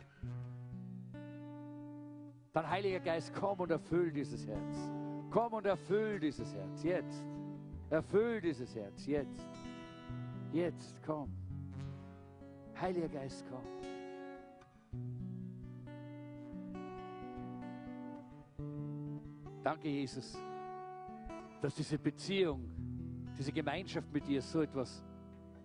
dann 2.52 2.70
Heiliger 2.70 3.00
Geist, 3.00 3.32
komm 3.34 3.60
und 3.60 3.70
erfüll 3.70 4.10
dieses 4.10 4.46
Herz. 4.46 4.90
Komm 5.30 5.52
und 5.52 5.66
erfüll 5.66 6.18
dieses 6.18 6.54
Herz 6.54 6.82
jetzt. 6.82 7.26
Erfüll 7.90 8.40
dieses 8.40 8.74
Herz 8.74 9.04
jetzt. 9.04 9.65
Jetzt 10.52 11.02
komm. 11.04 11.30
Heiliger 12.80 13.08
Geist, 13.08 13.44
komm. 13.50 13.62
Danke, 19.62 19.88
Jesus, 19.88 20.38
dass 21.60 21.74
diese 21.74 21.98
Beziehung, 21.98 22.70
diese 23.36 23.50
Gemeinschaft 23.50 24.12
mit 24.12 24.26
dir 24.28 24.40
so 24.40 24.60
etwas 24.60 25.02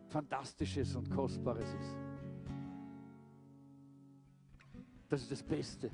Fantastisches 0.07 0.95
und 0.95 1.09
Kostbares 1.09 1.71
ist. 1.73 1.97
Das 5.07 5.21
ist 5.21 5.31
das 5.31 5.43
Beste, 5.43 5.91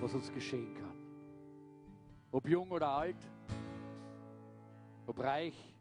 was 0.00 0.14
uns 0.14 0.32
geschehen 0.32 0.74
kann. 0.74 0.96
Ob 2.30 2.48
jung 2.48 2.70
oder 2.70 2.88
alt, 2.88 3.30
ob 5.06 5.18
reich 5.18 5.74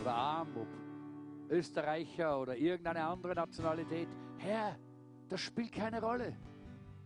oder 0.00 0.14
arm, 0.14 0.48
ob 0.56 0.81
Österreicher 1.52 2.40
oder 2.40 2.56
irgendeine 2.56 3.04
andere 3.04 3.34
Nationalität. 3.34 4.08
Herr, 4.38 4.76
das 5.28 5.40
spielt 5.40 5.72
keine 5.72 6.00
Rolle. 6.00 6.34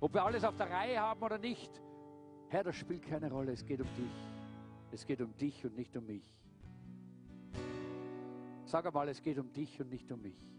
Ob 0.00 0.14
wir 0.14 0.24
alles 0.24 0.44
auf 0.44 0.56
der 0.56 0.70
Reihe 0.70 1.00
haben 1.00 1.22
oder 1.22 1.38
nicht. 1.38 1.82
Herr, 2.48 2.64
das 2.64 2.76
spielt 2.76 3.02
keine 3.02 3.30
Rolle. 3.30 3.52
Es 3.52 3.64
geht 3.64 3.80
um 3.80 3.88
dich. 3.96 4.30
Es 4.92 5.04
geht 5.04 5.20
um 5.20 5.36
dich 5.36 5.64
und 5.64 5.76
nicht 5.76 5.96
um 5.96 6.06
mich. 6.06 6.24
Sag 8.64 8.86
einmal, 8.86 9.08
es 9.08 9.20
geht 9.20 9.38
um 9.38 9.52
dich 9.52 9.80
und 9.80 9.90
nicht 9.90 10.10
um 10.10 10.22
mich. 10.22 10.50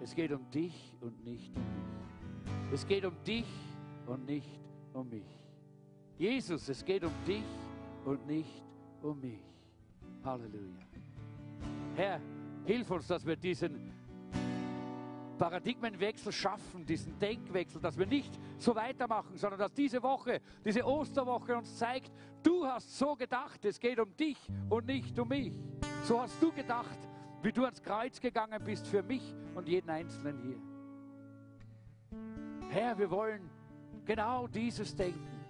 Es 0.00 0.14
geht 0.14 0.32
um 0.32 0.50
dich 0.50 0.94
und 1.00 1.24
nicht 1.24 1.52
um 1.56 1.64
mich. 1.64 2.72
Es 2.72 2.86
geht 2.86 3.04
um 3.04 3.14
dich 3.24 3.46
und 4.06 4.26
nicht 4.26 4.60
um 4.92 5.08
mich. 5.08 5.26
Jesus, 6.18 6.68
es 6.68 6.84
geht 6.84 7.04
um 7.04 7.12
dich 7.26 7.44
und 8.04 8.26
nicht 8.26 8.64
um 9.02 9.20
mich. 9.20 9.42
Halleluja. 10.24 10.86
Herr, 11.94 12.20
Hilf 12.64 12.90
uns, 12.90 13.06
dass 13.06 13.26
wir 13.26 13.36
diesen 13.36 13.92
Paradigmenwechsel 15.38 16.32
schaffen, 16.32 16.86
diesen 16.86 17.18
Denkwechsel, 17.18 17.80
dass 17.80 17.98
wir 17.98 18.06
nicht 18.06 18.38
so 18.58 18.74
weitermachen, 18.76 19.36
sondern 19.36 19.58
dass 19.58 19.72
diese 19.72 20.02
Woche, 20.02 20.40
diese 20.64 20.84
Osterwoche 20.84 21.56
uns 21.56 21.76
zeigt, 21.76 22.12
du 22.42 22.64
hast 22.64 22.96
so 22.96 23.16
gedacht, 23.16 23.64
es 23.64 23.80
geht 23.80 23.98
um 23.98 24.16
dich 24.16 24.38
und 24.68 24.86
nicht 24.86 25.18
um 25.18 25.28
mich. 25.28 25.52
So 26.04 26.20
hast 26.20 26.40
du 26.40 26.52
gedacht, 26.52 26.98
wie 27.42 27.50
du 27.50 27.64
ans 27.64 27.82
Kreuz 27.82 28.20
gegangen 28.20 28.62
bist 28.64 28.86
für 28.86 29.02
mich 29.02 29.34
und 29.54 29.68
jeden 29.68 29.90
Einzelnen 29.90 30.38
hier. 30.38 30.60
Herr, 32.70 32.96
wir 32.96 33.10
wollen 33.10 33.50
genau 34.04 34.46
dieses 34.46 34.94
Denken 34.94 35.44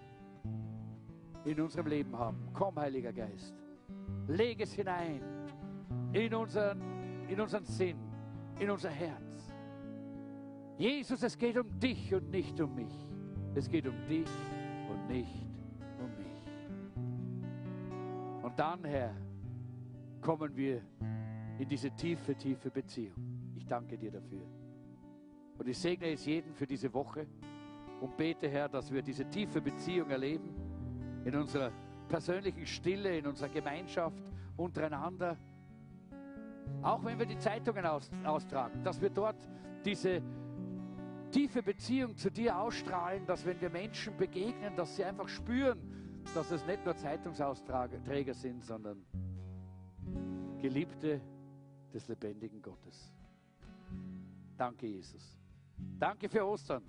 in 1.45 1.61
unserem 1.61 1.87
Leben 1.87 2.17
haben. 2.19 2.49
Komm, 2.55 2.77
Heiliger 2.79 3.13
Geist, 3.13 3.55
leg 4.27 4.61
es 4.61 4.73
hinein 4.73 5.23
in 6.13 6.35
unseren, 6.35 6.81
in 7.33 7.41
unseren 7.41 7.64
Sinn, 7.64 7.97
in 8.59 8.70
unser 8.70 8.91
Herz. 8.91 9.55
Jesus, 10.76 11.22
es 11.22 11.39
geht 11.39 11.57
um 11.57 11.78
dich 11.80 12.14
und 12.14 12.30
nicht 12.30 12.61
um 12.61 12.74
mich. 12.74 12.93
Es 13.55 13.68
geht 13.68 13.87
um 13.87 13.95
dich 14.07 14.28
und 14.91 15.09
nicht 15.09 15.47
um 15.99 16.11
mich. 16.18 16.45
Und 18.43 18.59
dann, 18.59 18.85
Herr, 18.85 19.14
kommen 20.20 20.55
wir 20.55 20.83
in 21.59 21.68
diese 21.68 21.91
tiefe, 21.93 22.35
tiefe 22.35 22.70
Beziehung. 22.70 23.14
Ich 23.57 23.66
danke 23.66 23.97
dir 23.97 24.11
dafür. 24.11 24.47
Und 25.59 25.68
ich 25.68 25.78
segne 25.78 26.09
es 26.09 26.26
jeden 26.26 26.53
für 26.55 26.66
diese 26.66 26.93
Woche 26.93 27.26
und 28.01 28.14
bete, 28.16 28.49
Herr, 28.49 28.68
dass 28.68 28.93
wir 28.93 29.01
diese 29.01 29.24
tiefe 29.30 29.62
Beziehung 29.62 30.11
erleben 30.11 30.51
in 31.24 31.35
unserer 31.35 31.72
persönlichen 32.09 32.66
Stille, 32.66 33.16
in 33.16 33.26
unserer 33.26 33.49
Gemeinschaft 33.49 34.22
untereinander. 34.57 35.39
Auch 36.83 37.05
wenn 37.05 37.19
wir 37.19 37.27
die 37.27 37.39
Zeitungen 37.39 37.87
aus, 37.87 38.11
austragen, 38.25 38.83
dass 38.83 39.01
wir 39.01 39.11
dort 39.11 39.37
diese 39.85 40.23
tiefe 41.31 41.63
Beziehung 41.63 42.17
zu 42.17 42.31
dir 42.31 42.59
ausstrahlen, 42.59 43.25
dass 43.27 43.45
wenn 43.47 43.61
wir 43.61 43.71
Menschen 43.71 44.17
begegnen, 44.17 44.75
dass 44.77 44.97
sie 44.97 45.05
einfach 45.05 45.29
spüren, 45.29 45.79
dass 46.35 46.51
es 46.51 46.65
nicht 46.67 46.85
nur 46.85 46.97
Zeitungsausträger 46.97 48.35
sind, 48.35 48.65
sondern 48.65 49.05
Geliebte 50.61 51.21
des 51.93 52.09
lebendigen 52.09 52.63
Gottes. 52.63 53.13
Danke, 54.57 54.87
Jesus. 54.87 55.39
Danke 55.99 56.29
für 56.29 56.47
Ostern. 56.47 56.83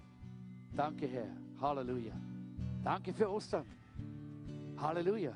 Danke, 0.76 1.08
Herr. 1.08 1.36
Halleluja. 1.60 2.14
Danke 2.84 3.14
für 3.14 3.30
Ostern. 3.30 3.66
Halleluja. 4.78 5.34